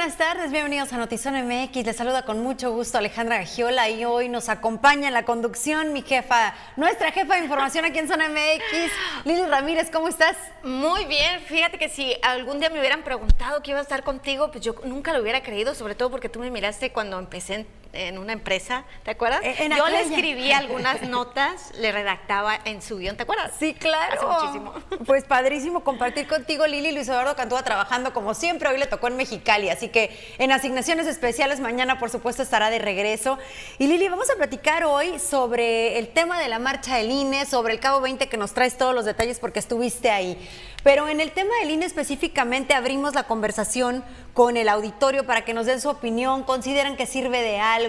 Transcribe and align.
buenas 0.00 0.16
tardes, 0.16 0.50
bienvenidos 0.50 0.90
a 0.94 0.96
Notizón 0.96 1.34
MX. 1.46 1.84
Les 1.84 1.94
saluda 1.94 2.22
con 2.22 2.42
mucho 2.42 2.72
gusto 2.72 2.96
Alejandra 2.96 3.36
Gagiola 3.36 3.90
y 3.90 4.06
hoy 4.06 4.30
nos 4.30 4.48
acompaña 4.48 5.08
en 5.08 5.12
la 5.12 5.26
conducción 5.26 5.92
mi 5.92 6.00
jefa, 6.00 6.54
nuestra 6.76 7.12
jefa 7.12 7.34
de 7.34 7.42
información 7.42 7.84
aquí 7.84 7.98
en 7.98 8.08
Zona 8.08 8.30
MX, 8.30 9.26
Lili 9.26 9.42
Ramírez, 9.42 9.90
¿cómo 9.90 10.08
estás? 10.08 10.38
Muy 10.62 11.04
bien, 11.04 11.42
fíjate 11.42 11.76
que 11.76 11.90
si 11.90 12.16
algún 12.22 12.60
día 12.60 12.70
me 12.70 12.78
hubieran 12.78 13.02
preguntado 13.02 13.62
que 13.62 13.72
iba 13.72 13.80
a 13.80 13.82
estar 13.82 14.02
contigo, 14.02 14.50
pues 14.50 14.64
yo 14.64 14.74
nunca 14.84 15.12
lo 15.12 15.20
hubiera 15.20 15.42
creído, 15.42 15.74
sobre 15.74 15.94
todo 15.94 16.10
porque 16.10 16.30
tú 16.30 16.38
me 16.40 16.50
miraste 16.50 16.92
cuando 16.92 17.18
empecé 17.18 17.66
en 17.92 18.18
una 18.18 18.32
empresa, 18.32 18.84
¿te 19.02 19.10
acuerdas? 19.10 19.40
Eh, 19.42 19.54
En 19.58 19.76
Yo 19.76 19.88
le 19.88 20.00
escribía 20.02 20.58
algunas 20.58 21.02
notas, 21.02 21.72
le 21.78 21.92
redactaba 21.92 22.58
en 22.64 22.82
su 22.82 22.98
guion, 22.98 23.16
¿te 23.16 23.24
acuerdas? 23.24 23.52
Sí, 23.58 23.74
claro. 23.74 24.30
Hace 24.30 24.46
muchísimo. 24.46 24.74
Pues 25.06 25.24
padrísimo 25.24 25.82
compartir 25.82 26.28
contigo, 26.28 26.66
Lili. 26.66 26.92
Luis 26.92 27.08
Eduardo 27.08 27.34
Cantúa 27.34 27.62
trabajando 27.62 28.12
como 28.12 28.34
siempre. 28.34 28.68
Hoy 28.68 28.78
le 28.78 28.86
tocó 28.86 29.08
en 29.08 29.16
Mexicali, 29.16 29.70
así 29.70 29.88
que 29.88 30.16
en 30.38 30.52
asignaciones 30.52 31.06
especiales 31.06 31.58
mañana, 31.58 31.98
por 31.98 32.10
supuesto, 32.10 32.42
estará 32.42 32.70
de 32.70 32.78
regreso. 32.78 33.38
Y 33.78 33.86
Lili, 33.86 34.08
vamos 34.08 34.30
a 34.30 34.36
platicar 34.36 34.84
hoy 34.84 35.18
sobre 35.18 35.98
el 35.98 36.08
tema 36.08 36.38
de 36.38 36.48
la 36.48 36.58
marcha 36.58 36.96
del 36.96 37.10
INE, 37.10 37.46
sobre 37.46 37.72
el 37.72 37.80
Cabo 37.80 38.00
20, 38.00 38.28
que 38.28 38.36
nos 38.36 38.52
traes 38.52 38.76
todos 38.76 38.94
los 38.94 39.04
detalles 39.04 39.38
porque 39.40 39.58
estuviste 39.58 40.10
ahí. 40.10 40.36
Pero 40.82 41.08
en 41.08 41.20
el 41.20 41.32
tema 41.32 41.50
del 41.60 41.70
INE 41.70 41.86
específicamente 41.86 42.74
abrimos 42.74 43.14
la 43.14 43.24
conversación 43.24 44.02
con 44.32 44.56
el 44.56 44.68
auditorio 44.68 45.26
para 45.26 45.44
que 45.44 45.52
nos 45.52 45.66
den 45.66 45.80
su 45.80 45.88
opinión, 45.90 46.44
consideran 46.44 46.96
que 46.96 47.04
sirve 47.04 47.42
de 47.42 47.58
algo, 47.58 47.79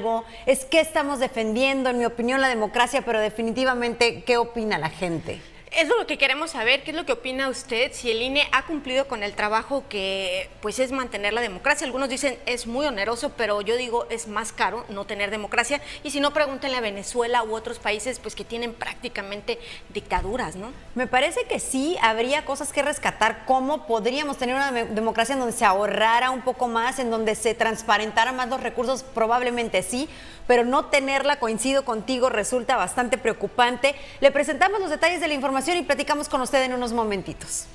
es 0.45 0.65
que 0.65 0.79
estamos 0.79 1.19
defendiendo, 1.19 1.89
en 1.89 1.97
mi 1.97 2.05
opinión, 2.05 2.41
la 2.41 2.47
democracia, 2.47 3.01
pero 3.03 3.19
definitivamente, 3.19 4.23
¿qué 4.23 4.37
opina 4.37 4.77
la 4.77 4.89
gente? 4.89 5.41
Es 5.71 5.87
lo 5.87 6.05
que 6.05 6.17
queremos 6.17 6.51
saber, 6.51 6.83
qué 6.83 6.91
es 6.91 6.97
lo 6.97 7.05
que 7.05 7.13
opina 7.13 7.47
usted, 7.47 7.93
si 7.93 8.11
el 8.11 8.21
INE 8.21 8.45
ha 8.51 8.65
cumplido 8.65 9.07
con 9.07 9.23
el 9.23 9.35
trabajo 9.35 9.85
que 9.87 10.49
pues 10.61 10.79
es 10.79 10.91
mantener 10.91 11.31
la 11.31 11.39
democracia. 11.39 11.85
Algunos 11.85 12.09
dicen 12.09 12.37
es 12.45 12.67
muy 12.67 12.85
oneroso, 12.85 13.29
pero 13.37 13.61
yo 13.61 13.77
digo 13.77 14.05
es 14.09 14.27
más 14.27 14.51
caro 14.51 14.85
no 14.89 15.05
tener 15.05 15.31
democracia. 15.31 15.79
Y 16.03 16.11
si 16.11 16.19
no, 16.19 16.33
pregúntenle 16.33 16.75
a 16.75 16.81
Venezuela 16.81 17.41
u 17.43 17.55
otros 17.55 17.79
países 17.79 18.19
pues 18.19 18.35
que 18.35 18.43
tienen 18.43 18.73
prácticamente 18.73 19.59
dictaduras, 19.93 20.57
¿no? 20.57 20.73
Me 20.93 21.07
parece 21.07 21.45
que 21.45 21.61
sí 21.61 21.97
habría 22.01 22.43
cosas 22.43 22.73
que 22.73 22.81
rescatar, 22.81 23.45
cómo 23.45 23.87
podríamos 23.87 24.37
tener 24.37 24.55
una 24.55 24.73
dem- 24.73 24.89
democracia 24.89 25.33
en 25.33 25.39
donde 25.39 25.55
se 25.55 25.63
ahorrara 25.63 26.31
un 26.31 26.41
poco 26.41 26.67
más, 26.67 26.99
en 26.99 27.09
donde 27.09 27.33
se 27.33 27.53
transparentara 27.53 28.33
más 28.33 28.49
los 28.49 28.61
recursos, 28.61 29.03
probablemente 29.03 29.83
sí, 29.83 30.09
pero 30.47 30.65
no 30.65 30.87
tenerla, 30.87 31.39
coincido 31.39 31.85
contigo, 31.85 32.27
resulta 32.29 32.75
bastante 32.75 33.17
preocupante. 33.17 33.95
Le 34.19 34.31
presentamos 34.31 34.81
los 34.81 34.89
detalles 34.89 35.21
de 35.21 35.29
la 35.29 35.33
información 35.33 35.60
y 35.67 35.83
platicamos 35.83 36.27
con 36.27 36.41
usted 36.41 36.63
en 36.63 36.73
unos 36.73 36.91
momentitos. 36.91 37.65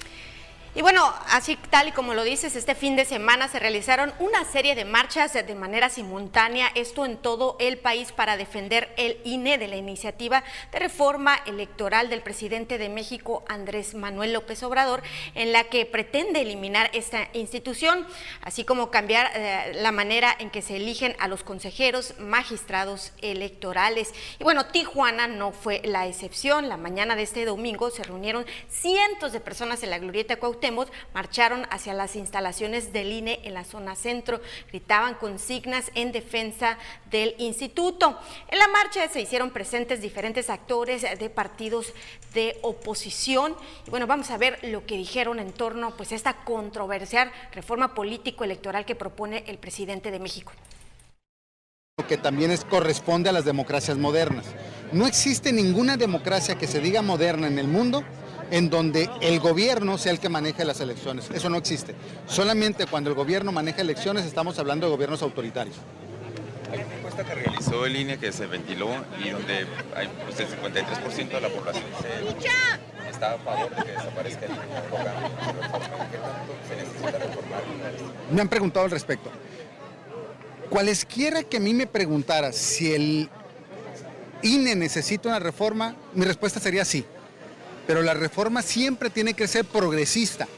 Y 0.77 0.83
bueno, 0.83 1.11
así 1.31 1.57
tal 1.71 1.89
y 1.89 1.93
como 1.93 2.13
lo 2.13 2.23
dices, 2.23 2.55
este 2.55 2.75
fin 2.75 2.97
de 2.97 3.07
semana 3.07 3.49
se 3.49 3.59
realizaron 3.59 4.13
una 4.19 4.45
serie 4.45 4.75
de 4.75 4.85
marchas 4.85 5.33
de 5.33 5.55
manera 5.55 5.89
simultánea, 5.89 6.71
esto 6.75 7.07
en 7.07 7.17
todo 7.17 7.57
el 7.61 7.79
país 7.79 8.13
para 8.13 8.37
defender 8.37 8.93
el 8.99 9.19
INE 9.25 9.57
de 9.57 9.69
la 9.69 9.77
iniciativa 9.77 10.45
de 10.73 10.79
reforma 10.79 11.35
electoral 11.47 12.11
del 12.11 12.21
presidente 12.21 12.77
de 12.77 12.91
México, 12.91 13.43
Andrés 13.49 13.95
Manuel 13.95 14.35
López 14.35 14.63
Obrador, 14.65 15.03
en 15.35 15.51
la 15.51 15.65
que 15.65 15.87
pretende 15.87 16.43
eliminar 16.43 16.91
esta 16.93 17.31
institución, 17.33 18.07
así 18.43 18.65
como 18.65 18.91
cambiar 18.91 19.31
eh, 19.35 19.73
la 19.77 19.93
manera 19.93 20.37
en 20.39 20.51
que 20.51 20.61
se 20.61 20.77
eligen 20.77 21.17
a 21.21 21.27
los 21.27 21.43
consejeros 21.43 22.13
magistrados 22.19 23.15
electorales. 23.23 24.13
Y 24.39 24.45
bueno, 24.45 24.67
Tijuana 24.67 25.27
no 25.27 25.53
fue 25.53 25.81
la 25.85 26.07
excepción. 26.07 26.69
La 26.69 26.77
mañana 26.77 27.17
de 27.17 27.23
este 27.23 27.47
domingo 27.47 27.89
se 27.91 28.05
reunieron 28.05 28.45
cientos 28.69 29.33
de 29.33 29.41
personas 29.41 29.83
en 29.83 29.89
la 29.89 29.99
glorieta 29.99 30.37
Cuauhtémoc, 30.37 30.66
marcharon 31.15 31.67
hacia 31.71 31.95
las 31.95 32.17
instalaciones 32.17 32.93
del 32.93 33.13
INE 33.13 33.41
en 33.45 33.55
la 33.55 33.65
zona 33.65 33.95
centro, 33.95 34.41
gritaban 34.69 35.15
consignas 35.15 35.91
en 35.95 36.13
defensa 36.13 36.79
del 37.11 37.35
instituto. 37.39 38.19
En 38.49 38.59
la 38.59 38.69
marcha 38.69 39.09
se 39.09 39.21
hicieron 39.21 39.51
presentes 39.51 40.01
diferentes 40.01 40.51
actores 40.51 41.03
de 41.03 41.31
partidos 41.31 41.93
de 42.35 42.59
oposición. 42.63 43.57
Y 43.87 43.91
bueno, 43.91 44.07
vamos 44.07 44.31
a 44.31 44.39
ver 44.39 44.59
lo 44.63 44.87
que 44.87 44.97
dijeron 44.97 45.39
en 45.39 45.53
torno 45.53 45.97
pues, 45.97 46.13
a 46.13 46.15
esta 46.15 46.35
controversial 46.45 47.31
reforma 47.53 47.95
político-electoral 47.95 48.85
que 48.85 48.95
propone 48.95 49.45
el 49.47 49.59
presidente 49.59 50.11
de 50.11 50.19
México. 50.19 50.53
que 52.09 52.19
también 52.19 52.51
es, 52.51 52.65
corresponde 52.65 53.31
a 53.31 53.33
las 53.33 53.45
democracias 53.45 53.97
modernas. 53.97 54.45
No 54.93 55.07
existe 55.07 55.53
ninguna 55.53 55.97
democracia 55.97 56.57
que 56.57 56.67
se 56.67 56.81
diga 56.81 57.03
moderna 57.03 57.49
en 57.49 57.59
el 57.59 57.67
mundo 57.67 58.05
en 58.51 58.71
donde 58.71 59.11
el 59.21 59.41
gobierno 59.41 59.99
sea 59.99 60.13
el 60.13 60.21
que 60.21 60.29
maneje 60.29 60.65
las 60.65 60.81
elecciones. 60.81 61.29
Eso 61.33 61.49
no 61.51 61.57
existe. 61.59 61.95
Solamente 62.27 62.87
cuando 62.87 63.11
el 63.11 63.17
gobierno 63.17 63.53
maneja 63.53 63.81
elecciones 63.83 64.25
estamos 64.25 64.59
hablando 64.59 64.87
de 64.87 64.93
gobiernos 64.93 65.23
autoritarios. 65.23 65.77
Hay 66.73 66.81
una 66.81 66.95
encuesta 66.97 67.25
que 67.25 67.35
realizó 67.35 67.87
el 67.87 67.97
INE 67.97 68.19
que 68.19 68.33
se 68.33 68.47
ventiló 68.47 68.89
y 69.25 69.31
donde 69.31 69.67
hay, 69.95 70.09
pues, 70.25 70.41
el 70.41 70.49
53% 70.49 71.37
de 71.37 71.41
la 71.41 71.49
población 71.49 71.85
se- 72.03 73.09
está 73.11 73.35
a 73.35 73.39
favor 73.39 73.71
de 73.75 73.83
que 73.85 73.93
desaparezca 73.93 74.47
el 74.47 74.51
INE 74.53 74.61
como 74.91 74.97
órgano 75.03 75.21
de 75.21 75.53
reforma. 75.63 76.09
¿Qué 76.11 76.19
tanto 76.19 76.53
se 76.69 76.77
necesita 76.77 77.19
reformar? 77.19 77.63
Me 78.33 78.41
han 78.41 78.49
preguntado 78.49 78.85
al 78.85 78.91
respecto. 78.91 79.31
Cualesquiera 80.71 81.43
que 81.45 81.57
a 81.59 81.61
mí 81.61 81.73
me 81.73 81.87
preguntara 81.87 82.53
si 82.53 82.93
el 82.93 83.31
INE 84.43 84.75
necesita 84.75 85.29
una 85.29 85.39
reforma, 85.39 85.95
mi 86.15 86.25
respuesta 86.25 86.59
sería 86.61 86.85
sí. 86.85 87.05
Pero 87.87 88.03
la 88.03 88.15
reforma 88.15 88.63
siempre 88.63 89.11
tiene 89.11 89.35
que 89.35 89.47
ser 89.47 89.65
progresista. 89.65 90.49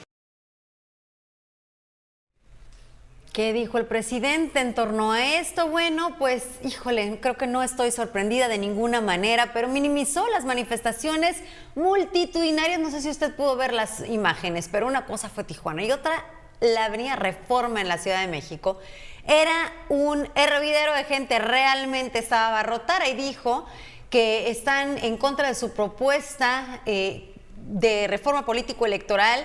¿Qué 3.32 3.52
dijo 3.52 3.78
el 3.78 3.86
presidente 3.86 4.58
en 4.58 4.74
torno 4.74 5.12
a 5.12 5.36
esto? 5.36 5.68
Bueno, 5.68 6.16
pues 6.18 6.44
híjole, 6.64 7.20
creo 7.20 7.36
que 7.36 7.46
no 7.46 7.62
estoy 7.62 7.92
sorprendida 7.92 8.48
de 8.48 8.58
ninguna 8.58 9.00
manera, 9.00 9.52
pero 9.52 9.68
minimizó 9.68 10.26
las 10.28 10.44
manifestaciones 10.44 11.36
multitudinarias. 11.76 12.80
No 12.80 12.90
sé 12.90 13.00
si 13.00 13.08
usted 13.08 13.36
pudo 13.36 13.54
ver 13.54 13.72
las 13.72 14.00
imágenes, 14.08 14.68
pero 14.72 14.88
una 14.88 15.06
cosa 15.06 15.28
fue 15.28 15.44
Tijuana 15.44 15.84
y 15.84 15.92
otra 15.92 16.24
la 16.58 16.86
avenida 16.86 17.14
Reforma 17.14 17.80
en 17.80 17.86
la 17.86 17.98
Ciudad 17.98 18.20
de 18.22 18.26
México. 18.26 18.80
Era 19.24 19.72
un 19.88 20.28
hervidero 20.34 20.94
de 20.94 21.04
gente, 21.04 21.38
realmente 21.38 22.18
estaba 22.18 22.48
abarrotada 22.48 23.06
y 23.06 23.14
dijo 23.14 23.66
que 24.10 24.50
están 24.50 24.98
en 24.98 25.16
contra 25.16 25.48
de 25.48 25.54
su 25.54 25.72
propuesta 25.72 26.80
eh, 26.86 27.34
de 27.56 28.06
reforma 28.06 28.46
político-electoral 28.46 29.44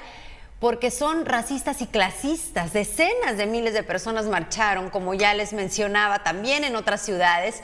porque 0.59 0.91
son 0.91 1.25
racistas 1.25 1.81
y 1.81 1.87
clasistas. 1.87 2.71
Decenas 2.71 3.35
de 3.37 3.45
miles 3.45 3.73
de 3.73 3.83
personas 3.83 4.25
marcharon, 4.27 4.89
como 4.89 5.13
ya 5.13 5.33
les 5.33 5.51
mencionaba, 5.51 6.23
también 6.23 6.63
en 6.63 6.77
otras 6.77 7.01
ciudades, 7.01 7.61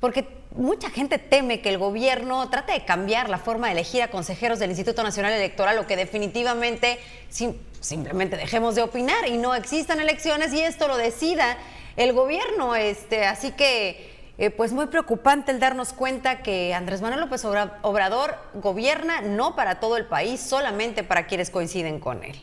porque 0.00 0.26
mucha 0.56 0.88
gente 0.88 1.18
teme 1.18 1.60
que 1.60 1.68
el 1.68 1.76
gobierno 1.76 2.48
trate 2.48 2.72
de 2.72 2.86
cambiar 2.86 3.28
la 3.28 3.36
forma 3.36 3.66
de 3.66 3.74
elegir 3.74 4.02
a 4.02 4.08
consejeros 4.08 4.58
del 4.58 4.70
Instituto 4.70 5.02
Nacional 5.02 5.34
Electoral 5.34 5.76
o 5.78 5.86
que 5.86 5.96
definitivamente 5.96 6.98
sim- 7.28 7.54
simplemente 7.80 8.38
dejemos 8.38 8.74
de 8.74 8.80
opinar 8.82 9.28
y 9.28 9.36
no 9.36 9.54
existan 9.54 10.00
elecciones 10.00 10.54
y 10.54 10.60
esto 10.62 10.88
lo 10.88 10.96
decida 10.96 11.58
el 11.96 12.14
gobierno. 12.14 12.74
Este, 12.76 13.26
así 13.26 13.50
que 13.50 14.17
eh, 14.38 14.50
pues 14.50 14.72
muy 14.72 14.86
preocupante 14.86 15.50
el 15.50 15.60
darnos 15.60 15.92
cuenta 15.92 16.42
que 16.42 16.72
Andrés 16.72 17.02
Manuel 17.02 17.20
López 17.20 17.44
Obra- 17.44 17.78
Obrador 17.82 18.36
gobierna 18.54 19.20
no 19.20 19.54
para 19.56 19.80
todo 19.80 19.96
el 19.96 20.06
país, 20.06 20.40
solamente 20.40 21.02
para 21.04 21.26
quienes 21.26 21.50
coinciden 21.50 21.98
con 22.00 22.22
él. 22.24 22.40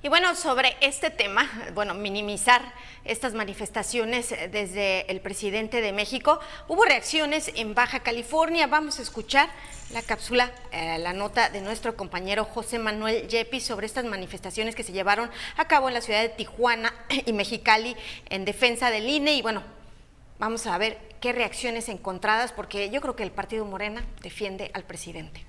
Y 0.00 0.08
bueno, 0.08 0.36
sobre 0.36 0.76
este 0.80 1.10
tema, 1.10 1.50
bueno, 1.74 1.92
minimizar 1.92 2.62
estas 3.04 3.34
manifestaciones 3.34 4.32
desde 4.52 5.10
el 5.10 5.20
presidente 5.20 5.80
de 5.80 5.92
México, 5.92 6.38
hubo 6.68 6.84
reacciones 6.84 7.50
en 7.56 7.74
Baja 7.74 8.00
California. 8.00 8.68
Vamos 8.68 9.00
a 9.00 9.02
escuchar 9.02 9.50
la 9.92 10.02
cápsula, 10.02 10.52
eh, 10.70 10.98
la 11.00 11.12
nota 11.14 11.50
de 11.50 11.60
nuestro 11.62 11.96
compañero 11.96 12.44
José 12.44 12.78
Manuel 12.78 13.26
Yepis 13.26 13.64
sobre 13.64 13.86
estas 13.86 14.04
manifestaciones 14.04 14.76
que 14.76 14.84
se 14.84 14.92
llevaron 14.92 15.30
a 15.56 15.66
cabo 15.66 15.88
en 15.88 15.94
la 15.94 16.00
ciudad 16.00 16.22
de 16.22 16.28
Tijuana 16.28 16.94
y 17.26 17.32
Mexicali 17.32 17.96
en 18.30 18.44
defensa 18.44 18.90
del 18.90 19.08
INE. 19.08 19.32
Y 19.32 19.42
bueno, 19.42 19.64
vamos 20.38 20.68
a 20.68 20.78
ver 20.78 20.96
qué 21.20 21.32
reacciones 21.32 21.88
encontradas, 21.88 22.52
porque 22.52 22.88
yo 22.90 23.00
creo 23.00 23.16
que 23.16 23.24
el 23.24 23.32
partido 23.32 23.64
Morena 23.64 24.04
defiende 24.22 24.70
al 24.74 24.84
presidente. 24.84 25.44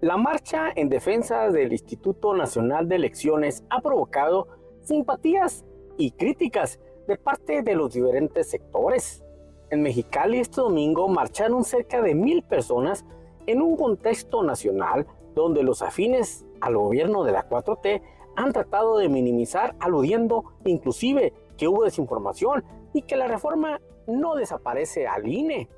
La 0.00 0.16
marcha 0.16 0.70
en 0.74 0.88
defensa 0.88 1.50
del 1.50 1.72
Instituto 1.72 2.34
Nacional 2.34 2.88
de 2.88 2.96
Elecciones 2.96 3.62
ha 3.70 3.80
provocado 3.80 4.48
simpatías 4.82 5.64
y 5.98 6.12
críticas 6.12 6.80
de 7.06 7.16
parte 7.16 7.62
de 7.62 7.74
los 7.74 7.92
diferentes 7.92 8.50
sectores. 8.50 9.22
En 9.70 9.82
Mexicali 9.82 10.38
este 10.38 10.62
domingo 10.62 11.06
marcharon 11.08 11.64
cerca 11.64 12.02
de 12.02 12.14
mil 12.14 12.42
personas 12.42 13.04
en 13.46 13.60
un 13.62 13.76
contexto 13.76 14.42
nacional 14.42 15.06
donde 15.34 15.62
los 15.62 15.82
afines 15.82 16.44
al 16.60 16.76
gobierno 16.76 17.22
de 17.22 17.32
la 17.32 17.48
4T 17.48 18.02
han 18.36 18.52
tratado 18.52 18.98
de 18.98 19.08
minimizar 19.08 19.76
aludiendo 19.80 20.44
inclusive 20.64 21.32
que 21.56 21.68
hubo 21.68 21.84
desinformación 21.84 22.64
y 22.92 23.02
que 23.02 23.16
la 23.16 23.28
reforma 23.28 23.80
no 24.06 24.34
desaparece 24.34 25.06
al 25.06 25.28
INE. 25.28 25.68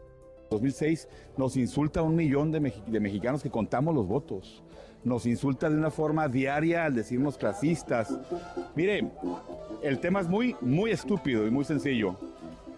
2006 0.50 1.08
nos 1.36 1.56
insulta 1.56 2.02
un 2.02 2.14
millón 2.14 2.52
de, 2.52 2.72
de, 2.86 3.00
mexicanos 3.00 3.42
que 3.42 3.50
contamos 3.50 3.94
los 3.94 4.06
votos. 4.06 4.62
Nos 5.02 5.26
insulta 5.26 5.68
de 5.68 5.76
una 5.76 5.90
forma 5.90 6.28
diaria 6.28 6.84
al 6.84 6.94
decirnos 6.94 7.38
clasistas. 7.38 8.16
Mire, 8.76 9.10
el 9.82 9.98
tema 9.98 10.20
es 10.20 10.28
muy, 10.28 10.54
muy 10.60 10.90
estúpido 10.90 11.46
y 11.46 11.50
muy 11.50 11.64
sencillo. 11.64 12.16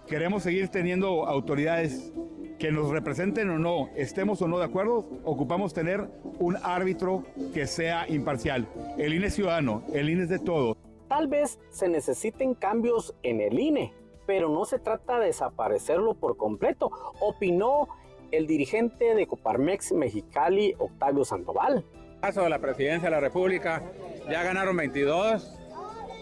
Queremos 0.07 0.43
seguir 0.43 0.69
teniendo 0.69 1.27
autoridades 1.27 2.13
que 2.59 2.71
nos 2.71 2.91
representen 2.91 3.51
o 3.51 3.59
no, 3.59 3.91
estemos 3.97 4.41
o 4.43 4.49
no 4.49 4.59
de 4.59 4.65
acuerdo, 4.65 5.07
ocupamos 5.25 5.75
tener 5.75 6.09
un 6.39 6.57
árbitro 6.63 7.25
que 7.53 7.67
sea 7.67 8.09
imparcial. 8.09 8.69
El 8.97 9.15
INE 9.15 9.27
es 9.27 9.35
ciudadano, 9.35 9.83
el 9.93 10.09
INE 10.09 10.23
es 10.25 10.29
de 10.29 10.39
todos. 10.39 10.77
Tal 11.09 11.29
vez 11.29 11.59
se 11.71 11.89
necesiten 11.89 12.55
cambios 12.55 13.15
en 13.23 13.41
el 13.41 13.59
INE, 13.59 13.93
pero 14.27 14.49
no 14.49 14.65
se 14.65 14.79
trata 14.79 15.19
de 15.19 15.27
desaparecerlo 15.27 16.15
por 16.15 16.37
completo, 16.37 16.91
opinó 17.21 17.89
el 18.31 18.47
dirigente 18.47 19.15
de 19.15 19.27
Coparmex 19.27 19.93
Mexicali, 19.93 20.75
Octavio 20.79 21.25
Sandoval. 21.25 21.85
Caso 22.21 22.43
de 22.43 22.49
la 22.49 22.59
presidencia 22.59 23.09
de 23.09 23.15
la 23.15 23.21
República, 23.21 23.83
ya 24.31 24.43
ganaron 24.43 24.77
22 24.77 25.59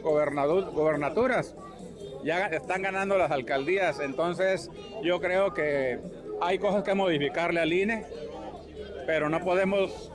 gobernaturas, 0.02 1.54
ya 2.24 2.46
están 2.46 2.82
ganando 2.82 3.16
las 3.16 3.30
alcaldías, 3.30 4.00
entonces 4.00 4.70
yo 5.02 5.20
creo 5.20 5.54
que 5.54 6.00
hay 6.40 6.58
cosas 6.58 6.82
que 6.82 6.94
modificarle 6.94 7.60
al 7.60 7.72
INE, 7.72 8.04
pero 9.06 9.28
no 9.28 9.40
podemos 9.40 10.12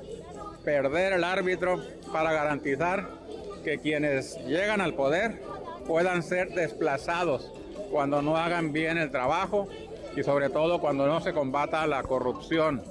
perder 0.63 1.13
el 1.13 1.23
árbitro 1.23 1.81
para 2.11 2.33
garantizar 2.33 3.09
que 3.63 3.79
quienes 3.79 4.37
llegan 4.45 4.81
al 4.81 4.93
poder 4.93 5.41
puedan 5.85 6.21
ser 6.21 6.49
desplazados 6.49 7.53
cuando 7.91 8.21
no 8.21 8.37
hagan 8.37 8.71
bien 8.71 8.97
el 8.97 9.11
trabajo 9.11 9.67
y 10.15 10.23
sobre 10.23 10.49
todo 10.49 10.79
cuando 10.79 11.05
no 11.07 11.19
se 11.19 11.33
combata 11.33 11.85
la 11.87 12.03
corrupción. 12.03 12.83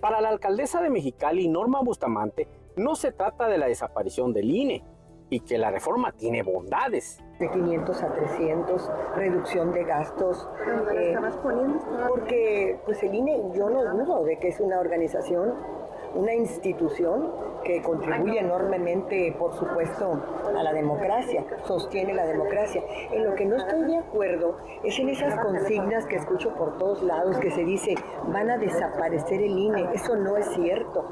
Para 0.00 0.20
la 0.20 0.28
alcaldesa 0.28 0.82
de 0.82 0.90
Mexicali, 0.90 1.48
Norma 1.48 1.80
Bustamante, 1.80 2.48
no 2.76 2.94
se 2.94 3.12
trata 3.12 3.48
de 3.48 3.58
la 3.58 3.66
desaparición 3.66 4.32
del 4.32 4.50
INE 4.50 4.84
y 5.30 5.40
que 5.40 5.58
la 5.58 5.70
reforma 5.70 6.12
tiene 6.12 6.42
bondades. 6.42 7.18
De 7.40 7.50
500 7.50 8.02
a 8.02 8.12
300, 8.12 8.90
reducción 9.16 9.72
de 9.72 9.84
gastos. 9.84 10.48
Eh, 10.94 11.16
porque 12.08 12.78
pues 12.84 13.02
el 13.02 13.14
INE 13.14 13.42
yo 13.54 13.68
no 13.70 13.82
dudo 13.82 14.24
de 14.24 14.38
que 14.38 14.48
es 14.48 14.60
una 14.60 14.78
organización 14.78 15.54
una 16.16 16.34
institución 16.34 17.30
que 17.66 17.82
contribuye 17.82 18.38
enormemente, 18.38 19.34
por 19.36 19.52
supuesto, 19.54 20.22
a 20.56 20.62
la 20.62 20.72
democracia, 20.72 21.44
sostiene 21.66 22.14
la 22.14 22.24
democracia. 22.24 22.82
En 23.10 23.24
lo 23.24 23.34
que 23.34 23.44
no 23.44 23.56
estoy 23.56 23.82
de 23.82 23.98
acuerdo 23.98 24.58
es 24.84 24.96
en 25.00 25.08
esas 25.08 25.34
consignas 25.44 26.06
que 26.06 26.16
escucho 26.16 26.54
por 26.54 26.78
todos 26.78 27.02
lados 27.02 27.38
que 27.38 27.50
se 27.50 27.64
dice 27.64 27.96
van 28.28 28.50
a 28.50 28.58
desaparecer 28.58 29.42
el 29.42 29.58
INE. 29.58 29.88
Eso 29.92 30.14
no 30.14 30.36
es 30.36 30.46
cierto. 30.54 31.04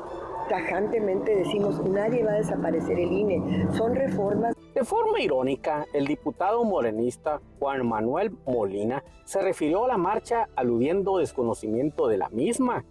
Tajantemente 0.48 1.34
decimos 1.34 1.82
nadie 1.82 2.22
va 2.22 2.32
a 2.32 2.36
desaparecer 2.36 3.00
el 3.00 3.10
INE. 3.10 3.66
Son 3.72 3.94
reformas. 3.94 4.54
De 4.74 4.84
forma 4.84 5.20
irónica, 5.20 5.86
el 5.92 6.06
diputado 6.06 6.62
morenista 6.64 7.40
Juan 7.58 7.86
Manuel 7.86 8.36
Molina 8.46 9.02
se 9.24 9.40
refirió 9.40 9.84
a 9.84 9.88
la 9.88 9.96
marcha 9.96 10.48
aludiendo 10.54 11.18
desconocimiento 11.18 12.06
de 12.06 12.18
la 12.18 12.28
misma 12.28 12.84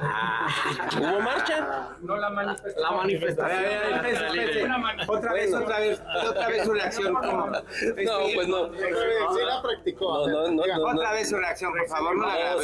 ¿Hubo 0.00 1.20
marcha? 1.20 1.96
No 2.00 2.16
la 2.16 2.30
manifestación. 2.30 2.82
La 2.82 2.96
manifestación. 2.96 4.72
Otra 5.08 5.32
vez, 5.32 5.54
otra 5.54 5.78
vez, 5.78 6.02
otra 6.28 6.48
vez 6.48 6.64
su 6.64 6.72
reacción. 6.72 7.12
No, 7.12 7.20
pues 8.34 8.48
no. 8.48 8.72
Sí 8.72 9.40
la 9.46 9.62
practicó. 9.62 10.28
No, 10.28 10.50
no, 10.50 10.66
no. 10.66 10.90
Otra 10.90 11.12
vez 11.12 11.28
su 11.28 11.36
reacción, 11.36 11.72
por 11.72 11.88
favor, 11.88 12.16
no 12.16 12.26
la 12.26 12.56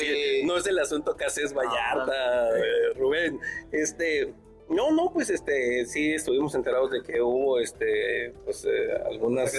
No 0.44 0.56
es 0.56 0.66
el 0.66 0.78
asunto 0.78 1.16
que 1.16 1.24
haces 1.24 1.54
Vallarta, 1.54 2.50
Rubén. 2.96 3.40
Este, 3.72 4.34
no, 4.68 4.90
no, 4.90 5.12
pues 5.12 5.30
este, 5.30 5.84
sí 5.86 6.14
estuvimos 6.14 6.54
enterados 6.54 6.90
de 6.90 7.02
que 7.02 7.20
hubo 7.20 7.60
este, 7.60 8.34
pues, 8.44 8.64
eh, 8.64 8.70
algunas 9.08 9.54
eh, 9.54 9.58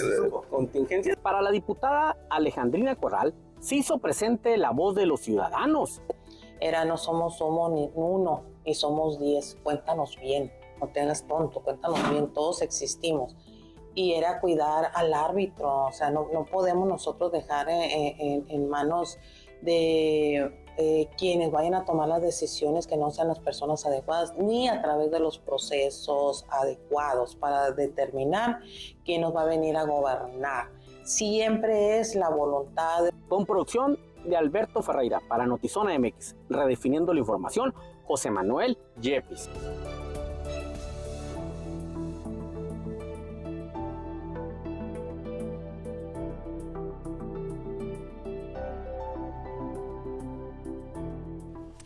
contingencias. 0.50 1.16
Para 1.16 1.40
la 1.40 1.50
diputada 1.50 2.16
Alejandrina 2.28 2.94
Corral, 2.96 3.34
se 3.60 3.76
hizo 3.76 3.98
presente 3.98 4.56
la 4.58 4.70
voz 4.70 4.94
de 4.94 5.06
los 5.06 5.20
ciudadanos 5.20 6.02
era 6.60 6.84
no 6.84 6.96
somos 6.96 7.36
somos 7.36 7.70
ni 7.72 7.90
uno 7.94 8.42
y 8.64 8.74
somos 8.74 9.18
diez, 9.18 9.56
cuéntanos 9.62 10.18
bien, 10.20 10.52
no 10.80 10.88
tengas 10.88 11.26
tonto, 11.26 11.60
cuéntanos 11.60 12.10
bien, 12.10 12.32
todos 12.32 12.62
existimos. 12.62 13.34
Y 13.94 14.12
era 14.12 14.40
cuidar 14.40 14.90
al 14.94 15.12
árbitro, 15.12 15.86
o 15.86 15.92
sea, 15.92 16.10
no, 16.10 16.28
no 16.32 16.44
podemos 16.44 16.86
nosotros 16.86 17.32
dejar 17.32 17.68
en, 17.68 18.46
en, 18.48 18.68
manos 18.68 19.18
de 19.60 20.52
eh, 20.76 21.08
quienes 21.16 21.50
vayan 21.50 21.74
a 21.74 21.84
tomar 21.84 22.08
las 22.08 22.22
decisiones 22.22 22.86
que 22.86 22.96
no 22.96 23.10
sean 23.10 23.26
las 23.26 23.40
personas 23.40 23.84
adecuadas, 23.86 24.34
ni 24.36 24.68
a 24.68 24.80
través 24.82 25.10
de 25.10 25.18
los 25.18 25.38
procesos 25.38 26.44
adecuados 26.48 27.34
para 27.34 27.72
determinar 27.72 28.60
quién 29.04 29.22
nos 29.22 29.34
va 29.34 29.42
a 29.42 29.46
venir 29.46 29.76
a 29.76 29.84
gobernar. 29.84 30.70
Siempre 31.02 31.98
es 31.98 32.14
la 32.14 32.28
voluntad. 32.28 33.08
Con 33.28 33.46
producción 33.46 33.98
de 34.24 34.36
Alberto 34.36 34.82
Ferreira 34.82 35.20
para 35.28 35.46
Notizona 35.46 35.98
MX, 35.98 36.36
redefiniendo 36.48 37.12
la 37.12 37.20
información, 37.20 37.74
José 38.04 38.30
Manuel 38.30 38.78
Yepis. 39.00 39.48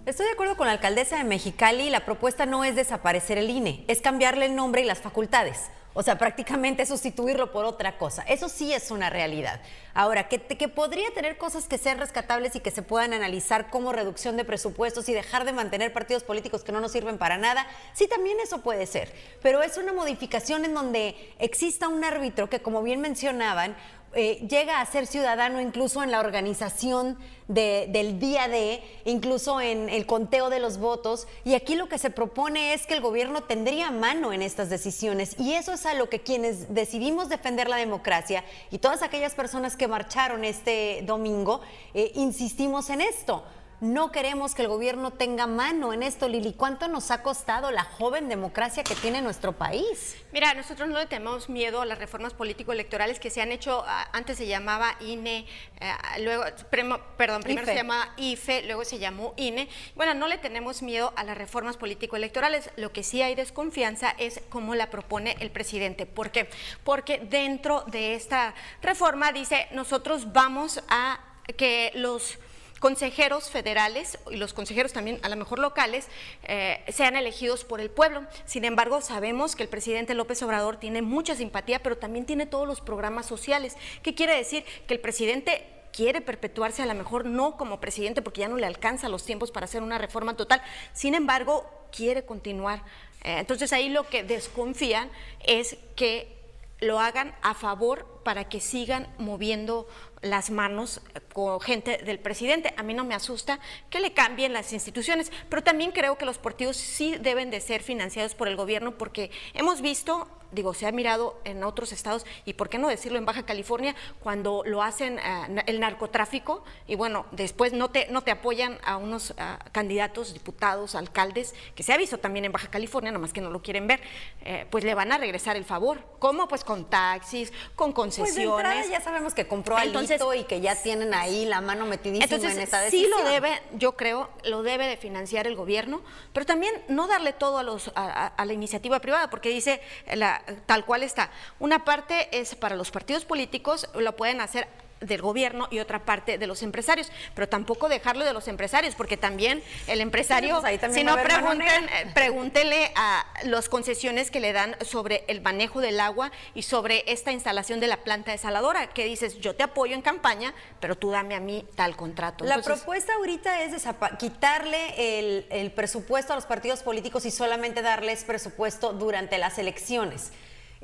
Estoy 0.05 0.27
de 0.27 0.33
acuerdo 0.33 0.57
con 0.57 0.67
la 0.67 0.73
alcaldesa 0.73 1.17
de 1.17 1.25
Mexicali, 1.25 1.89
la 1.89 2.05
propuesta 2.05 2.45
no 2.45 2.65
es 2.65 2.77
desaparecer 2.77 3.39
el 3.39 3.49
INE, 3.49 3.85
es 3.89 4.03
cambiarle 4.03 4.47
el 4.47 4.55
nombre 4.55 4.83
y 4.83 4.85
las 4.85 5.01
facultades. 5.01 5.71
O 5.95 6.03
sea, 6.03 6.17
prácticamente 6.19 6.87
sustituirlo 6.87 7.53
por 7.53 7.65
otra 7.65 7.99
cosa. 7.99 8.23
Eso 8.23 8.49
sí 8.49 8.73
es 8.73 8.91
una 8.91 9.11
realidad. 9.11 9.61
Ahora, 9.95 10.29
que, 10.29 10.41
que, 10.41 10.69
podría 10.69 11.11
tener 11.13 11.37
cosas 11.37 11.69
que 11.69 11.77
sean 11.77 11.99
rescatables 11.99 12.57
y 12.57 12.61
que 12.61 12.71
se 12.71 12.83
puedan 12.83 13.13
analizar 13.13 13.69
como 13.69 13.93
reducción 13.93 14.37
de 14.37 14.45
presupuestos 14.45 15.09
y 15.09 15.13
dejar 15.13 15.45
de 15.45 15.53
mantener 15.53 15.93
partidos 15.93 16.25
políticos 16.25 16.65
que 16.65 16.73
no 16.73 16.81
nos 16.81 16.93
sirven 16.93 17.19
para 17.19 17.37
nada, 17.37 17.67
sí 17.93 18.09
también 18.09 18.39
eso 18.41 18.63
puede 18.63 18.87
ser. 18.87 19.13
Pero 19.43 19.63
es 19.63 19.77
una 19.77 19.93
modificación 19.93 20.65
en 20.65 20.75
donde 20.75 21.35
exista 21.39 21.89
un 21.89 22.05
árbitro 22.05 22.49
que, 22.49 22.63
como 22.63 22.83
bien 22.83 23.01
mencionaban, 23.01 23.77
eh, 24.15 24.47
llega 24.49 24.81
a 24.81 24.87
ser 24.87 25.07
ciudadano 25.07 25.61
incluso 25.61 26.03
en 26.03 26.11
la 26.11 26.21
organización 26.21 27.17
del 27.49 28.19
día 28.19 28.49
de, 28.49 28.83
incluso 29.05 29.61
en 29.61 29.89
el 29.89 30.07
conteo 30.07 30.49
de 30.49 30.59
los 30.59 30.79
votos. 30.79 31.27
Y 31.45 31.55
aquí 31.55 31.75
lo 31.75 31.89
que 31.89 31.99
se 31.99 32.11
propone 32.11 32.73
es 32.73 32.87
que 32.87 32.95
el 32.95 33.01
gobierno 33.01 33.43
tendría 33.43 33.91
mano 33.91 34.33
en 34.33 34.43
estas 34.43 34.71
decisiones. 34.71 35.35
Y 35.39 35.55
eso 35.55 35.73
es 35.73 35.85
a 35.85 35.95
lo 35.95 36.09
que 36.09 36.21
quienes 36.21 36.73
decidimos 36.75 37.29
defender 37.29 37.69
la 37.69 37.77
democracia 37.77 38.45
y 38.71 38.79
todas 38.79 39.03
aquellas 39.03 39.35
personas 39.35 39.77
que 39.77 39.89
marcharon 39.89 40.45
este 40.45 41.03
domingo, 41.07 41.61
eh, 41.95 42.13
insistimos 42.15 42.89
en 42.91 43.03
esto 43.03 43.43
no 43.83 44.13
queremos 44.13 44.55
que 44.55 44.63
el 44.63 44.69
gobierno 44.69 45.11
tenga 45.11 45.49
mano 45.49 45.93
en 45.93 46.05
esto. 46.05 46.29
Lili, 46.29 46.53
¿cuánto 46.53 46.87
nos 46.87 47.11
ha 47.11 47.25
costado 47.25 47.73
la 47.73 47.83
joven 47.83 48.29
democracia 48.29 48.85
que 48.85 48.95
tiene 48.95 49.21
nuestro 49.21 49.55
país? 49.55 50.17
Mira, 50.33 50.55
nosotros 50.55 50.89
no 50.89 51.01
le 51.01 51.07
tenemos 51.07 51.49
miedo 51.49 51.81
a 51.81 51.85
las 51.85 51.99
reformas 51.99 52.33
político-electorales 52.33 53.19
que 53.19 53.29
se 53.29 53.43
han 53.43 53.51
hecho, 53.51 53.83
ah, 53.85 54.09
antes 54.13 54.39
se 54.39 54.47
llamaba 54.47 54.95
INE, 55.01 55.49
eh, 55.81 55.93
luego, 56.21 56.45
perdón, 56.71 57.43
primero 57.43 57.67
se 57.67 57.75
llamaba 57.75 58.15
IFE, 58.19 58.63
luego 58.67 58.85
se 58.85 59.01
llamó 59.01 59.35
INE. 59.37 59.69
Bueno, 59.97 60.15
no 60.15 60.29
le 60.29 60.39
tenemos 60.39 60.81
miedo 60.83 61.13
a 61.17 61.25
las 61.25 61.37
reformas 61.37 61.77
político-electorales. 61.77 62.71
Lo 62.77 62.93
que 62.93 63.03
sí 63.03 63.21
hay 63.21 63.35
desconfianza 63.35 64.15
es 64.17 64.43
cómo 64.49 64.77
la 64.77 64.91
propone 64.91 65.37
el 65.41 65.51
presidente. 65.51 66.07
¿Por 66.07 66.31
qué? 66.31 66.49
Porque 66.85 67.19
dentro 67.19 67.83
de 67.89 68.15
esta 68.15 68.55
reforma 68.81 69.33
dice, 69.33 69.67
nosotros 69.73 70.33
vamos 70.33 70.85
a 70.89 71.19
que 71.57 71.91
los 71.97 72.39
consejeros 72.83 73.49
federales 73.49 74.19
y 74.29 74.37
los 74.39 74.53
consejeros 74.53 74.93
también 74.93 75.21
a 75.23 75.29
lo 75.29 75.37
mejor 75.37 75.61
locales 75.61 76.09
eh, 76.43 76.85
sean 76.93 77.15
elegidos 77.15 77.63
por 77.65 77.81
el 77.81 77.91
pueblo. 77.91 78.27
Sin 78.45 78.65
embargo, 78.65 79.01
sabemos 79.01 79.55
que 79.55 79.63
el 79.63 79.69
presidente 79.69 80.15
López 80.15 80.43
Obrador 80.43 80.79
tiene 80.79 81.01
mucha 81.01 81.37
simpatía, 81.37 81.81
pero 81.81 81.97
también 81.97 82.27
tiene 82.27 82.45
todos 82.45 82.67
los 82.67 82.81
programas 82.81 83.27
sociales. 83.27 83.77
¿Qué 84.03 84.17
quiere 84.17 84.37
decir? 84.37 84.65
Que 84.89 84.95
el 84.95 85.01
presidente 85.01 85.65
quiere 85.93 86.21
perpetuarse 86.23 86.83
a 86.83 86.87
lo 86.87 86.95
mejor 86.95 87.25
no 87.25 87.57
como 87.57 87.79
presidente 87.79 88.21
porque 88.21 88.41
ya 88.41 88.49
no 88.49 88.57
le 88.57 88.67
alcanza 88.67 89.09
los 89.09 89.25
tiempos 89.25 89.53
para 89.53 89.67
hacer 89.67 89.81
una 89.81 89.99
reforma 89.99 90.37
total, 90.37 90.61
sin 90.93 91.15
embargo, 91.15 91.65
quiere 91.95 92.25
continuar. 92.25 92.83
Eh, 93.23 93.39
entonces 93.39 93.73
ahí 93.73 93.91
lo 93.91 94.09
que 94.09 94.25
desconfían 94.25 95.09
es 95.45 95.77
que 95.95 96.37
lo 96.81 96.99
hagan 96.99 97.33
a 97.43 97.55
favor 97.55 98.21
para 98.25 98.49
que 98.49 98.59
sigan 98.59 99.07
moviendo 99.19 99.87
las 100.23 100.51
manos 100.51 101.01
con 101.33 101.61
gente 101.61 101.99
del 101.99 102.19
presidente. 102.19 102.73
A 102.77 102.83
mí 102.83 102.95
no 102.95 103.05
me 103.05 103.15
asusta 103.15 103.59
que 103.91 104.01
le 104.01 104.13
cambien 104.13 104.53
las 104.53 104.73
instituciones, 104.73 105.31
pero 105.49 105.63
también 105.63 105.93
creo 105.93 106.17
que 106.17 106.25
los 106.25 106.39
partidos 106.39 106.77
sí 106.77 107.17
deben 107.21 107.51
de 107.51 107.61
ser 107.61 107.83
financiados 107.83 108.35
por 108.35 108.49
el 108.49 108.57
gobierno 108.57 108.97
porque 108.97 109.31
hemos 109.55 109.81
visto 109.83 110.29
digo, 110.53 110.75
se 110.75 110.87
ha 110.87 110.93
mirado 110.93 111.41
en 111.45 111.65
otros 111.65 111.93
estados 111.93 112.25
y 112.45 112.53
por 112.53 112.69
qué 112.69 112.79
no 112.79 112.89
decirlo 112.89 113.19
en 113.19 113.25
Baja 113.25 113.45
California 113.45 113.97
cuando 114.21 114.63
lo 114.65 114.83
hacen 114.83 115.19
uh, 115.19 115.61
el 115.67 115.81
narcotráfico 115.81 116.63
y 116.87 116.95
bueno, 116.95 117.27
después 117.33 117.73
no 117.73 117.91
te, 117.91 118.07
no 118.09 118.23
te 118.23 118.31
apoyan 118.31 118.79
a 118.85 118.99
unos 118.99 119.31
uh, 119.31 119.35
candidatos, 119.73 120.35
diputados, 120.35 120.95
alcaldes, 120.95 121.55
que 121.75 121.83
se 121.83 121.93
ha 121.93 121.97
visto 121.97 122.19
también 122.19 122.45
en 122.45 122.53
Baja 122.53 122.69
California, 122.69 123.11
nada 123.11 123.21
más 123.21 123.33
que 123.33 123.41
no 123.41 123.51
lo 123.51 123.63
quieren 123.63 123.87
ver, 123.87 124.01
eh, 124.45 124.67
pues 124.71 124.85
le 124.85 124.95
van 124.95 125.11
a 125.11 125.19
regresar 125.19 125.57
el 125.57 125.65
favor. 125.65 126.01
¿Cómo? 126.19 126.47
Pues 126.47 126.65
con 126.65 126.85
taxis, 126.85 127.53
con 127.75 127.93
concesiones. 127.93 128.75
Pues 128.75 128.91
ya 128.91 129.01
sabemos 129.01 129.35
que 129.35 129.49
compró 129.49 129.77
Entonces, 130.15 130.41
y 130.43 130.45
que 130.45 130.61
ya 130.61 130.75
tienen 130.75 131.15
ahí 131.15 131.45
la 131.45 131.61
mano 131.61 131.87
metidísima 131.87 132.25
entonces, 132.25 132.53
en 132.53 132.61
esta 132.63 132.81
decisión. 132.81 133.11
Sí 133.13 133.23
lo 133.25 133.31
debe, 133.31 133.61
yo 133.75 133.97
creo, 133.97 134.31
lo 134.45 134.63
debe 134.63 134.87
de 134.87 134.97
financiar 134.97 135.47
el 135.47 135.57
gobierno, 135.57 136.03
pero 136.33 136.47
también 136.47 136.73
no 136.89 137.07
darle 137.07 137.33
todo 137.33 137.59
a, 137.59 137.63
los, 137.63 137.91
a, 137.95 138.27
a 138.27 138.45
la 138.45 138.53
iniciativa 138.53 139.01
privada, 139.01 139.31
porque 139.31 139.49
dice 139.49 139.81
la 140.15 140.43
tal 140.67 140.85
cual 140.85 141.03
está. 141.03 141.31
Una 141.59 141.85
parte 141.85 142.29
es 142.39 142.55
para 142.55 142.77
los 142.77 142.91
partidos 142.91 143.25
políticos, 143.25 143.89
lo 143.95 144.17
pueden 144.17 144.41
hacer 144.41 144.69
del 145.03 145.23
gobierno 145.23 145.69
y 145.71 145.79
otra 145.79 146.05
parte 146.05 146.39
de 146.39 146.47
los 146.47 146.63
empresarios, 146.63 147.11
pero 147.35 147.49
tampoco 147.49 147.89
dejarlo 147.89 148.25
de 148.25 148.33
los 148.33 148.49
empresarios, 148.49 148.95
porque 148.95 149.17
también 149.17 149.63
el 149.87 150.01
empresario, 150.01 150.63
sí, 150.63 150.79
pues 150.79 150.95
si 150.95 151.05
no 151.05 151.17
pregunten, 151.23 151.85
eh, 151.85 152.11
pregúntele 152.15 152.93
a 152.95 153.25
las 153.45 153.69
concesiones 153.69 154.31
que 154.31 154.41
le 154.41 154.53
dan 154.53 154.77
sobre 154.85 155.25
el 155.29 155.41
manejo 155.41 155.81
del 155.81 156.01
agua 156.01 156.33
y 156.55 156.63
sobre 156.63 157.05
esta 157.07 157.33
instalación 157.33 157.81
de 157.81 157.87
la 157.87 157.99
planta 157.99 158.33
desaladora, 158.33 158.89
que 158.89 159.05
dices, 159.05 159.39
yo 159.39 159.55
te 159.55 159.63
apoyo 159.63 159.95
en 159.95 160.03
campaña, 160.03 160.55
pero 160.81 160.97
tú 160.97 161.11
dame 161.11 161.35
a 161.35 161.41
mí 161.41 161.67
tal 161.75 161.97
contrato. 161.97 162.45
La 162.45 162.55
Entonces, 162.55 162.83
propuesta 162.83 163.15
ahorita 163.15 163.63
es 163.63 163.73
quitarle 164.19 165.19
el, 165.19 165.47
el 165.51 165.71
presupuesto 165.73 166.33
a 166.33 166.37
los 166.37 166.47
partidos 166.47 166.83
políticos 166.83 167.25
y 167.27 167.31
solamente 167.31 167.83
darles 167.83 168.25
presupuesto 168.25 168.93
durante 168.93 169.39
las 169.39 169.59
elecciones. 169.59 170.33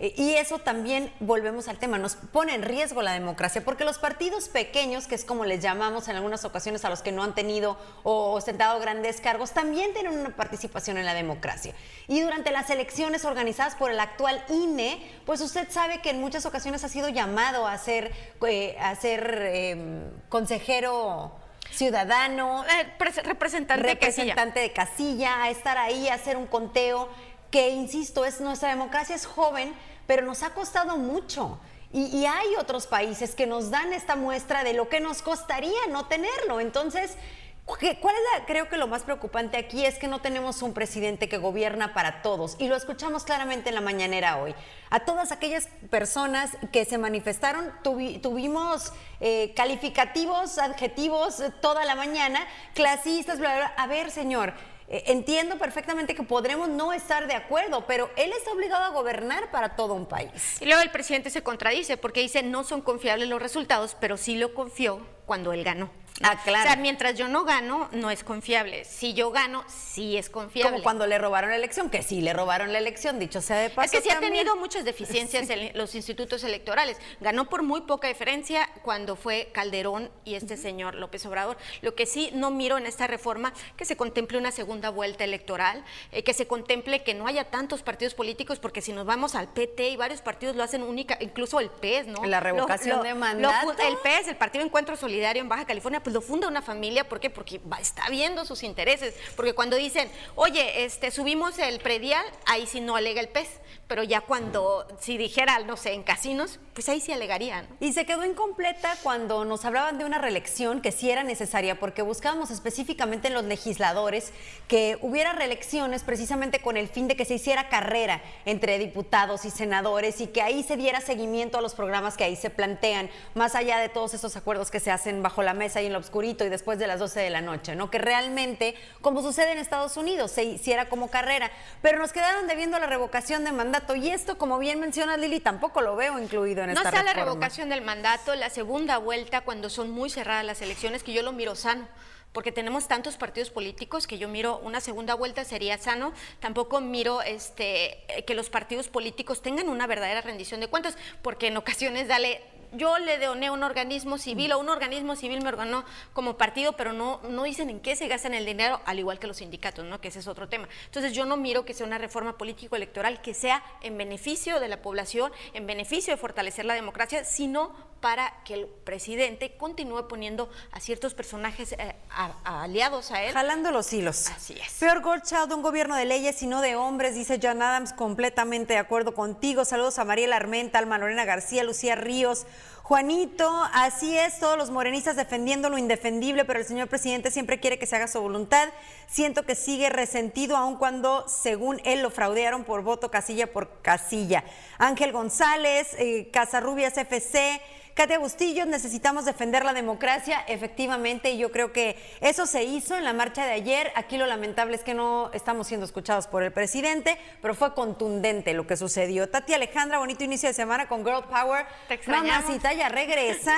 Eh, 0.00 0.14
y 0.16 0.34
eso 0.34 0.60
también, 0.60 1.12
volvemos 1.18 1.66
al 1.66 1.78
tema, 1.78 1.98
nos 1.98 2.14
pone 2.14 2.54
en 2.54 2.62
riesgo 2.62 3.02
la 3.02 3.12
democracia, 3.12 3.64
porque 3.64 3.84
los 3.84 3.98
partidos 3.98 4.48
pequeños, 4.48 5.08
que 5.08 5.16
es 5.16 5.24
como 5.24 5.44
les 5.44 5.60
llamamos 5.60 6.06
en 6.06 6.14
algunas 6.14 6.44
ocasiones 6.44 6.84
a 6.84 6.90
los 6.90 7.02
que 7.02 7.10
no 7.10 7.24
han 7.24 7.34
tenido 7.34 7.76
o 8.04 8.32
ostentado 8.32 8.78
grandes 8.78 9.20
cargos, 9.20 9.50
también 9.50 9.92
tienen 9.92 10.16
una 10.16 10.30
participación 10.36 10.98
en 10.98 11.04
la 11.04 11.14
democracia. 11.14 11.74
Y 12.06 12.20
durante 12.20 12.52
las 12.52 12.70
elecciones 12.70 13.24
organizadas 13.24 13.74
por 13.74 13.90
el 13.90 13.98
actual 13.98 14.44
INE, 14.48 15.04
pues 15.26 15.40
usted 15.40 15.68
sabe 15.70 16.00
que 16.00 16.10
en 16.10 16.20
muchas 16.20 16.46
ocasiones 16.46 16.84
ha 16.84 16.88
sido 16.88 17.08
llamado 17.08 17.66
a 17.66 17.76
ser, 17.76 18.12
eh, 18.46 18.76
a 18.78 18.94
ser 18.94 19.42
eh, 19.42 20.10
consejero 20.28 21.32
ciudadano, 21.70 22.64
eh, 22.64 22.94
representante, 22.98 23.82
representante 23.82 23.88
de, 23.88 23.98
casilla. 23.98 24.34
de 24.46 24.72
casilla, 24.72 25.42
a 25.42 25.50
estar 25.50 25.78
ahí, 25.78 26.08
a 26.08 26.14
hacer 26.14 26.36
un 26.36 26.46
conteo 26.46 27.08
que, 27.50 27.70
insisto, 27.70 28.24
es 28.24 28.40
nuestra 28.40 28.68
democracia 28.68 29.14
es 29.14 29.26
joven, 29.26 29.74
pero 30.06 30.24
nos 30.24 30.42
ha 30.42 30.50
costado 30.54 30.96
mucho. 30.96 31.58
Y, 31.90 32.26
hay 32.26 32.54
otros 32.58 32.86
países 32.86 33.34
que 33.34 33.46
nos 33.46 33.70
dan 33.70 33.94
esta 33.94 34.14
muestra 34.14 34.62
de 34.62 34.74
lo 34.74 34.90
que 34.90 35.00
nos 35.00 35.22
costaría 35.22 35.86
no 35.90 36.06
tenerlo. 36.06 36.60
Entonces, 36.60 37.16
¿cuál 37.64 38.14
es 38.14 38.40
la, 38.40 38.44
creo 38.44 38.68
que 38.68 38.76
lo 38.76 38.88
más 38.88 39.04
preocupante 39.04 39.56
aquí 39.56 39.86
es 39.86 39.98
que 39.98 40.06
no 40.06 40.20
tenemos 40.20 40.60
un 40.60 40.74
presidente 40.74 41.30
que 41.30 41.38
gobierna 41.38 41.94
para 41.94 42.20
todos. 42.20 42.56
Y 42.58 42.68
lo 42.68 42.76
escuchamos 42.76 43.24
claramente 43.24 43.70
en 43.70 43.74
la 43.74 43.80
mañanera 43.80 44.36
hoy. 44.36 44.54
A 44.90 45.00
todas 45.00 45.32
aquellas 45.32 45.68
personas 45.88 46.50
que 46.72 46.84
se 46.84 46.98
manifestaron, 46.98 47.72
tuvi, 47.82 48.18
tuvimos 48.18 48.92
eh, 49.20 49.54
calificativos, 49.56 50.58
adjetivos 50.58 51.40
eh, 51.40 51.50
toda 51.62 51.86
la 51.86 51.94
mañana, 51.94 52.46
clasistas, 52.74 53.38
bla, 53.38 53.56
bla, 53.56 53.72
bla. 53.74 53.82
A 53.82 53.86
ver, 53.86 54.10
señor. 54.10 54.52
Eh, 54.90 55.04
entiendo 55.08 55.58
perfectamente 55.58 56.14
que 56.14 56.22
podremos 56.22 56.68
no 56.68 56.94
estar 56.94 57.26
de 57.26 57.34
acuerdo, 57.34 57.86
pero 57.86 58.10
él 58.16 58.32
está 58.32 58.52
obligado 58.52 58.84
a 58.84 58.88
gobernar 58.88 59.50
para 59.50 59.76
todo 59.76 59.92
un 59.92 60.06
país. 60.06 60.30
Y 60.60 60.64
luego 60.64 60.80
el 60.80 60.90
presidente 60.90 61.28
se 61.28 61.42
contradice 61.42 61.98
porque 61.98 62.20
dice 62.20 62.42
no 62.42 62.64
son 62.64 62.80
confiables 62.80 63.28
los 63.28 63.40
resultados, 63.40 63.96
pero 64.00 64.16
sí 64.16 64.36
lo 64.36 64.54
confió 64.54 65.06
cuando 65.26 65.52
él 65.52 65.62
ganó. 65.62 65.90
Ah, 66.22 66.40
claro. 66.42 66.64
O 66.64 66.72
sea, 66.72 66.76
mientras 66.76 67.16
yo 67.16 67.28
no 67.28 67.44
gano, 67.44 67.88
no 67.92 68.10
es 68.10 68.24
confiable. 68.24 68.84
Si 68.84 69.14
yo 69.14 69.30
gano, 69.30 69.64
sí 69.68 70.16
es 70.16 70.28
confiable. 70.28 70.72
Como 70.72 70.82
cuando 70.82 71.06
le 71.06 71.18
robaron 71.18 71.50
la 71.50 71.56
elección, 71.56 71.90
que 71.90 72.02
sí 72.02 72.20
le 72.20 72.32
robaron 72.32 72.72
la 72.72 72.78
elección, 72.78 73.18
dicho 73.18 73.40
sea 73.40 73.58
de 73.58 73.70
paso. 73.70 73.86
Es 73.86 73.92
que 73.92 74.00
sí 74.00 74.08
también. 74.08 74.32
ha 74.32 74.36
tenido 74.36 74.56
muchas 74.56 74.84
deficiencias 74.84 75.48
en 75.50 75.76
los 75.76 75.94
institutos 75.94 76.42
electorales. 76.44 76.96
Ganó 77.20 77.48
por 77.48 77.62
muy 77.62 77.82
poca 77.82 78.08
diferencia 78.08 78.68
cuando 78.82 79.16
fue 79.16 79.50
Calderón 79.52 80.10
y 80.24 80.34
este 80.34 80.54
uh 80.54 80.56
-huh. 80.56 80.62
señor 80.62 80.94
López 80.94 81.24
Obrador. 81.26 81.56
Lo 81.82 81.94
que 81.94 82.06
sí 82.06 82.30
no 82.34 82.50
miro 82.50 82.78
en 82.78 82.86
esta 82.86 83.06
reforma, 83.06 83.52
que 83.76 83.84
se 83.84 83.96
contemple 83.96 84.38
una 84.38 84.50
segunda 84.50 84.90
vuelta 84.90 85.24
electoral, 85.24 85.84
eh, 86.12 86.22
que 86.24 86.34
se 86.34 86.46
contemple 86.46 87.02
que 87.02 87.14
no 87.14 87.26
haya 87.26 87.44
tantos 87.44 87.82
partidos 87.82 88.14
políticos, 88.14 88.58
porque 88.58 88.80
si 88.80 88.92
nos 88.92 89.06
vamos 89.06 89.34
al 89.34 89.48
PT 89.48 89.90
y 89.90 89.96
varios 89.96 90.20
partidos 90.20 90.56
lo 90.56 90.62
hacen 90.62 90.82
única, 90.82 91.16
incluso 91.20 91.60
el 91.60 91.70
PES, 91.70 92.06
¿no? 92.08 92.24
La 92.24 92.40
revocación 92.40 92.96
lo, 92.98 93.02
lo, 93.02 93.08
de 93.08 93.14
mandato. 93.14 93.72
Lo, 93.72 93.88
el 93.88 93.96
PES, 93.98 94.28
el 94.28 94.36
Partido 94.36 94.64
Encuentro 94.64 94.96
Solidario 94.96 95.42
en 95.42 95.48
Baja 95.48 95.64
California, 95.64 96.02
pues 96.08 96.14
lo 96.14 96.22
funda 96.22 96.48
una 96.48 96.62
familia, 96.62 97.06
¿por 97.06 97.20
qué? 97.20 97.28
Porque 97.28 97.60
está 97.78 98.08
viendo 98.08 98.46
sus 98.46 98.62
intereses, 98.62 99.14
porque 99.36 99.52
cuando 99.52 99.76
dicen, 99.76 100.10
oye, 100.36 100.86
este, 100.86 101.10
subimos 101.10 101.58
el 101.58 101.80
predial, 101.80 102.24
ahí 102.46 102.66
sí 102.66 102.80
no 102.80 102.96
alega 102.96 103.20
el 103.20 103.28
pez, 103.28 103.60
pero 103.88 104.02
ya 104.02 104.22
cuando, 104.22 104.86
si 105.00 105.18
dijera, 105.18 105.58
no 105.60 105.76
sé, 105.76 105.92
en 105.92 106.02
casinos, 106.02 106.60
pues 106.72 106.88
ahí 106.88 107.00
sí 107.00 107.12
alegaría. 107.12 107.62
¿no? 107.62 107.68
Y 107.80 107.92
se 107.92 108.06
quedó 108.06 108.24
incompleta 108.24 108.94
cuando 109.02 109.44
nos 109.44 109.66
hablaban 109.66 109.98
de 109.98 110.06
una 110.06 110.18
reelección 110.18 110.80
que 110.80 110.92
sí 110.92 111.10
era 111.10 111.24
necesaria, 111.24 111.78
porque 111.78 112.00
buscábamos 112.00 112.50
específicamente 112.50 113.28
en 113.28 113.34
los 113.34 113.44
legisladores 113.44 114.32
que 114.66 114.98
hubiera 115.02 115.32
reelecciones 115.32 116.04
precisamente 116.04 116.60
con 116.60 116.78
el 116.78 116.88
fin 116.88 117.08
de 117.08 117.16
que 117.16 117.26
se 117.26 117.34
hiciera 117.34 117.68
carrera 117.68 118.22
entre 118.46 118.78
diputados 118.78 119.44
y 119.44 119.50
senadores 119.50 120.20
y 120.22 120.28
que 120.28 120.40
ahí 120.40 120.62
se 120.62 120.76
diera 120.76 121.02
seguimiento 121.02 121.58
a 121.58 121.62
los 121.62 121.74
programas 121.74 122.16
que 122.16 122.24
ahí 122.24 122.36
se 122.36 122.48
plantean, 122.48 123.10
más 123.34 123.54
allá 123.54 123.78
de 123.78 123.88
todos 123.90 124.14
esos 124.14 124.36
acuerdos 124.36 124.70
que 124.70 124.80
se 124.80 124.90
hacen 124.90 125.22
bajo 125.22 125.42
la 125.42 125.54
mesa 125.54 125.82
y 125.82 125.86
en 125.86 125.92
lo 125.98 126.04
oscurito 126.04 126.44
y 126.44 126.48
después 126.48 126.78
de 126.78 126.86
las 126.86 127.00
12 127.00 127.20
de 127.20 127.30
la 127.30 127.40
noche, 127.40 127.74
¿no? 127.74 127.90
Que 127.90 127.98
realmente, 127.98 128.74
como 129.00 129.22
sucede 129.22 129.52
en 129.52 129.58
Estados 129.58 129.96
Unidos, 129.96 130.30
se 130.30 130.44
hiciera 130.44 130.88
como 130.88 131.10
carrera, 131.10 131.50
pero 131.82 131.98
nos 131.98 132.12
quedaron 132.12 132.46
debiendo 132.46 132.78
la 132.78 132.86
revocación 132.86 133.44
de 133.44 133.52
mandato 133.52 133.96
y 133.96 134.10
esto, 134.10 134.38
como 134.38 134.58
bien 134.58 134.80
menciona 134.80 135.16
Lili, 135.16 135.40
tampoco 135.40 135.80
lo 135.80 135.96
veo 135.96 136.18
incluido 136.18 136.62
en 136.62 136.68
no 136.68 136.72
esta 136.74 136.88
está 136.88 137.02
reforma. 137.02 137.14
la 137.14 137.24
revocación 137.24 137.68
del 137.68 137.82
mandato, 137.82 138.34
la 138.34 138.50
segunda 138.50 138.98
vuelta 138.98 139.40
cuando 139.40 139.68
son 139.68 139.90
muy 139.90 140.08
cerradas 140.08 140.44
las 140.44 140.62
elecciones, 140.62 141.02
que 141.02 141.12
yo 141.12 141.22
lo 141.22 141.32
miro 141.32 141.54
sano 141.54 141.86
porque 142.32 142.52
tenemos 142.52 142.86
tantos 142.86 143.16
partidos 143.16 143.50
políticos 143.50 144.06
que 144.06 144.18
yo 144.18 144.28
miro 144.28 144.58
una 144.58 144.80
segunda 144.80 145.14
vuelta 145.14 145.44
sería 145.44 145.78
sano. 145.78 146.12
Tampoco 146.40 146.80
miro 146.80 147.22
este, 147.22 148.04
que 148.26 148.34
los 148.34 148.50
partidos 148.50 148.88
políticos 148.88 149.40
tengan 149.40 149.68
una 149.68 149.86
verdadera 149.86 150.20
rendición 150.20 150.60
de 150.60 150.68
cuentas, 150.68 150.96
porque 151.22 151.48
en 151.48 151.56
ocasiones 151.56 152.06
dale 152.06 152.42
yo 152.72 152.98
le 152.98 153.18
doné 153.18 153.50
un 153.50 153.62
organismo 153.62 154.18
civil 154.18 154.52
o 154.52 154.58
un 154.58 154.68
organismo 154.68 155.16
civil 155.16 155.42
me 155.42 155.48
organó 155.48 155.84
como 156.12 156.36
partido, 156.36 156.72
pero 156.72 156.92
no, 156.92 157.20
no 157.28 157.44
dicen 157.44 157.70
en 157.70 157.80
qué 157.80 157.96
se 157.96 158.08
gastan 158.08 158.34
el 158.34 158.46
dinero, 158.46 158.80
al 158.84 158.98
igual 158.98 159.18
que 159.18 159.26
los 159.26 159.38
sindicatos, 159.38 159.84
¿no? 159.84 160.00
que 160.00 160.08
ese 160.08 160.18
es 160.20 160.28
otro 160.28 160.48
tema. 160.48 160.68
Entonces 160.86 161.12
yo 161.12 161.24
no 161.24 161.36
miro 161.36 161.64
que 161.64 161.74
sea 161.74 161.86
una 161.86 161.98
reforma 161.98 162.36
político-electoral 162.36 163.20
que 163.22 163.34
sea 163.34 163.62
en 163.80 163.96
beneficio 163.98 164.60
de 164.60 164.68
la 164.68 164.82
población, 164.82 165.32
en 165.54 165.66
beneficio 165.66 166.12
de 166.12 166.16
fortalecer 166.18 166.64
la 166.64 166.74
democracia, 166.74 167.24
sino 167.24 167.88
para 168.00 168.32
que 168.44 168.54
el 168.54 168.66
presidente 168.66 169.56
continúe 169.56 170.06
poniendo 170.06 170.48
a 170.70 170.78
ciertos 170.78 171.14
personajes 171.14 171.72
eh, 171.72 171.96
a, 172.10 172.32
a 172.44 172.62
aliados 172.62 173.10
a 173.10 173.24
él. 173.24 173.32
Jalando 173.32 173.72
los 173.72 173.92
hilos. 173.92 174.28
Así 174.28 174.54
es. 174.54 174.74
Peor 174.78 175.02
Goldchild, 175.02 175.52
un 175.52 175.62
gobierno 175.62 175.96
de 175.96 176.04
leyes 176.04 176.40
y 176.42 176.46
no 176.46 176.60
de 176.60 176.76
hombres, 176.76 177.14
dice 177.14 177.40
John 177.42 177.60
Adams, 177.60 177.92
completamente 177.92 178.74
de 178.74 178.78
acuerdo 178.78 179.14
contigo. 179.14 179.64
Saludos 179.64 179.98
a 179.98 180.04
Mariela 180.04 180.36
Armenta, 180.36 180.78
Alma 180.78 180.98
Lorena 180.98 181.24
García, 181.24 181.64
Lucía 181.64 181.96
Ríos. 181.96 182.46
Juanito, 182.88 183.52
así 183.74 184.16
es, 184.16 184.38
todos 184.38 184.56
los 184.56 184.70
morenistas 184.70 185.14
defendiendo 185.14 185.68
lo 185.68 185.76
indefendible, 185.76 186.46
pero 186.46 186.58
el 186.58 186.64
señor 186.64 186.88
presidente 186.88 187.30
siempre 187.30 187.60
quiere 187.60 187.78
que 187.78 187.84
se 187.84 187.96
haga 187.96 188.08
su 188.08 188.18
voluntad. 188.18 188.70
Siento 189.06 189.42
que 189.42 189.56
sigue 189.56 189.90
resentido, 189.90 190.56
aun 190.56 190.76
cuando, 190.76 191.28
según 191.28 191.82
él, 191.84 192.00
lo 192.00 192.08
fraudearon 192.08 192.64
por 192.64 192.80
voto 192.80 193.10
casilla 193.10 193.52
por 193.52 193.82
casilla. 193.82 194.42
Ángel 194.78 195.12
González, 195.12 195.88
eh, 195.98 196.30
Casarrubias 196.32 196.96
FC, 196.96 197.60
Katia 197.98 198.20
Bustillo, 198.20 198.64
necesitamos 198.64 199.24
defender 199.24 199.64
la 199.64 199.72
democracia, 199.72 200.44
efectivamente, 200.46 201.32
y 201.32 201.38
yo 201.38 201.50
creo 201.50 201.72
que 201.72 201.96
eso 202.20 202.46
se 202.46 202.62
hizo 202.62 202.96
en 202.96 203.02
la 203.02 203.12
marcha 203.12 203.44
de 203.44 203.50
ayer. 203.50 203.90
Aquí 203.96 204.16
lo 204.16 204.26
lamentable 204.26 204.76
es 204.76 204.84
que 204.84 204.94
no 204.94 205.32
estamos 205.34 205.66
siendo 205.66 205.84
escuchados 205.84 206.28
por 206.28 206.44
el 206.44 206.52
presidente, 206.52 207.18
pero 207.42 207.56
fue 207.56 207.74
contundente 207.74 208.54
lo 208.54 208.68
que 208.68 208.76
sucedió. 208.76 209.28
Tati 209.28 209.52
Alejandra, 209.52 209.98
bonito 209.98 210.22
inicio 210.22 210.48
de 210.48 210.54
semana 210.54 210.86
con 210.86 211.04
Girl 211.04 211.24
Power. 211.24 211.66
Te 211.88 211.94
extrañamos. 211.94 212.44
Mamacita, 212.44 212.72
ya 212.72 212.88
regresa. 212.88 213.56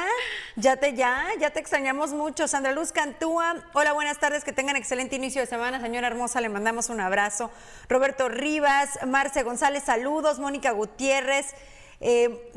Ya 0.57 0.79
te, 0.79 0.95
ya, 0.95 1.23
ya 1.39 1.51
te 1.51 1.61
extrañamos 1.61 2.15
mucho. 2.15 2.49
Sandra 2.49 2.73
Luz 2.73 2.93
Cantúa, 2.93 3.57
hola, 3.75 3.93
buenas 3.93 4.21
tardes, 4.21 4.43
que 4.43 4.55
tengan 4.55 4.77
excelente 4.77 5.17
inicio 5.17 5.43
de 5.43 5.49
semana. 5.49 5.83
Señora 5.83 6.07
hermosa, 6.07 6.41
le 6.41 6.49
mandamos 6.49 6.89
un 6.89 7.03
abrazo. 7.03 7.51
Roberto 7.91 8.31
Rivas, 8.31 9.01
Marce 9.07 9.43
González, 9.43 9.83
saludos. 9.85 10.39
Mónica 10.39 10.71
Gutiérrez. 10.71 11.55
Eh, 12.03 12.51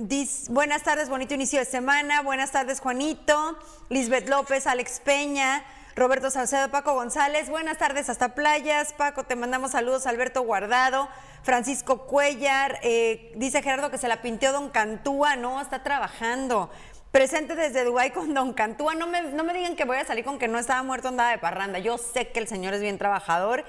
buenas 0.50 0.84
tardes, 0.84 1.10
bonito 1.10 1.34
inicio 1.34 1.60
de 1.60 1.66
semana. 1.66 2.22
Buenas 2.22 2.52
tardes, 2.52 2.80
Juanito. 2.80 3.58
Lisbeth 3.90 4.30
López, 4.30 4.66
Alex 4.68 5.02
Peña, 5.02 5.66
Roberto 5.98 6.32
Salcedo, 6.32 6.70
Paco 6.70 6.94
González. 6.94 7.50
Buenas 7.50 7.78
tardes 7.78 8.10
hasta 8.10 8.36
Playas. 8.36 8.94
Paco, 8.94 9.26
te 9.26 9.36
mandamos 9.36 9.72
saludos. 9.72 10.08
Alberto 10.08 10.44
Guardado, 10.44 11.10
Francisco 11.44 12.06
Cuellar. 12.06 12.80
eh, 12.84 13.34
dice 13.36 13.62
Gerardo 13.62 13.92
que 13.92 13.98
se 13.98 14.08
la 14.08 14.22
pinteó 14.22 14.54
Don 14.54 14.70
Cantúa. 14.70 15.36
No, 15.36 15.60
está 15.60 15.84
trabajando. 15.84 16.72
Presente 17.14 17.54
desde 17.54 17.84
Dubái 17.84 18.10
con 18.10 18.34
Don 18.34 18.54
Cantúa. 18.54 18.96
No 18.96 19.06
me, 19.06 19.22
no 19.22 19.44
me 19.44 19.54
digan 19.54 19.76
que 19.76 19.86
voy 19.86 19.98
a 19.98 20.04
salir 20.04 20.26
con 20.26 20.40
que 20.40 20.48
no 20.48 20.58
estaba 20.58 20.82
muerto, 20.82 21.10
andaba 21.10 21.30
de 21.30 21.38
parranda. 21.38 21.78
Yo 21.78 22.00
sé 22.00 22.30
que 22.30 22.40
el 22.40 22.48
señor 22.48 22.74
es 22.74 22.82
bien 22.82 22.98
trabajador 22.98 23.64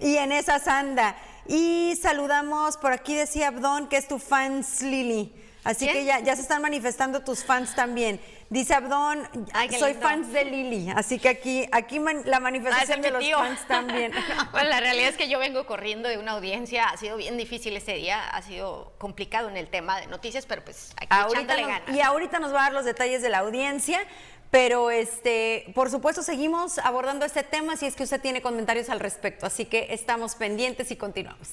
y 0.00 0.16
en 0.16 0.32
esas 0.32 0.66
anda. 0.66 1.14
Y 1.46 1.96
saludamos, 2.02 2.76
por 2.76 2.90
aquí 2.90 3.14
decía 3.14 3.48
Abdón 3.48 3.86
que 3.86 3.98
es 3.98 4.08
tu 4.08 4.18
fans 4.18 4.82
Lili. 4.82 5.32
Así 5.68 5.86
que 5.86 6.04
ya, 6.04 6.20
ya 6.20 6.34
se 6.34 6.42
están 6.42 6.62
manifestando 6.62 7.20
tus 7.22 7.44
fans 7.44 7.74
también. 7.74 8.20
Dice 8.48 8.72
Abdón, 8.74 9.28
Ay, 9.52 9.68
soy 9.78 9.92
lindo. 9.92 10.08
fans 10.08 10.32
de 10.32 10.44
Lili. 10.46 10.90
Así 10.96 11.18
que 11.18 11.28
aquí, 11.28 11.68
aquí 11.72 12.00
man- 12.00 12.22
la 12.24 12.40
manifestación 12.40 13.00
es 13.00 13.04
de 13.04 13.10
los 13.10 13.22
tío. 13.22 13.38
fans 13.38 13.60
también. 13.68 14.12
Bueno, 14.52 14.70
la 14.70 14.80
realidad 14.80 15.10
es 15.10 15.16
que 15.18 15.28
yo 15.28 15.38
vengo 15.38 15.66
corriendo 15.66 16.08
de 16.08 16.16
una 16.16 16.32
audiencia, 16.32 16.84
ha 16.88 16.96
sido 16.96 17.16
bien 17.18 17.36
difícil 17.36 17.76
ese 17.76 17.92
día, 17.94 18.26
ha 18.30 18.40
sido 18.40 18.92
complicado 18.98 19.48
en 19.50 19.56
el 19.58 19.68
tema 19.68 20.00
de 20.00 20.06
noticias, 20.06 20.46
pero 20.46 20.64
pues 20.64 20.92
aquí 20.96 21.08
Ahorita 21.10 21.56
nos- 21.58 21.66
ganas. 21.68 21.94
y 21.94 22.00
ahorita 22.00 22.38
nos 22.38 22.54
va 22.54 22.60
a 22.60 22.62
dar 22.64 22.72
los 22.72 22.84
detalles 22.86 23.20
de 23.20 23.28
la 23.28 23.38
audiencia, 23.40 24.00
pero 24.50 24.90
este, 24.90 25.70
por 25.74 25.90
supuesto 25.90 26.22
seguimos 26.22 26.78
abordando 26.78 27.26
este 27.26 27.42
tema 27.42 27.76
si 27.76 27.84
es 27.84 27.94
que 27.94 28.04
usted 28.04 28.20
tiene 28.22 28.40
comentarios 28.40 28.88
al 28.88 29.00
respecto, 29.00 29.44
así 29.44 29.66
que 29.66 29.88
estamos 29.90 30.34
pendientes 30.36 30.90
y 30.90 30.96
continuamos. 30.96 31.48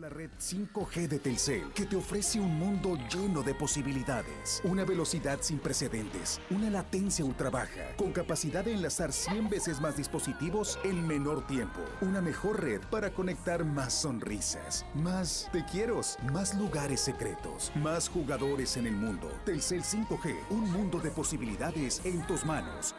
La 0.00 0.08
red 0.08 0.30
5G 0.38 1.08
de 1.08 1.18
Telcel, 1.18 1.72
que 1.74 1.84
te 1.84 1.94
ofrece 1.94 2.40
un 2.40 2.58
mundo 2.58 2.96
lleno 3.12 3.42
de 3.42 3.54
posibilidades. 3.54 4.62
Una 4.64 4.86
velocidad 4.86 5.40
sin 5.42 5.58
precedentes, 5.58 6.40
una 6.48 6.70
latencia 6.70 7.22
ultra 7.22 7.50
baja, 7.50 7.94
con 7.98 8.10
capacidad 8.10 8.64
de 8.64 8.72
enlazar 8.72 9.12
100 9.12 9.50
veces 9.50 9.78
más 9.78 9.98
dispositivos 9.98 10.78
en 10.84 11.06
menor 11.06 11.46
tiempo. 11.46 11.80
Una 12.00 12.22
mejor 12.22 12.62
red 12.62 12.80
para 12.90 13.12
conectar 13.12 13.62
más 13.62 13.92
sonrisas, 13.92 14.86
más 14.94 15.50
te 15.52 15.66
quiero, 15.66 16.00
más 16.32 16.54
lugares 16.54 17.02
secretos, 17.02 17.70
más 17.74 18.08
jugadores 18.08 18.78
en 18.78 18.86
el 18.86 18.94
mundo. 18.94 19.28
Telcel 19.44 19.82
5G, 19.82 20.34
un 20.48 20.72
mundo 20.72 20.98
de 21.00 21.10
posibilidades 21.10 22.00
en 22.06 22.26
tus 22.26 22.46
manos. 22.46 22.94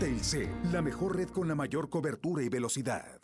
Telcel, 0.00 0.48
la 0.72 0.80
mejor 0.80 1.16
red 1.16 1.28
con 1.28 1.46
la 1.46 1.54
mayor 1.54 1.90
cobertura 1.90 2.42
y 2.42 2.48
velocidad. 2.48 3.20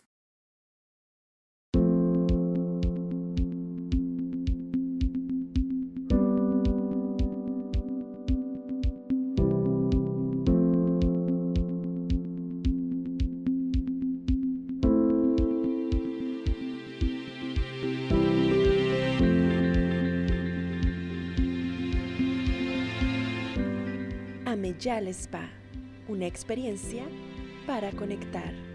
Ameyal 24.81 25.09
Spa, 25.09 25.47
una 26.07 26.25
experiencia 26.25 27.03
para 27.67 27.91
conectar. 27.91 28.70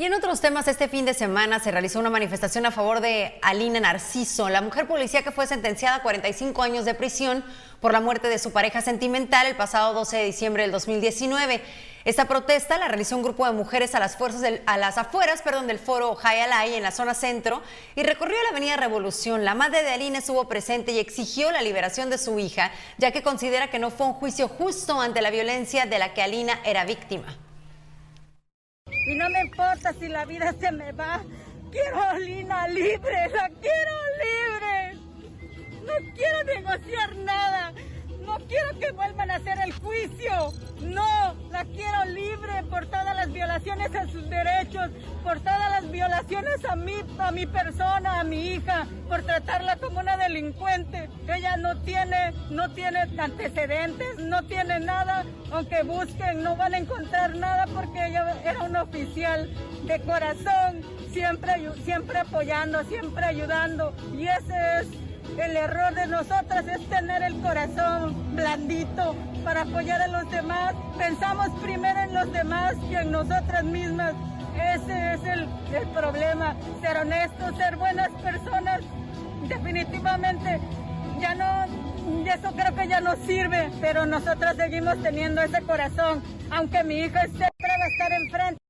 Y 0.00 0.06
en 0.06 0.14
otros 0.14 0.40
temas, 0.40 0.66
este 0.66 0.88
fin 0.88 1.04
de 1.04 1.12
semana 1.12 1.60
se 1.60 1.70
realizó 1.70 1.98
una 1.98 2.08
manifestación 2.08 2.64
a 2.64 2.70
favor 2.70 3.02
de 3.02 3.38
Alina 3.42 3.80
Narciso, 3.80 4.48
la 4.48 4.62
mujer 4.62 4.88
policía 4.88 5.22
que 5.22 5.30
fue 5.30 5.46
sentenciada 5.46 5.96
a 5.96 6.02
45 6.02 6.62
años 6.62 6.86
de 6.86 6.94
prisión 6.94 7.44
por 7.82 7.92
la 7.92 8.00
muerte 8.00 8.30
de 8.30 8.38
su 8.38 8.50
pareja 8.50 8.80
sentimental 8.80 9.46
el 9.46 9.56
pasado 9.56 9.92
12 9.92 10.16
de 10.16 10.24
diciembre 10.24 10.62
del 10.62 10.72
2019. 10.72 11.60
Esta 12.06 12.24
protesta 12.24 12.78
la 12.78 12.88
realizó 12.88 13.14
un 13.14 13.22
grupo 13.22 13.44
de 13.44 13.52
mujeres 13.52 13.94
a 13.94 14.00
las, 14.00 14.16
fuerzas 14.16 14.40
del- 14.40 14.62
a 14.64 14.78
las 14.78 14.96
afueras 14.96 15.42
perdón, 15.42 15.66
del 15.66 15.78
foro 15.78 16.16
Hayalay 16.22 16.76
en 16.76 16.82
la 16.82 16.92
zona 16.92 17.12
centro 17.12 17.60
y 17.94 18.02
recorrió 18.02 18.38
la 18.44 18.52
avenida 18.52 18.76
Revolución. 18.78 19.44
La 19.44 19.54
madre 19.54 19.82
de 19.82 19.90
Alina 19.90 20.20
estuvo 20.20 20.48
presente 20.48 20.92
y 20.92 20.98
exigió 20.98 21.52
la 21.52 21.60
liberación 21.60 22.08
de 22.08 22.16
su 22.16 22.38
hija, 22.38 22.72
ya 22.96 23.10
que 23.10 23.22
considera 23.22 23.68
que 23.68 23.78
no 23.78 23.90
fue 23.90 24.06
un 24.06 24.14
juicio 24.14 24.48
justo 24.48 24.98
ante 24.98 25.20
la 25.20 25.28
violencia 25.28 25.84
de 25.84 25.98
la 25.98 26.14
que 26.14 26.22
Alina 26.22 26.58
era 26.64 26.86
víctima. 26.86 27.36
Y 29.10 29.16
no 29.16 29.28
me 29.28 29.40
importa 29.40 29.92
si 29.92 30.06
la 30.06 30.24
vida 30.24 30.54
se 30.60 30.70
me 30.70 30.92
va. 30.92 31.20
Quiero 31.72 32.00
a 32.00 32.16
Lina 32.16 32.68
libre, 32.68 33.28
la 33.34 33.48
quiero 33.48 33.96
libre. 34.22 34.94
No 35.84 36.14
quiero 36.14 36.44
negociar 36.44 37.16
nada. 37.16 37.72
No 38.24 38.38
quiero 38.46 38.78
que 38.78 38.92
vuelvan 38.92 39.32
a 39.32 39.34
hacer 39.34 39.58
el 39.64 39.72
juicio. 39.72 40.52
No, 40.80 41.34
la 41.50 41.64
quiero 41.64 42.04
libre 42.04 42.62
por 42.70 42.86
todas 42.86 43.16
las 43.16 43.32
violaciones 43.32 43.92
a 43.96 44.06
sus 44.06 44.30
derechos, 44.30 44.90
por 45.24 45.40
todas 45.40 45.69
violaciones 45.90 46.64
a 46.68 46.76
mí, 46.76 46.94
a 47.18 47.30
mi 47.30 47.46
persona, 47.46 48.20
a 48.20 48.24
mi 48.24 48.54
hija, 48.54 48.86
por 49.08 49.22
tratarla 49.22 49.76
como 49.76 50.00
una 50.00 50.16
delincuente. 50.16 51.08
Ella 51.28 51.56
no 51.56 51.76
tiene, 51.82 52.32
no 52.50 52.70
tiene 52.72 53.00
antecedentes, 53.18 54.18
no 54.18 54.42
tiene 54.44 54.80
nada. 54.80 55.24
Aunque 55.52 55.82
busquen, 55.82 56.42
no 56.42 56.56
van 56.56 56.74
a 56.74 56.78
encontrar 56.78 57.34
nada 57.36 57.66
porque 57.66 58.06
ella 58.06 58.36
era 58.44 58.62
una 58.62 58.82
oficial 58.82 59.50
de 59.84 60.00
corazón, 60.00 60.82
siempre, 61.12 61.54
siempre 61.84 62.18
apoyando, 62.18 62.84
siempre 62.84 63.24
ayudando. 63.24 63.94
Y 64.16 64.26
ese 64.26 64.54
es 64.80 64.88
el 65.38 65.56
error 65.56 65.94
de 65.94 66.06
nosotras 66.06 66.66
es 66.66 66.84
tener 66.88 67.22
el 67.22 67.40
corazón 67.40 68.34
blandito 68.34 69.14
para 69.44 69.62
apoyar 69.62 70.02
a 70.02 70.08
los 70.08 70.30
demás. 70.30 70.74
Pensamos 70.98 71.48
primero 71.62 72.00
en 72.00 72.14
los 72.14 72.32
demás 72.32 72.74
que 72.88 72.96
en 72.96 73.10
nosotras 73.12 73.64
mismas. 73.64 74.14
Ese 74.74 75.14
es 75.14 75.24
el, 75.24 75.88
problema. 75.94 76.54
Ser 76.80 76.96
honestos, 76.98 77.56
ser 77.56 77.76
buenas 77.76 78.10
personas. 78.22 78.80
Definitivamente 79.48 80.60
ya 81.18 81.34
no, 81.34 81.64
eso 82.26 82.52
creo 82.52 82.74
que 82.74 82.88
ya 82.88 83.00
no 83.00 83.16
sirve, 83.16 83.70
pero 83.80 84.06
nosotras 84.06 84.56
seguimos 84.56 85.00
teniendo 85.02 85.42
ese 85.42 85.62
corazón. 85.62 86.22
Aunque 86.50 86.84
mi 86.84 87.00
hija 87.00 87.22
siempre 87.22 87.48
va 87.60 87.84
a 87.84 87.88
estar 87.88 88.12
enfrente. 88.12 88.69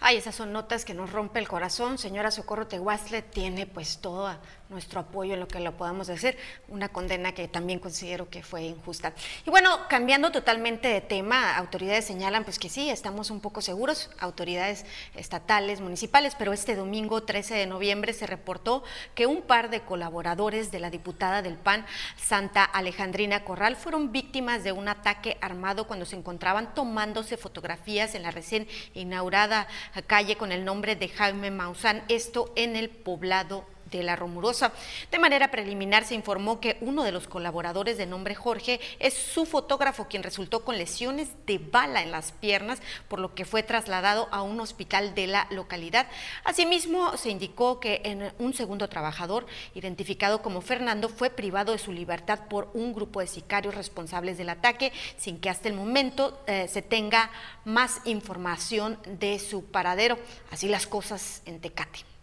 Ay, 0.00 0.18
esas 0.18 0.34
son 0.34 0.52
notas 0.52 0.84
que 0.84 0.94
nos 0.94 1.10
rompe 1.10 1.38
el 1.38 1.48
corazón. 1.48 1.96
Señora 1.96 2.30
Socorro 2.30 2.66
Tehuastle 2.66 3.22
tiene 3.22 3.66
pues 3.66 3.98
todo 3.98 4.36
nuestro 4.68 5.00
apoyo 5.00 5.34
en 5.34 5.40
lo 5.40 5.48
que 5.48 5.60
lo 5.60 5.76
podamos 5.76 6.06
decir. 6.06 6.36
Una 6.68 6.88
condena 6.88 7.32
que 7.32 7.48
también 7.48 7.78
considero 7.78 8.28
que 8.28 8.42
fue 8.42 8.64
injusta. 8.64 9.14
Y 9.46 9.50
bueno, 9.50 9.70
cambiando 9.88 10.30
totalmente 10.32 10.88
de 10.88 11.00
tema, 11.00 11.56
autoridades 11.56 12.04
señalan 12.04 12.44
pues 12.44 12.58
que 12.58 12.68
sí, 12.68 12.90
estamos 12.90 13.30
un 13.30 13.40
poco 13.40 13.62
seguros, 13.62 14.10
autoridades 14.18 14.84
estatales, 15.14 15.80
municipales, 15.80 16.34
pero 16.38 16.52
este 16.52 16.74
domingo 16.74 17.22
13 17.22 17.54
de 17.54 17.66
noviembre 17.66 18.12
se 18.12 18.26
reportó 18.26 18.84
que 19.14 19.26
un 19.26 19.42
par 19.42 19.70
de 19.70 19.80
colaboradores 19.80 20.70
de 20.70 20.80
la 20.80 20.90
diputada 20.90 21.42
del 21.42 21.54
PAN, 21.54 21.86
Santa 22.16 22.64
Alejandrina 22.64 23.44
Corral, 23.44 23.76
fueron 23.76 24.12
víctimas 24.12 24.62
de 24.62 24.72
un 24.72 24.88
ataque 24.88 25.38
armado 25.40 25.86
cuando 25.86 26.04
se 26.04 26.16
encontraban 26.16 26.74
tomándose 26.74 27.36
fotografías 27.36 28.14
en 28.14 28.22
la 28.22 28.30
recién 28.30 28.68
inaugurada 28.94 29.66
calle 30.06 30.36
con 30.36 30.52
el 30.52 30.64
nombre 30.64 30.96
de 30.96 31.08
Jaime 31.08 31.50
Maussan, 31.50 32.02
esto 32.08 32.52
en 32.56 32.76
el 32.76 32.88
poblado 32.90 33.64
de 33.90 34.02
la 34.02 34.16
Romurosa. 34.16 34.72
De 35.10 35.18
manera 35.18 35.50
preliminar 35.50 36.04
se 36.04 36.14
informó 36.14 36.60
que 36.60 36.76
uno 36.80 37.02
de 37.04 37.12
los 37.12 37.28
colaboradores 37.28 37.96
de 37.96 38.06
nombre 38.06 38.34
Jorge 38.34 38.80
es 38.98 39.14
su 39.14 39.46
fotógrafo 39.46 40.06
quien 40.08 40.22
resultó 40.22 40.64
con 40.64 40.78
lesiones 40.78 41.28
de 41.46 41.58
bala 41.58 42.02
en 42.02 42.10
las 42.10 42.32
piernas, 42.32 42.80
por 43.08 43.20
lo 43.20 43.34
que 43.34 43.44
fue 43.44 43.62
trasladado 43.62 44.28
a 44.30 44.42
un 44.42 44.60
hospital 44.60 45.14
de 45.14 45.26
la 45.26 45.46
localidad. 45.50 46.06
Asimismo, 46.44 47.16
se 47.16 47.30
indicó 47.30 47.80
que 47.80 48.00
en 48.04 48.32
un 48.38 48.54
segundo 48.54 48.88
trabajador, 48.88 49.46
identificado 49.74 50.42
como 50.42 50.60
Fernando, 50.60 51.08
fue 51.08 51.30
privado 51.30 51.72
de 51.72 51.78
su 51.78 51.92
libertad 51.92 52.48
por 52.48 52.70
un 52.74 52.92
grupo 52.92 53.20
de 53.20 53.26
sicarios 53.26 53.74
responsables 53.74 54.38
del 54.38 54.48
ataque, 54.48 54.92
sin 55.16 55.40
que 55.40 55.50
hasta 55.50 55.68
el 55.68 55.74
momento 55.74 56.42
eh, 56.46 56.68
se 56.68 56.82
tenga 56.82 57.30
más 57.64 58.00
información 58.04 58.98
de 59.06 59.38
su 59.38 59.64
paradero. 59.64 60.18
Así 60.50 60.68
las 60.68 60.86
cosas 60.86 61.42
en 61.44 61.60
Tecate. 61.60 62.15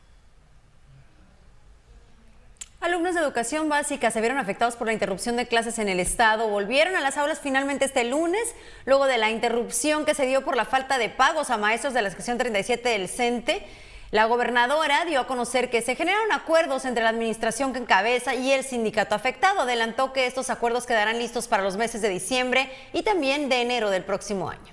Alumnos 2.83 3.15
de 3.15 3.21
educación 3.21 3.69
básica 3.69 4.11
se 4.11 4.19
vieron 4.19 4.39
afectados 4.39 4.75
por 4.75 4.87
la 4.87 4.91
interrupción 4.91 5.37
de 5.37 5.47
clases 5.47 5.79
en 5.79 5.87
el 5.87 6.01
estado. 6.01 6.49
Volvieron 6.49 6.97
a 6.97 6.99
las 6.99 7.15
aulas 7.15 7.39
finalmente 7.39 7.85
este 7.85 8.03
lunes, 8.03 8.53
luego 8.83 9.05
de 9.05 9.17
la 9.17 9.31
interrupción 9.31 10.03
que 10.03 10.13
se 10.13 10.25
dio 10.25 10.43
por 10.43 10.57
la 10.57 10.65
falta 10.65 10.97
de 10.97 11.07
pagos 11.07 11.49
a 11.49 11.55
maestros 11.55 11.93
de 11.93 12.01
la 12.01 12.09
sección 12.09 12.37
37 12.37 12.89
del 12.89 13.07
CENTE. 13.07 13.65
La 14.11 14.25
gobernadora 14.25 15.05
dio 15.05 15.21
a 15.21 15.27
conocer 15.27 15.69
que 15.69 15.81
se 15.81 15.95
generaron 15.95 16.33
acuerdos 16.33 16.83
entre 16.83 17.03
la 17.03 17.11
administración 17.11 17.71
que 17.71 17.79
encabeza 17.79 18.35
y 18.35 18.51
el 18.51 18.65
sindicato 18.65 19.15
afectado. 19.15 19.61
Adelantó 19.61 20.11
que 20.11 20.25
estos 20.25 20.49
acuerdos 20.49 20.85
quedarán 20.85 21.19
listos 21.19 21.47
para 21.47 21.63
los 21.63 21.77
meses 21.77 22.01
de 22.01 22.09
diciembre 22.09 22.69
y 22.91 23.03
también 23.03 23.47
de 23.47 23.61
enero 23.61 23.91
del 23.91 24.03
próximo 24.03 24.49
año. 24.49 24.72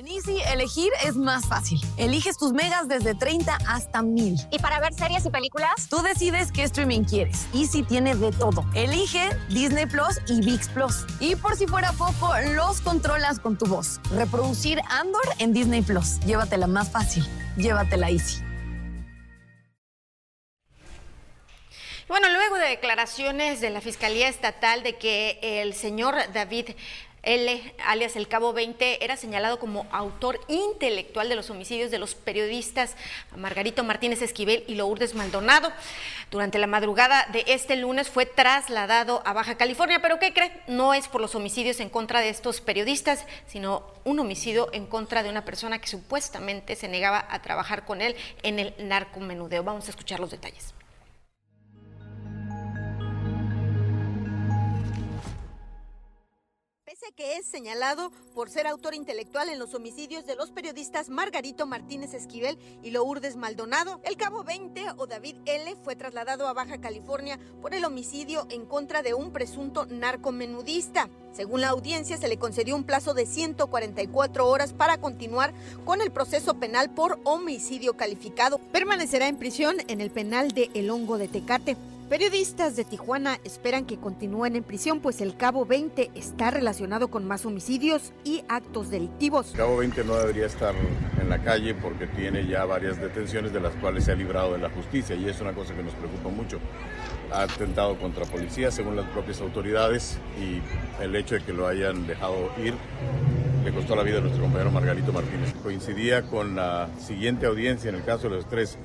En 0.00 0.08
Easy, 0.08 0.40
elegir 0.50 0.90
es 1.04 1.14
más 1.14 1.44
fácil. 1.44 1.78
Eliges 1.98 2.38
tus 2.38 2.54
megas 2.54 2.88
desde 2.88 3.14
30 3.14 3.58
hasta 3.68 4.00
1000. 4.00 4.48
¿Y 4.50 4.58
para 4.58 4.80
ver 4.80 4.94
series 4.94 5.26
y 5.26 5.30
películas? 5.30 5.88
Tú 5.90 6.00
decides 6.00 6.50
qué 6.52 6.62
streaming 6.62 7.04
quieres. 7.04 7.46
Easy 7.52 7.82
tiene 7.82 8.14
de 8.14 8.32
todo. 8.32 8.64
Elige 8.72 9.28
Disney 9.50 9.84
Plus 9.84 10.18
y 10.26 10.40
VIX 10.40 10.68
Plus. 10.70 11.04
Y 11.20 11.36
por 11.36 11.54
si 11.54 11.66
fuera 11.66 11.92
poco, 11.92 12.32
los 12.54 12.80
controlas 12.80 13.40
con 13.40 13.58
tu 13.58 13.66
voz. 13.66 14.00
Reproducir 14.10 14.80
Andor 14.88 15.20
en 15.38 15.52
Disney 15.52 15.82
Plus. 15.82 16.18
Llévatela 16.20 16.66
más 16.66 16.90
fácil. 16.90 17.22
Llévatela 17.58 18.08
Easy. 18.08 18.42
Bueno, 22.08 22.28
luego 22.28 22.56
de 22.56 22.66
declaraciones 22.70 23.60
de 23.60 23.70
la 23.70 23.80
Fiscalía 23.80 24.28
Estatal 24.28 24.82
de 24.82 24.96
que 24.96 25.38
el 25.42 25.74
señor 25.74 26.16
David 26.32 26.70
L, 27.22 27.74
alias 27.84 28.16
el 28.16 28.28
Cabo 28.28 28.52
20, 28.52 29.04
era 29.04 29.16
señalado 29.16 29.58
como 29.58 29.86
autor 29.92 30.40
intelectual 30.48 31.28
de 31.28 31.36
los 31.36 31.50
homicidios 31.50 31.90
de 31.90 31.98
los 31.98 32.14
periodistas 32.14 32.96
Margarito 33.36 33.84
Martínez 33.84 34.22
Esquivel 34.22 34.64
y 34.66 34.74
Lourdes 34.74 35.14
Maldonado. 35.14 35.70
Durante 36.30 36.58
la 36.58 36.66
madrugada 36.66 37.26
de 37.32 37.44
este 37.48 37.76
lunes 37.76 38.08
fue 38.08 38.24
trasladado 38.24 39.22
a 39.26 39.32
Baja 39.32 39.56
California, 39.56 40.00
pero 40.00 40.18
¿qué 40.18 40.32
cree? 40.32 40.62
No 40.66 40.94
es 40.94 41.08
por 41.08 41.20
los 41.20 41.34
homicidios 41.34 41.80
en 41.80 41.90
contra 41.90 42.20
de 42.20 42.30
estos 42.30 42.60
periodistas, 42.60 43.26
sino 43.46 43.84
un 44.04 44.18
homicidio 44.18 44.70
en 44.72 44.86
contra 44.86 45.22
de 45.22 45.28
una 45.28 45.44
persona 45.44 45.78
que 45.78 45.88
supuestamente 45.88 46.74
se 46.74 46.88
negaba 46.88 47.26
a 47.28 47.42
trabajar 47.42 47.84
con 47.84 48.00
él 48.00 48.16
en 48.42 48.58
el 48.58 48.74
narcomenudeo. 48.78 49.62
Vamos 49.62 49.88
a 49.88 49.90
escuchar 49.90 50.20
los 50.20 50.30
detalles. 50.30 50.74
Que 57.16 57.38
es 57.38 57.46
señalado 57.46 58.12
por 58.34 58.50
ser 58.50 58.66
autor 58.66 58.94
intelectual 58.94 59.48
en 59.48 59.58
los 59.58 59.74
homicidios 59.74 60.26
de 60.26 60.36
los 60.36 60.50
periodistas 60.50 61.08
Margarito 61.08 61.66
Martínez 61.66 62.14
Esquivel 62.14 62.56
y 62.82 62.90
Lourdes 62.90 63.36
Maldonado, 63.36 64.00
el 64.04 64.16
cabo 64.16 64.44
20 64.44 64.84
o 64.96 65.06
David 65.06 65.36
L 65.44 65.76
fue 65.82 65.96
trasladado 65.96 66.46
a 66.46 66.52
Baja 66.52 66.78
California 66.78 67.40
por 67.62 67.74
el 67.74 67.84
homicidio 67.84 68.46
en 68.50 68.64
contra 68.64 69.02
de 69.02 69.14
un 69.14 69.32
presunto 69.32 69.86
narcomenudista. 69.86 71.08
Según 71.32 71.62
la 71.62 71.70
audiencia, 71.70 72.16
se 72.16 72.28
le 72.28 72.38
concedió 72.38 72.76
un 72.76 72.84
plazo 72.84 73.12
de 73.12 73.26
144 73.26 74.46
horas 74.46 74.72
para 74.72 74.98
continuar 74.98 75.52
con 75.84 76.02
el 76.02 76.12
proceso 76.12 76.54
penal 76.54 76.90
por 76.90 77.18
homicidio 77.24 77.96
calificado. 77.96 78.58
Permanecerá 78.72 79.26
en 79.26 79.36
prisión 79.36 79.76
en 79.88 80.00
el 80.00 80.10
penal 80.10 80.52
de 80.52 80.70
El 80.74 80.90
Hongo 80.90 81.18
de 81.18 81.28
Tecate. 81.28 81.76
Periodistas 82.10 82.74
de 82.74 82.82
Tijuana 82.84 83.38
esperan 83.44 83.86
que 83.86 83.96
continúen 83.96 84.56
en 84.56 84.64
prisión, 84.64 84.98
pues 84.98 85.20
el 85.20 85.36
Cabo 85.36 85.64
20 85.64 86.10
está 86.16 86.50
relacionado 86.50 87.06
con 87.06 87.24
más 87.24 87.46
homicidios 87.46 88.12
y 88.24 88.42
actos 88.48 88.90
delictivos. 88.90 89.52
El 89.52 89.58
Cabo 89.58 89.76
20 89.76 90.02
no 90.02 90.16
debería 90.16 90.46
estar 90.46 90.74
en 91.22 91.28
la 91.28 91.40
calle 91.40 91.72
porque 91.72 92.08
tiene 92.08 92.48
ya 92.48 92.64
varias 92.64 93.00
detenciones 93.00 93.52
de 93.52 93.60
las 93.60 93.72
cuales 93.76 94.06
se 94.06 94.10
ha 94.10 94.16
librado 94.16 94.54
de 94.54 94.58
la 94.58 94.70
justicia 94.70 95.14
y 95.14 95.28
es 95.28 95.40
una 95.40 95.52
cosa 95.52 95.72
que 95.72 95.84
nos 95.84 95.94
preocupa 95.94 96.30
mucho. 96.30 96.58
Ha 97.32 97.42
atentado 97.42 97.96
contra 97.96 98.24
policía 98.24 98.72
según 98.72 98.96
las 98.96 99.08
propias 99.10 99.40
autoridades 99.40 100.18
y 100.36 100.60
el 101.00 101.14
hecho 101.14 101.36
de 101.36 101.44
que 101.44 101.52
lo 101.52 101.68
hayan 101.68 102.08
dejado 102.08 102.50
ir 102.58 102.74
le 103.64 103.72
costó 103.72 103.94
la 103.94 104.02
vida 104.02 104.18
a 104.18 104.20
nuestro 104.20 104.42
compañero 104.42 104.72
Margarito 104.72 105.12
Martínez. 105.12 105.54
Coincidía 105.62 106.22
con 106.22 106.56
la 106.56 106.88
siguiente 106.98 107.46
audiencia 107.46 107.88
en 107.88 107.94
el 107.94 108.04
caso 108.04 108.28
de 108.28 108.34
los 108.34 108.48
tres 108.48 108.78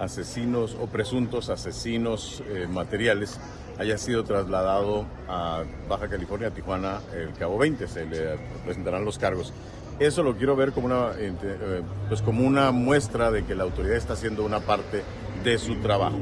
asesinos 0.00 0.76
o 0.80 0.86
presuntos 0.86 1.50
asesinos 1.50 2.42
eh, 2.48 2.66
materiales 2.68 3.38
haya 3.78 3.96
sido 3.98 4.24
trasladado 4.24 5.06
a 5.28 5.62
Baja 5.88 6.08
California, 6.08 6.50
Tijuana, 6.50 7.00
el 7.14 7.32
Cabo 7.34 7.58
20, 7.58 7.86
se 7.88 8.06
le 8.06 8.36
presentarán 8.64 9.04
los 9.04 9.18
cargos. 9.18 9.52
Eso 9.98 10.22
lo 10.22 10.36
quiero 10.36 10.56
ver 10.56 10.72
como 10.72 10.86
una, 10.86 11.12
eh, 11.18 11.82
pues 12.08 12.22
como 12.22 12.46
una 12.46 12.72
muestra 12.72 13.30
de 13.30 13.44
que 13.44 13.54
la 13.54 13.64
autoridad 13.64 13.96
está 13.96 14.14
haciendo 14.14 14.44
una 14.44 14.60
parte 14.60 15.02
de 15.44 15.58
su 15.58 15.76
trabajo. 15.76 16.18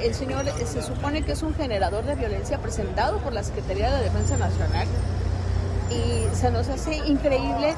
El 0.00 0.14
señor 0.14 0.46
eh, 0.48 0.52
se 0.64 0.82
supone 0.82 1.22
que 1.22 1.32
es 1.32 1.42
un 1.42 1.54
generador 1.54 2.04
de 2.04 2.14
violencia 2.14 2.58
presentado 2.58 3.18
por 3.18 3.32
la 3.32 3.42
Secretaría 3.42 3.94
de 3.94 4.04
Defensa 4.04 4.36
Nacional 4.36 4.86
y 5.90 6.34
se 6.34 6.50
nos 6.50 6.68
hace 6.68 6.96
increíble 7.06 7.74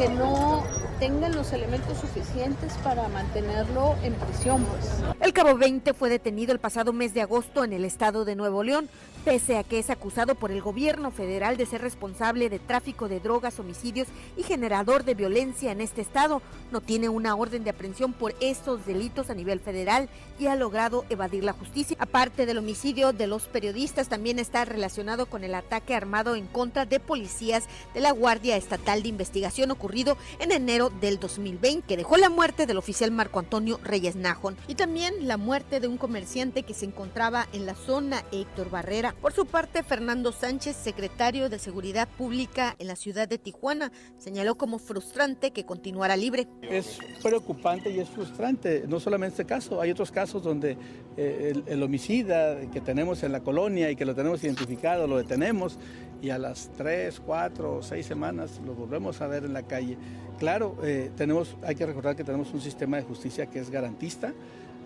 que 0.00 0.08
no 0.08 0.64
tengan 0.98 1.34
los 1.34 1.52
elementos 1.52 1.98
suficientes 1.98 2.72
para 2.82 3.06
mantenerlo 3.08 3.96
en 4.02 4.14
prisión. 4.14 4.64
Pues. 4.64 4.88
El 5.20 5.34
cabo 5.34 5.58
20 5.58 5.92
fue 5.92 6.08
detenido 6.08 6.52
el 6.52 6.58
pasado 6.58 6.94
mes 6.94 7.12
de 7.12 7.20
agosto 7.20 7.64
en 7.64 7.74
el 7.74 7.84
estado 7.84 8.24
de 8.24 8.34
Nuevo 8.34 8.62
León, 8.62 8.88
pese 9.26 9.58
a 9.58 9.62
que 9.62 9.78
es 9.78 9.90
acusado 9.90 10.36
por 10.36 10.52
el 10.52 10.62
gobierno 10.62 11.10
federal 11.10 11.58
de 11.58 11.66
ser 11.66 11.82
responsable 11.82 12.48
de 12.48 12.58
tráfico 12.58 13.08
de 13.08 13.20
drogas, 13.20 13.60
homicidios 13.60 14.08
y 14.38 14.42
generador 14.42 15.04
de 15.04 15.14
violencia 15.14 15.70
en 15.70 15.82
este 15.82 16.00
estado. 16.00 16.40
No 16.72 16.80
tiene 16.80 17.10
una 17.10 17.36
orden 17.36 17.62
de 17.62 17.70
aprehensión 17.70 18.14
por 18.14 18.34
estos 18.40 18.86
delitos 18.86 19.28
a 19.28 19.34
nivel 19.34 19.60
federal 19.60 20.08
y 20.40 20.46
ha 20.46 20.56
logrado 20.56 21.04
evadir 21.10 21.44
la 21.44 21.52
justicia. 21.52 21.96
Aparte 22.00 22.46
del 22.46 22.58
homicidio 22.58 23.12
de 23.12 23.26
los 23.26 23.46
periodistas, 23.46 24.08
también 24.08 24.38
está 24.38 24.64
relacionado 24.64 25.26
con 25.26 25.44
el 25.44 25.54
ataque 25.54 25.94
armado 25.94 26.34
en 26.34 26.46
contra 26.46 26.86
de 26.86 26.98
policías 26.98 27.64
de 27.92 28.00
la 28.00 28.12
Guardia 28.12 28.56
Estatal 28.56 29.02
de 29.02 29.10
Investigación 29.10 29.70
ocurrido 29.70 30.16
en 30.38 30.52
enero 30.52 30.90
del 31.00 31.18
2020, 31.18 31.86
que 31.86 31.96
dejó 31.96 32.16
la 32.16 32.30
muerte 32.30 32.66
del 32.66 32.78
oficial 32.78 33.10
Marco 33.10 33.38
Antonio 33.38 33.78
Reyes 33.82 34.16
Najón 34.16 34.56
y 34.66 34.76
también 34.76 35.28
la 35.28 35.36
muerte 35.36 35.80
de 35.80 35.88
un 35.88 35.98
comerciante 35.98 36.62
que 36.62 36.74
se 36.74 36.86
encontraba 36.86 37.46
en 37.52 37.66
la 37.66 37.74
zona 37.74 38.24
Héctor 38.32 38.70
Barrera. 38.70 39.14
Por 39.20 39.32
su 39.32 39.46
parte, 39.46 39.82
Fernando 39.82 40.32
Sánchez, 40.32 40.76
secretario 40.76 41.48
de 41.48 41.58
Seguridad 41.58 42.08
Pública 42.08 42.76
en 42.78 42.86
la 42.86 42.96
ciudad 42.96 43.28
de 43.28 43.38
Tijuana, 43.38 43.92
señaló 44.16 44.54
como 44.54 44.78
frustrante 44.78 45.50
que 45.50 45.66
continuara 45.66 46.16
libre. 46.16 46.48
Es 46.62 46.98
preocupante 47.22 47.90
y 47.90 47.98
es 47.98 48.08
frustrante, 48.08 48.84
no 48.88 49.00
solamente 49.00 49.30
este 49.30 49.44
caso, 49.44 49.80
hay 49.80 49.90
otros 49.90 50.10
casos 50.10 50.29
donde 50.38 50.76
eh, 51.16 51.52
el, 51.52 51.64
el 51.66 51.82
homicida 51.82 52.60
que 52.70 52.80
tenemos 52.80 53.24
en 53.24 53.32
la 53.32 53.40
colonia 53.40 53.90
y 53.90 53.96
que 53.96 54.04
lo 54.04 54.14
tenemos 54.14 54.44
identificado, 54.44 55.08
lo 55.08 55.16
detenemos 55.16 55.78
y 56.22 56.30
a 56.30 56.38
las 56.38 56.70
tres, 56.76 57.20
cuatro, 57.20 57.82
seis 57.82 58.06
semanas 58.06 58.60
lo 58.64 58.74
volvemos 58.74 59.20
a 59.20 59.26
ver 59.26 59.44
en 59.44 59.52
la 59.52 59.62
calle. 59.62 59.96
Claro, 60.38 60.76
eh, 60.82 61.10
tenemos, 61.16 61.56
hay 61.62 61.74
que 61.74 61.86
recordar 61.86 62.16
que 62.16 62.24
tenemos 62.24 62.52
un 62.52 62.60
sistema 62.60 62.96
de 62.96 63.02
justicia 63.02 63.46
que 63.46 63.58
es 63.58 63.70
garantista 63.70 64.32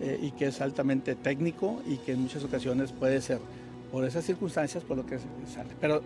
eh, 0.01 0.19
y 0.21 0.31
que 0.31 0.47
es 0.47 0.61
altamente 0.61 1.15
técnico 1.15 1.81
y 1.87 1.97
que 1.97 2.13
en 2.13 2.21
muchas 2.21 2.43
ocasiones 2.43 2.91
puede 2.91 3.21
ser 3.21 3.39
por 3.91 4.03
esas 4.05 4.25
circunstancias 4.25 4.83
por 4.83 4.97
lo 4.97 5.05
que 5.05 5.17
sale. 5.17 5.69
Pero 5.79 6.01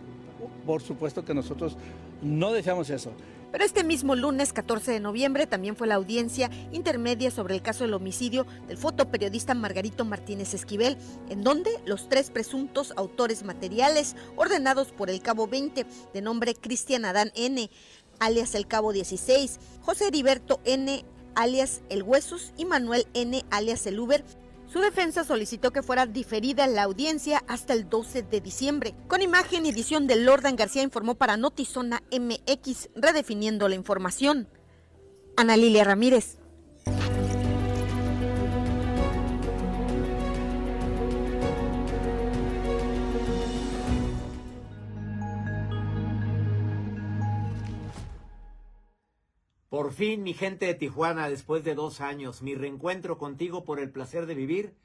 por 0.65 0.81
supuesto 0.81 1.23
que 1.25 1.33
nosotros 1.33 1.77
no 2.21 2.51
deseamos 2.51 2.89
eso. 2.89 3.11
Pero 3.51 3.63
este 3.63 3.83
mismo 3.83 4.15
lunes 4.15 4.53
14 4.53 4.91
de 4.91 4.99
noviembre 4.99 5.47
también 5.47 5.75
fue 5.75 5.87
la 5.87 5.95
audiencia 5.95 6.49
intermedia 6.71 7.31
sobre 7.31 7.55
el 7.55 7.61
caso 7.61 7.83
del 7.83 7.93
homicidio 7.93 8.45
del 8.67 8.77
fotoperiodista 8.77 9.53
Margarito 9.55 10.05
Martínez 10.05 10.53
Esquivel, 10.53 10.97
en 11.29 11.43
donde 11.43 11.71
los 11.85 12.09
tres 12.09 12.29
presuntos 12.29 12.93
autores 12.95 13.43
materiales 13.43 14.15
ordenados 14.35 14.91
por 14.91 15.09
el 15.09 15.21
cabo 15.21 15.47
20 15.47 15.85
de 16.13 16.21
nombre 16.21 16.53
Cristian 16.53 17.05
Adán 17.05 17.31
N, 17.35 17.69
alias 18.19 18.53
el 18.53 18.67
cabo 18.67 18.93
16, 18.93 19.59
José 19.81 20.07
Heriberto 20.07 20.59
N, 20.65 21.03
alias 21.35 21.81
el 21.89 22.03
Huesos 22.03 22.53
y 22.57 22.65
Manuel 22.65 23.07
N, 23.13 23.43
alias 23.49 23.87
el 23.87 23.99
Uber, 23.99 24.23
su 24.71 24.79
defensa 24.79 25.23
solicitó 25.23 25.71
que 25.71 25.83
fuera 25.83 26.05
diferida 26.05 26.67
la 26.67 26.83
audiencia 26.83 27.43
hasta 27.47 27.73
el 27.73 27.89
12 27.89 28.23
de 28.23 28.41
diciembre. 28.41 28.95
Con 29.07 29.21
imagen 29.21 29.65
y 29.65 29.69
edición 29.69 30.07
de 30.07 30.15
Lordan 30.15 30.55
García 30.55 30.83
informó 30.83 31.15
para 31.15 31.37
Notizona 31.37 32.03
MX, 32.11 32.89
redefiniendo 32.95 33.67
la 33.67 33.75
información. 33.75 34.47
Ana 35.37 35.57
Lilia 35.57 35.83
Ramírez. 35.83 36.38
Por 49.79 49.93
fin, 49.93 50.23
mi 50.23 50.33
gente 50.33 50.65
de 50.65 50.73
Tijuana, 50.73 51.29
después 51.29 51.63
de 51.63 51.73
dos 51.73 52.01
años, 52.01 52.41
mi 52.41 52.53
reencuentro 52.53 53.17
contigo 53.17 53.63
por 53.63 53.79
el 53.79 53.89
placer 53.89 54.25
de 54.25 54.35
vivir 54.35 54.75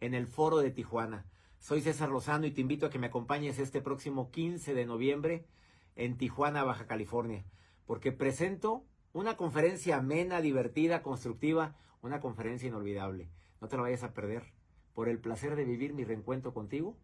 en 0.00 0.12
el 0.12 0.26
Foro 0.26 0.58
de 0.58 0.72
Tijuana. 0.72 1.24
Soy 1.60 1.82
César 1.82 2.08
Lozano 2.08 2.46
y 2.46 2.50
te 2.50 2.60
invito 2.60 2.84
a 2.84 2.90
que 2.90 2.98
me 2.98 3.06
acompañes 3.06 3.60
este 3.60 3.80
próximo 3.80 4.32
15 4.32 4.74
de 4.74 4.86
noviembre 4.86 5.46
en 5.94 6.18
Tijuana, 6.18 6.64
Baja 6.64 6.88
California, 6.88 7.44
porque 7.86 8.10
presento 8.10 8.84
una 9.12 9.36
conferencia 9.36 9.98
amena, 9.98 10.40
divertida, 10.40 11.00
constructiva, 11.04 11.76
una 12.02 12.18
conferencia 12.18 12.66
inolvidable. 12.66 13.30
No 13.60 13.68
te 13.68 13.76
lo 13.76 13.84
vayas 13.84 14.02
a 14.02 14.14
perder. 14.14 14.52
Por 14.94 15.08
el 15.08 15.20
placer 15.20 15.54
de 15.54 15.64
vivir 15.64 15.94
mi 15.94 16.02
reencuentro 16.02 16.52
contigo 16.52 16.96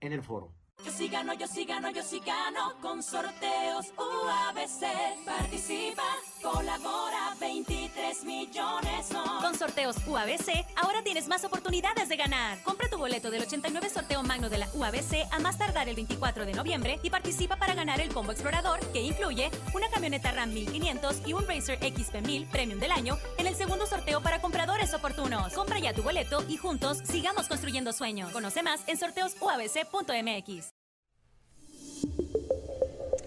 en 0.00 0.12
el 0.12 0.22
foro. 0.22 0.52
Yo 0.84 0.90
sí 0.90 1.08
gano, 1.08 1.32
yo 1.32 1.46
sí 1.46 1.64
gano, 1.64 1.90
yo 1.90 2.02
sí 2.02 2.20
gano 2.20 2.78
con 2.82 3.02
sorteos 3.02 3.92
UABC. 3.96 5.24
Participa, 5.24 6.04
colabora, 6.42 7.34
23 7.40 8.24
millones 8.24 9.06
son. 9.06 9.40
Con 9.40 9.54
sorteos 9.56 9.96
UABC, 10.06 10.66
ahora 10.76 11.02
tienes 11.02 11.28
más 11.28 11.44
oportunidades 11.44 12.08
de 12.08 12.16
ganar. 12.16 12.62
Compra 12.62 12.88
tu 12.88 12.98
boleto 12.98 13.30
del 13.30 13.42
89 13.42 13.90
sorteo 13.90 14.22
magno 14.22 14.48
de 14.48 14.58
la 14.58 14.68
UABC 14.74 15.28
a 15.30 15.38
más 15.38 15.58
tardar 15.58 15.88
el 15.88 15.96
24 15.96 16.46
de 16.46 16.52
noviembre 16.52 16.98
y 17.02 17.10
participa 17.10 17.56
para 17.56 17.74
ganar 17.74 18.00
el 18.00 18.12
combo 18.12 18.32
explorador 18.32 18.80
que 18.92 19.02
incluye 19.02 19.50
una 19.74 19.88
camioneta 19.90 20.32
RAM 20.32 20.52
1500 20.52 21.22
y 21.26 21.32
un 21.32 21.46
Racer 21.46 21.78
XP 21.78 22.26
1000 22.26 22.46
Premium 22.46 22.80
del 22.80 22.92
año 22.92 23.16
en 23.38 23.46
el 23.46 23.54
segundo 23.54 23.86
sorteo 23.86 24.22
para 24.22 24.40
compradores 24.40 24.94
oportunos. 24.94 25.52
Compra 25.52 25.78
ya 25.78 25.92
tu 25.92 26.02
boleto 26.02 26.44
y 26.48 26.56
juntos 26.56 26.98
sigamos 27.04 27.48
construyendo 27.48 27.92
sueños. 27.92 28.32
Conoce 28.32 28.62
más 28.62 28.80
en 28.86 28.98
sorteosuabc.mx. 28.98 30.79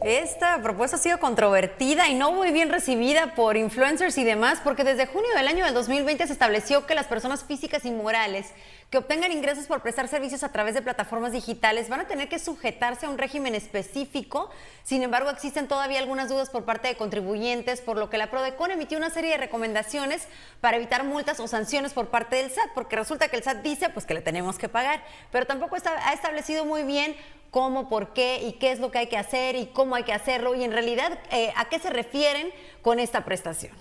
Esta 0.03 0.61
propuesta 0.61 0.97
ha 0.97 0.99
sido 0.99 1.17
controvertida 1.17 2.09
y 2.09 2.13
no 2.13 2.33
muy 2.33 2.51
bien 2.51 2.67
recibida 2.67 3.35
por 3.35 3.55
influencers 3.55 4.17
y 4.17 4.25
demás, 4.25 4.59
porque 4.61 4.83
desde 4.83 5.05
junio 5.05 5.29
del 5.33 5.47
año 5.47 5.63
del 5.63 5.73
2020 5.73 6.27
se 6.27 6.33
estableció 6.33 6.85
que 6.85 6.93
las 6.93 7.05
personas 7.05 7.45
físicas 7.45 7.85
y 7.85 7.91
morales 7.91 8.47
que 8.89 8.97
obtengan 8.97 9.31
ingresos 9.31 9.65
por 9.65 9.81
prestar 9.81 10.07
servicios 10.07 10.43
a 10.43 10.51
través 10.51 10.75
de 10.75 10.81
plataformas 10.81 11.31
digitales 11.31 11.89
van 11.89 12.01
a 12.01 12.07
tener 12.07 12.29
que 12.29 12.39
sujetarse 12.39 13.05
a 13.05 13.09
un 13.09 13.17
régimen 13.17 13.55
específico. 13.55 14.49
Sin 14.83 15.03
embargo, 15.03 15.29
existen 15.29 15.67
todavía 15.67 15.99
algunas 15.99 16.29
dudas 16.29 16.49
por 16.49 16.63
parte 16.63 16.87
de 16.87 16.95
contribuyentes, 16.95 17.81
por 17.81 17.97
lo 17.97 18.09
que 18.09 18.17
la 18.17 18.29
Prodecon 18.29 18.71
emitió 18.71 18.97
una 18.97 19.09
serie 19.09 19.31
de 19.31 19.37
recomendaciones 19.37 20.27
para 20.61 20.77
evitar 20.77 21.03
multas 21.03 21.39
o 21.39 21.47
sanciones 21.47 21.93
por 21.93 22.09
parte 22.09 22.35
del 22.35 22.51
SAT, 22.51 22.73
porque 22.75 22.95
resulta 22.95 23.29
que 23.29 23.37
el 23.37 23.43
SAT 23.43 23.63
dice 23.63 23.89
pues 23.89 24.05
que 24.05 24.13
le 24.13 24.21
tenemos 24.21 24.57
que 24.57 24.69
pagar, 24.69 25.03
pero 25.31 25.45
tampoco 25.45 25.75
ha 25.75 26.13
establecido 26.13 26.65
muy 26.65 26.83
bien 26.83 27.15
cómo, 27.53 27.87
por 27.87 28.13
qué 28.13 28.41
y 28.43 28.53
qué 28.53 28.71
es 28.71 28.79
lo 28.79 28.91
que 28.91 28.97
hay 28.97 29.07
que 29.07 29.17
hacer 29.17 29.55
y 29.55 29.67
cómo 29.67 29.95
hay 29.95 30.03
que 30.03 30.11
hacerlo 30.11 30.55
y 30.55 30.63
en 30.63 30.71
realidad 30.71 31.19
eh, 31.31 31.53
a 31.55 31.65
qué 31.65 31.79
se 31.79 31.91
refieren 31.91 32.49
con 32.81 32.99
esta 32.99 33.23
prestación. 33.23 33.73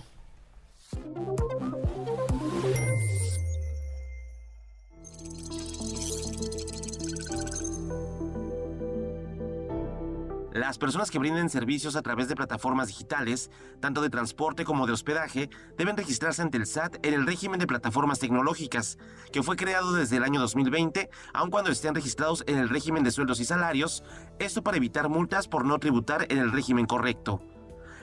Las 10.53 10.77
personas 10.77 11.09
que 11.09 11.17
brinden 11.17 11.49
servicios 11.49 11.95
a 11.95 12.03
través 12.03 12.27
de 12.27 12.35
plataformas 12.35 12.87
digitales, 12.87 13.49
tanto 13.79 14.03
de 14.03 14.11
transporte 14.11 14.65
como 14.65 14.85
de 14.85 14.93
hospedaje, 14.93 15.49
deben 15.79 15.97
registrarse 15.97 16.43
ante 16.43 16.57
el 16.57 16.67
SAT 16.67 17.03
en 17.03 17.15
el 17.15 17.25
régimen 17.25 17.59
de 17.59 17.65
plataformas 17.65 18.19
tecnológicas, 18.19 18.99
que 19.31 19.41
fue 19.41 19.55
creado 19.55 19.93
desde 19.93 20.17
el 20.17 20.23
año 20.23 20.39
2020, 20.39 21.09
aun 21.33 21.49
cuando 21.49 21.71
estén 21.71 21.95
registrados 21.95 22.43
en 22.45 22.59
el 22.59 22.69
régimen 22.69 23.03
de 23.03 23.09
sueldos 23.09 23.39
y 23.39 23.45
salarios, 23.45 24.03
esto 24.37 24.61
para 24.61 24.77
evitar 24.77 25.09
multas 25.09 25.47
por 25.47 25.65
no 25.65 25.79
tributar 25.79 26.27
en 26.29 26.37
el 26.37 26.51
régimen 26.51 26.85
correcto. 26.85 27.41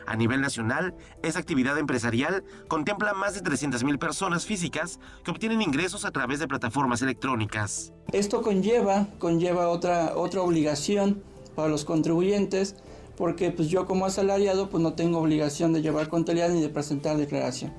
A 0.08 0.16
nivel 0.16 0.40
nacional, 0.40 0.96
esa 1.22 1.38
actividad 1.38 1.78
empresarial 1.78 2.42
contempla 2.66 3.14
más 3.14 3.34
de 3.34 3.48
300.000 3.48 3.96
personas 4.00 4.44
físicas 4.44 4.98
que 5.22 5.30
obtienen 5.30 5.62
ingresos 5.62 6.04
a 6.04 6.10
través 6.10 6.40
de 6.40 6.48
plataformas 6.48 7.00
electrónicas. 7.00 7.92
Esto 8.10 8.42
conlleva, 8.42 9.06
conlleva 9.20 9.68
otra, 9.68 10.16
otra 10.16 10.42
obligación 10.42 11.29
para 11.60 11.70
los 11.70 11.84
contribuyentes 11.84 12.74
porque 13.18 13.50
pues 13.50 13.68
yo 13.68 13.84
como 13.84 14.06
asalariado 14.06 14.70
pues 14.70 14.82
no 14.82 14.94
tengo 14.94 15.18
obligación 15.18 15.74
de 15.74 15.82
llevar 15.82 16.08
contabilidad 16.08 16.48
ni 16.48 16.62
de 16.62 16.70
presentar 16.70 17.18
declaración. 17.18 17.70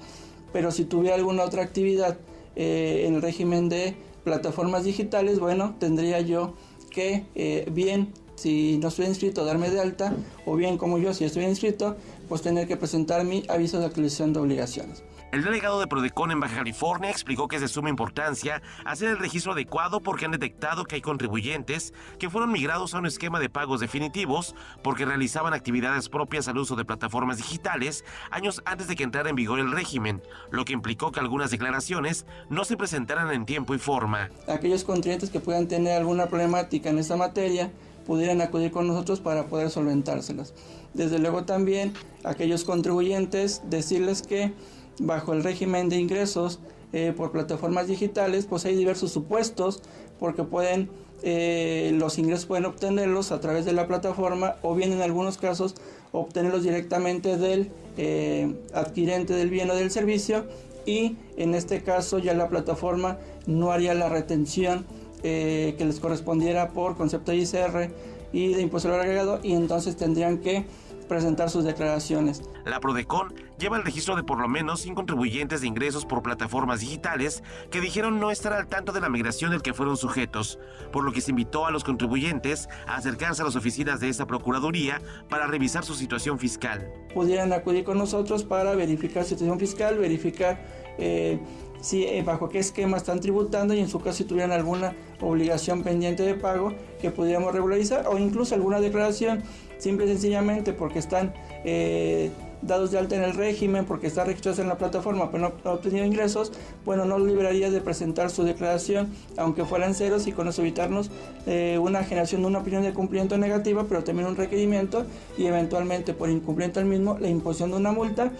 Pero 0.53 0.69
si 0.69 0.85
tuviera 0.85 1.15
alguna 1.15 1.43
otra 1.43 1.63
actividad 1.63 2.19
eh, 2.55 3.05
en 3.07 3.15
el 3.15 3.23
régimen 3.23 3.69
de 3.69 3.95
plataformas 4.23 4.83
digitales, 4.83 5.39
bueno, 5.39 5.75
tendría 5.79 6.21
yo 6.21 6.53
que 6.91 7.25
eh, 7.33 7.67
bien 7.71 8.13
si 8.41 8.77
no 8.79 8.87
estoy 8.87 9.05
inscrito 9.05 9.45
darme 9.45 9.69
de 9.69 9.79
alta 9.79 10.13
o 10.45 10.55
bien 10.55 10.77
como 10.77 10.97
yo 10.97 11.13
si 11.13 11.25
estoy 11.25 11.45
inscrito 11.45 11.95
pues 12.27 12.41
tener 12.41 12.67
que 12.67 12.75
presentar 12.75 13.23
mi 13.23 13.43
aviso 13.49 13.79
de 13.79 13.85
actualización 13.85 14.33
de 14.33 14.39
obligaciones. 14.39 15.03
El 15.31 15.43
delegado 15.43 15.79
de 15.79 15.87
Prodecon 15.87 16.31
en 16.31 16.41
Baja 16.41 16.57
California 16.57 17.09
explicó 17.09 17.47
que 17.47 17.55
es 17.55 17.61
de 17.61 17.69
suma 17.69 17.89
importancia 17.89 18.61
hacer 18.83 19.07
el 19.07 19.17
registro 19.17 19.53
adecuado 19.53 20.01
porque 20.01 20.25
han 20.25 20.31
detectado 20.31 20.83
que 20.83 20.95
hay 20.95 21.01
contribuyentes 21.01 21.93
que 22.19 22.29
fueron 22.29 22.51
migrados 22.51 22.93
a 22.93 22.99
un 22.99 23.05
esquema 23.05 23.39
de 23.39 23.49
pagos 23.49 23.79
definitivos 23.79 24.55
porque 24.83 25.05
realizaban 25.05 25.53
actividades 25.53 26.09
propias 26.09 26.49
al 26.49 26.57
uso 26.57 26.75
de 26.75 26.83
plataformas 26.83 27.37
digitales 27.37 28.03
años 28.29 28.61
antes 28.65 28.89
de 28.89 28.97
que 28.97 29.03
entrara 29.03 29.29
en 29.29 29.37
vigor 29.37 29.59
el 29.59 29.71
régimen, 29.71 30.21
lo 30.49 30.65
que 30.65 30.73
implicó 30.73 31.13
que 31.13 31.21
algunas 31.21 31.51
declaraciones 31.51 32.25
no 32.49 32.65
se 32.65 32.75
presentaran 32.75 33.31
en 33.31 33.45
tiempo 33.45 33.73
y 33.73 33.77
forma. 33.77 34.31
Aquellos 34.49 34.83
contribuyentes 34.83 35.29
que 35.29 35.39
puedan 35.39 35.67
tener 35.67 35.97
alguna 35.97 36.27
problemática 36.27 36.89
en 36.89 36.99
esta 36.99 37.15
materia 37.15 37.71
pudieran 38.05 38.41
acudir 38.41 38.71
con 38.71 38.87
nosotros 38.87 39.19
para 39.19 39.47
poder 39.47 39.69
solventárselas. 39.69 40.53
Desde 40.93 41.19
luego 41.19 41.45
también 41.45 41.93
aquellos 42.23 42.63
contribuyentes 42.63 43.61
decirles 43.69 44.21
que 44.21 44.53
bajo 44.99 45.33
el 45.33 45.43
régimen 45.43 45.89
de 45.89 45.97
ingresos 45.97 46.59
eh, 46.93 47.13
por 47.15 47.31
plataformas 47.31 47.87
digitales, 47.87 48.45
pues 48.45 48.65
hay 48.65 48.75
diversos 48.75 49.11
supuestos 49.11 49.81
porque 50.19 50.43
pueden 50.43 50.89
eh, 51.23 51.91
los 51.93 52.17
ingresos 52.17 52.47
pueden 52.47 52.65
obtenerlos 52.65 53.31
a 53.31 53.39
través 53.39 53.63
de 53.63 53.73
la 53.73 53.87
plataforma 53.87 54.55
o 54.63 54.73
bien 54.73 54.91
en 54.91 55.01
algunos 55.01 55.37
casos 55.37 55.75
obtenerlos 56.11 56.63
directamente 56.63 57.37
del 57.37 57.69
eh, 57.97 58.55
adquirente 58.73 59.33
del 59.33 59.51
bien 59.51 59.69
o 59.69 59.75
del 59.75 59.91
servicio 59.91 60.45
y 60.85 61.17
en 61.37 61.53
este 61.53 61.83
caso 61.83 62.17
ya 62.17 62.33
la 62.33 62.49
plataforma 62.49 63.19
no 63.45 63.71
haría 63.71 63.93
la 63.93 64.09
retención 64.09 64.85
que 65.21 65.83
les 65.85 65.99
correspondiera 65.99 66.69
por 66.69 66.97
concepto 66.97 67.31
de 67.31 67.37
ICR 67.37 67.89
y 68.33 68.53
de 68.53 68.61
impuesto 68.61 68.93
agregado 68.93 69.39
y 69.43 69.53
entonces 69.53 69.95
tendrían 69.95 70.39
que 70.39 70.65
presentar 71.11 71.49
sus 71.49 71.65
declaraciones. 71.65 72.41
La 72.63 72.79
Prodecon 72.79 73.33
lleva 73.59 73.75
el 73.75 73.83
registro 73.83 74.15
de 74.15 74.23
por 74.23 74.39
lo 74.39 74.47
menos 74.47 74.79
100 74.79 74.95
contribuyentes 74.95 75.59
de 75.59 75.67
ingresos 75.67 76.05
por 76.05 76.23
plataformas 76.23 76.79
digitales 76.79 77.43
que 77.69 77.81
dijeron 77.81 78.21
no 78.21 78.31
estar 78.31 78.53
al 78.53 78.67
tanto 78.67 78.93
de 78.93 79.01
la 79.01 79.09
migración 79.09 79.51
del 79.51 79.61
que 79.61 79.73
fueron 79.73 79.97
sujetos, 79.97 80.57
por 80.93 81.03
lo 81.03 81.11
que 81.11 81.19
se 81.19 81.31
invitó 81.31 81.65
a 81.65 81.71
los 81.71 81.83
contribuyentes 81.83 82.69
a 82.87 82.95
acercarse 82.95 83.41
a 83.41 83.45
las 83.45 83.57
oficinas 83.57 83.99
de 83.99 84.07
esta 84.07 84.25
Procuraduría 84.25 85.01
para 85.27 85.47
revisar 85.47 85.83
su 85.83 85.95
situación 85.95 86.39
fiscal. 86.39 86.89
Pudieran 87.13 87.51
acudir 87.51 87.83
con 87.83 87.97
nosotros 87.97 88.45
para 88.45 88.73
verificar 88.73 89.23
su 89.23 89.31
situación 89.31 89.59
fiscal, 89.59 89.97
verificar 89.97 90.63
eh, 90.97 91.41
si, 91.81 92.05
eh, 92.05 92.23
bajo 92.23 92.47
qué 92.47 92.59
esquema 92.59 92.95
están 92.95 93.19
tributando 93.19 93.73
y 93.73 93.79
en 93.79 93.89
su 93.89 93.99
caso 93.99 94.19
si 94.19 94.23
tuvieran 94.23 94.51
alguna 94.53 94.95
obligación 95.19 95.83
pendiente 95.83 96.23
de 96.23 96.35
pago 96.35 96.73
que 97.01 97.11
pudiéramos 97.11 97.53
regularizar 97.53 98.07
o 98.07 98.17
incluso 98.17 98.55
alguna 98.55 98.79
declaración 98.79 99.43
simple 99.81 100.05
y 100.05 100.09
sencillamente 100.09 100.73
porque 100.73 100.99
están 100.99 101.33
eh, 101.65 102.31
dados 102.61 102.91
de 102.91 102.99
alta 102.99 103.15
en 103.15 103.23
el 103.23 103.33
régimen, 103.33 103.85
porque 103.85 104.07
están 104.07 104.27
registrados 104.27 104.59
en 104.59 104.67
la 104.67 104.77
plataforma, 104.77 105.31
pero 105.31 105.41
no 105.41 105.53
han 105.69 105.75
obtenido 105.75 106.05
ingresos, 106.05 106.51
bueno, 106.85 107.05
no 107.05 107.17
libraría 107.17 107.71
de 107.71 107.81
presentar 107.81 108.29
su 108.29 108.43
declaración, 108.43 109.09
aunque 109.37 109.65
fueran 109.65 109.95
ceros, 109.95 110.27
y 110.27 110.31
con 110.31 110.47
eso 110.47 110.61
evitarnos 110.61 111.09
eh, 111.47 111.79
una 111.81 112.03
generación 112.03 112.41
de 112.41 112.47
una 112.47 112.59
opinión 112.59 112.83
de 112.83 112.93
cumplimiento 112.93 113.37
negativa, 113.37 113.85
pero 113.89 114.03
también 114.03 114.27
un 114.27 114.35
requerimiento 114.35 115.05
y 115.37 115.45
eventualmente 115.45 116.13
por 116.13 116.29
incumplimiento 116.29 116.79
al 116.79 116.85
mismo 116.85 117.17
la 117.19 117.29
imposición 117.29 117.71
de 117.71 117.77
una 117.77 117.91
multa 117.91 118.31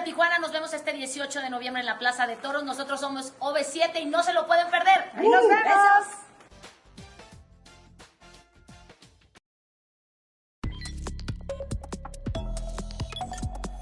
Tijuana, 0.08 0.38
nos 0.38 0.52
vemos 0.52 0.72
este 0.72 0.94
18 0.94 1.42
de 1.42 1.50
noviembre 1.50 1.80
en 1.80 1.86
la 1.86 1.98
Plaza 1.98 2.26
de 2.26 2.36
Toros. 2.36 2.64
Nosotros 2.64 2.98
somos 2.98 3.34
OV7 3.40 4.00
y 4.00 4.06
no 4.06 4.22
se 4.22 4.32
lo 4.32 4.46
pueden 4.46 4.70
perder. 4.70 5.10
¡Ahí 5.14 5.28
nos 5.28 5.42
vemos! 5.46 5.64
Besos. 5.64 6.28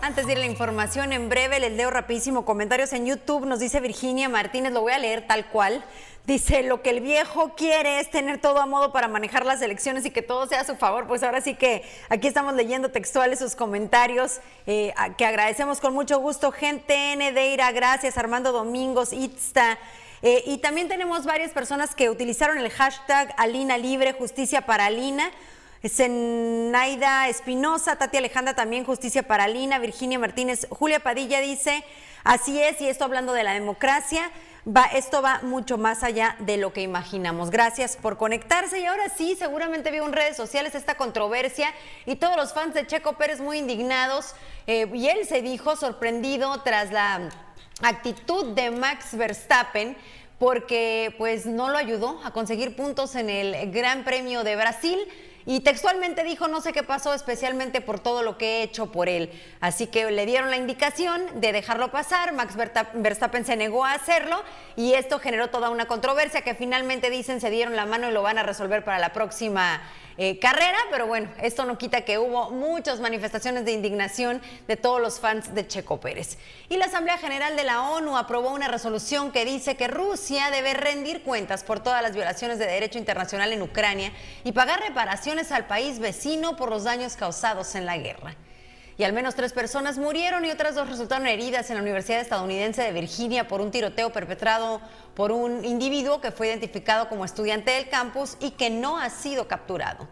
Antes 0.01 0.27
de 0.27 0.33
ir 0.33 0.39
a 0.39 0.41
la 0.41 0.47
información, 0.47 1.13
en 1.13 1.29
breve 1.29 1.61
les 1.61 1.71
leo 1.71 1.91
rapidísimo 1.91 2.45
comentarios 2.45 2.93
en 2.93 3.07
YouTube. 3.07 3.47
Nos 3.47 3.61
dice 3.61 3.79
Virginia 3.79 4.29
Martínez, 4.29 4.73
lo 4.73 4.81
voy 4.81 4.95
a 4.95 4.99
leer 4.99 5.29
tal 5.29 5.47
cual. 5.47 5.85
Dice, 6.27 6.65
lo 6.65 6.83
que 6.83 6.91
el 6.91 7.01
viejo 7.01 7.55
quiere 7.55 8.01
es 8.01 8.11
tener 8.11 8.41
todo 8.41 8.61
a 8.61 8.67
modo 8.67 8.91
para 8.91 9.07
manejar 9.07 9.47
las 9.47 9.63
elecciones 9.63 10.05
y 10.07 10.11
que 10.11 10.23
todo 10.23 10.49
sea 10.49 10.63
a 10.63 10.65
su 10.65 10.75
favor. 10.75 11.07
Pues 11.07 11.23
ahora 11.23 11.41
sí 11.41 11.55
que 11.55 11.85
aquí 12.09 12.27
estamos 12.27 12.55
leyendo 12.55 12.91
textuales 12.91 13.39
sus 13.39 13.55
comentarios, 13.55 14.41
eh, 14.67 14.93
que 15.17 15.25
agradecemos 15.25 15.79
con 15.79 15.95
mucho 15.95 16.19
gusto. 16.19 16.51
Gente 16.51 17.15
Nedeira, 17.15 17.71
gracias. 17.71 18.19
Armando 18.19 18.51
Domingos, 18.51 19.13
Itzta. 19.13 19.79
Eh, 20.21 20.43
y 20.47 20.59
también 20.59 20.89
tenemos 20.89 21.27
varias 21.27 21.53
personas 21.53 21.95
que 21.95 22.11
utilizaron 22.11 22.59
el 22.59 22.71
hashtag 22.71 23.33
Alina 23.37 23.79
Libre, 23.79 24.13
Justicia 24.13 24.63
para 24.63 24.87
Alina. 24.87 25.31
Zenaida 25.89 27.29
Espinosa, 27.29 27.95
Tati 27.95 28.17
Alejandra 28.17 28.55
también, 28.55 28.85
Justicia 28.85 29.23
para 29.23 29.45
Alina, 29.45 29.79
Virginia 29.79 30.19
Martínez, 30.19 30.67
Julia 30.71 30.99
Padilla 30.99 31.41
dice, 31.41 31.85
así 32.25 32.61
es, 32.61 32.81
y 32.81 32.89
esto 32.89 33.05
hablando 33.05 33.33
de 33.35 33.45
la 33.45 33.53
democracia, 33.53 34.33
va, 34.67 34.85
esto 34.87 35.23
va 35.23 35.41
mucho 35.43 35.79
más 35.79 36.03
allá 36.03 36.37
de 36.41 36.57
lo 36.57 36.73
que 36.73 36.83
imaginamos. 36.83 37.51
Gracias 37.51 37.97
por 37.97 38.17
conectarse 38.17 38.81
y 38.81 38.87
ahora 38.87 39.09
sí, 39.09 39.37
seguramente 39.39 39.91
vio 39.91 40.05
en 40.05 40.13
redes 40.13 40.37
sociales 40.37 40.75
esta 40.75 40.97
controversia 40.97 41.69
y 42.05 42.17
todos 42.17 42.37
los 42.37 42.53
fans 42.53 42.75
de 42.75 42.87
Checo 42.87 43.15
Pérez 43.15 43.41
muy 43.41 43.59
indignados 43.59 44.35
eh, 44.67 44.91
y 44.93 45.09
él 45.09 45.27
se 45.27 45.43
dijo 45.43 45.77
sorprendido 45.77 46.63
tras 46.63 46.91
la 46.91 47.29
actitud 47.83 48.55
de 48.55 48.71
Max 48.71 49.17
Verstappen 49.17 49.97
porque 50.39 51.15
pues 51.17 51.47
no 51.47 51.69
lo 51.69 51.79
ayudó 51.79 52.21
a 52.25 52.33
conseguir 52.33 52.77
puntos 52.77 53.15
en 53.15 53.31
el 53.31 53.71
Gran 53.71 54.05
Premio 54.05 54.45
de 54.45 54.57
Brasil 54.57 54.99
y 55.47 55.61
textualmente 55.61 56.25
dijo 56.25 56.49
no 56.49 56.61
sé 56.61 56.73
qué 56.73 56.83
pasó 56.83 57.15
especialmente 57.15 57.81
por 57.81 58.01
todo 58.01 58.23
lo 58.23 58.37
que 58.37 58.59
he 58.59 58.63
hecho 58.65 58.91
por 58.93 59.09
él. 59.09 59.31
Así 59.61 59.87
que 59.87 60.11
le 60.11 60.27
dieron 60.27 60.51
la 60.51 60.57
indicación 60.57 61.41
de 61.41 61.53
dejarlo 61.53 61.91
pasar, 61.91 62.33
Max 62.35 62.57
Verstappen 62.95 63.45
se 63.45 63.57
negó 63.57 63.85
a 63.85 63.93
hacerlo 63.93 64.43
y 64.75 64.95
esto 64.95 65.21
generó 65.21 65.49
toda 65.49 65.71
una 65.71 65.87
controversia 65.87 66.43
que 66.43 66.55
finalmente 66.55 67.09
dicen 67.09 67.41
se 67.41 67.51
dieron 67.51 67.77
la 67.77 67.87
mano 67.87 68.11
y 68.11 68.13
lo 68.13 68.23
van 68.23 68.39
a 68.39 68.43
resolver 68.43 68.85
para 68.85 68.99
la 68.99 69.13
próxima 69.13 69.81
eh, 70.19 70.39
carrera, 70.39 70.79
pero 70.91 71.07
bueno, 71.07 71.29
esto 71.43 71.67
no 71.67 71.77
quita 71.77 72.01
que 72.01 72.17
hubo 72.17 72.51
muchas 72.51 73.01
manifestaciones 73.01 73.67
de 73.67 73.73
indignación 73.73 74.41
de 74.67 74.77
todos 74.79 74.99
los 74.99 75.21
fans 75.21 75.55
de 75.55 75.67
Checo 75.67 76.01
Pérez. 76.01 76.39
Y 76.71 76.79
la 76.79 76.87
Asamblea 76.87 77.19
General 77.19 77.55
de 77.55 77.65
la 77.65 77.83
ONU 77.91 78.17
aprobó 78.17 78.51
una 78.55 78.67
resolución 78.67 79.31
que 79.31 79.45
dice 79.45 79.77
que 79.77 79.89
Rusia 79.89 80.51
debe 80.51 80.73
rendir 80.73 81.23
cuentas 81.23 81.65
por 81.65 81.81
todas 81.81 82.01
las 82.01 82.15
violaciones 82.15 82.59
de 82.59 82.67
derecho 82.67 82.99
internacional 82.99 83.53
en 83.53 83.61
Ucrania 83.61 84.11
y 84.43 84.53
pagar 84.53 84.81
reparaciones 84.81 85.36
al 85.37 85.67
país 85.67 85.99
vecino 85.99 86.57
por 86.57 86.71
los 86.71 86.85
daños 86.85 87.17
causados 87.17 87.75
en 87.75 87.87
la 87.87 87.99
guerra. 87.99 88.35
Y 88.99 89.05
al 89.05 89.13
menos 89.13 89.35
tres 89.35 89.53
personas 89.53 89.99
murieron 89.99 90.45
y 90.47 90.51
otras 90.51 90.75
dos 90.75 90.89
resultaron 90.89 91.27
heridas 91.27 91.69
en 91.69 91.77
la 91.77 91.83
Universidad 91.83 92.21
Estadounidense 92.21 92.83
de 92.83 92.93
Virginia 92.93 93.47
por 93.47 93.61
un 93.61 93.71
tiroteo 93.71 94.11
perpetrado 94.11 94.81
por 95.15 95.33
un 95.33 95.67
individuo 95.67 96.23
que 96.23 96.33
fue 96.33 96.49
identificado 96.49 97.11
como 97.11 97.27
estudiante 97.27 97.73
del 97.73 97.91
campus 97.91 98.39
y 98.41 98.53
que 98.53 98.71
no 98.71 98.99
ha 98.99 99.11
sido 99.11 99.49
capturado. 99.49 100.09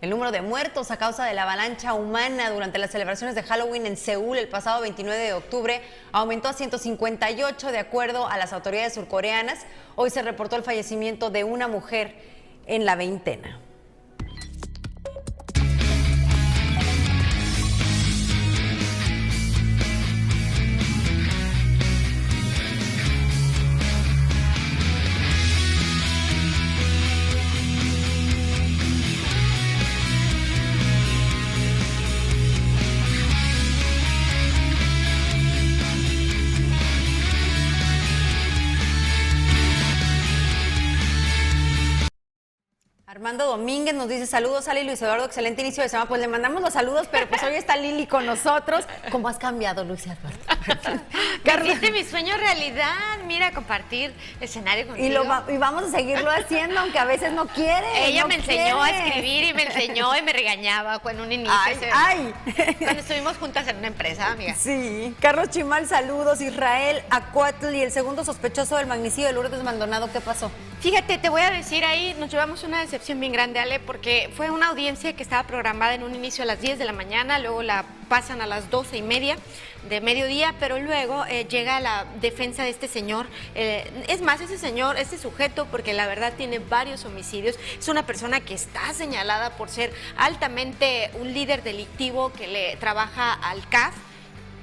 El 0.00 0.10
número 0.10 0.30
de 0.30 0.42
muertos 0.42 0.92
a 0.92 0.96
causa 0.96 1.24
de 1.24 1.34
la 1.34 1.42
avalancha 1.42 1.92
humana 1.92 2.50
durante 2.50 2.78
las 2.78 2.92
celebraciones 2.92 3.34
de 3.34 3.42
Halloween 3.42 3.84
en 3.84 3.96
Seúl 3.96 4.38
el 4.38 4.48
pasado 4.48 4.80
29 4.80 5.20
de 5.20 5.32
octubre 5.32 5.82
aumentó 6.12 6.48
a 6.48 6.52
158 6.52 7.72
de 7.72 7.78
acuerdo 7.78 8.28
a 8.28 8.38
las 8.38 8.52
autoridades 8.52 8.94
surcoreanas. 8.94 9.58
Hoy 9.96 10.08
se 10.08 10.22
reportó 10.22 10.54
el 10.54 10.62
fallecimiento 10.62 11.30
de 11.30 11.42
una 11.42 11.66
mujer 11.66 12.14
en 12.66 12.86
la 12.86 12.94
veintena. 12.94 13.58
Armando 43.10 43.44
Domínguez 43.44 43.92
nos 43.92 44.08
dice 44.08 44.24
saludos, 44.24 44.68
Ali 44.68 44.84
Luis 44.84 45.02
Eduardo, 45.02 45.24
excelente 45.24 45.62
inicio 45.62 45.82
de 45.82 45.88
semana. 45.88 46.08
Pues 46.08 46.20
le 46.20 46.28
mandamos 46.28 46.62
los 46.62 46.72
saludos, 46.72 47.08
pero 47.10 47.28
pues 47.28 47.42
hoy 47.42 47.54
está 47.56 47.76
Lili 47.76 48.06
con 48.06 48.24
nosotros. 48.24 48.84
¿Cómo 49.10 49.26
has 49.28 49.36
cambiado, 49.36 49.82
Luis 49.82 50.04
Eduardo? 50.06 51.02
Hiciste 51.64 51.90
mi 51.90 52.04
sueño 52.04 52.36
realidad. 52.36 52.94
Mira, 53.26 53.50
compartir 53.50 54.14
escenario 54.40 54.86
contigo. 54.86 55.08
Y, 55.08 55.10
lo 55.10 55.26
va- 55.26 55.44
y 55.48 55.56
vamos 55.56 55.82
a 55.82 55.90
seguirlo 55.90 56.30
haciendo, 56.30 56.78
aunque 56.78 57.00
a 57.00 57.04
veces 57.04 57.32
no 57.32 57.48
quiere. 57.48 58.06
Ella 58.06 58.22
no 58.22 58.28
me 58.28 58.36
enseñó 58.36 58.80
a 58.80 58.90
escribir 58.90 59.42
y 59.42 59.54
me 59.54 59.64
enseñó 59.64 60.16
y 60.16 60.22
me 60.22 60.32
regañaba 60.32 61.00
cuando 61.00 61.24
un 61.24 61.32
inicio. 61.32 61.52
Ay, 61.64 61.74
se- 61.74 61.90
ay. 61.92 62.34
Cuando 62.78 63.00
estuvimos 63.00 63.36
juntas 63.38 63.66
en 63.66 63.78
una 63.78 63.88
empresa, 63.88 64.30
amiga. 64.30 64.54
Sí, 64.54 65.16
Carlos 65.20 65.50
Chimal, 65.50 65.88
saludos. 65.88 66.40
Israel 66.40 67.02
Acuatl 67.10 67.74
y 67.74 67.80
el 67.82 67.90
segundo 67.90 68.24
sospechoso 68.24 68.76
del 68.76 68.86
magnicidio 68.86 69.26
de 69.26 69.32
Lourdes 69.32 69.64
Maldonado, 69.64 70.08
¿qué 70.12 70.20
pasó? 70.20 70.48
Fíjate, 70.80 71.18
te 71.18 71.28
voy 71.28 71.42
a 71.42 71.50
decir 71.50 71.84
ahí, 71.84 72.14
nos 72.18 72.30
llevamos 72.30 72.62
una 72.62 72.80
decepción 72.80 72.99
bien 73.08 73.32
grande, 73.32 73.58
Ale, 73.58 73.80
porque 73.80 74.30
fue 74.36 74.50
una 74.50 74.68
audiencia 74.68 75.14
que 75.14 75.22
estaba 75.22 75.46
programada 75.46 75.94
en 75.94 76.02
un 76.02 76.14
inicio 76.14 76.44
a 76.44 76.46
las 76.46 76.60
10 76.60 76.78
de 76.78 76.84
la 76.84 76.92
mañana, 76.92 77.38
luego 77.38 77.62
la 77.62 77.84
pasan 78.08 78.40
a 78.40 78.46
las 78.46 78.70
12 78.70 78.98
y 78.98 79.02
media 79.02 79.36
de 79.88 80.00
mediodía, 80.00 80.54
pero 80.60 80.78
luego 80.78 81.24
eh, 81.26 81.46
llega 81.48 81.80
la 81.80 82.04
defensa 82.20 82.62
de 82.62 82.70
este 82.70 82.88
señor. 82.88 83.26
eh, 83.54 83.90
es 84.08 84.20
más, 84.20 84.40
ese 84.40 84.58
señor, 84.58 84.96
este 84.96 85.18
sujeto, 85.18 85.66
porque 85.70 85.92
la 85.92 86.06
verdad 86.06 86.34
tiene 86.36 86.58
varios 86.58 87.04
homicidios, 87.04 87.56
es 87.78 87.88
una 87.88 88.06
persona 88.06 88.40
que 88.40 88.54
está 88.54 88.92
señalada 88.94 89.56
por 89.56 89.70
ser 89.70 89.92
altamente 90.16 91.10
un 91.20 91.32
líder 91.32 91.62
delictivo 91.62 92.32
que 92.32 92.46
le 92.46 92.76
trabaja 92.76 93.32
al 93.32 93.66
CAF. 93.68 93.94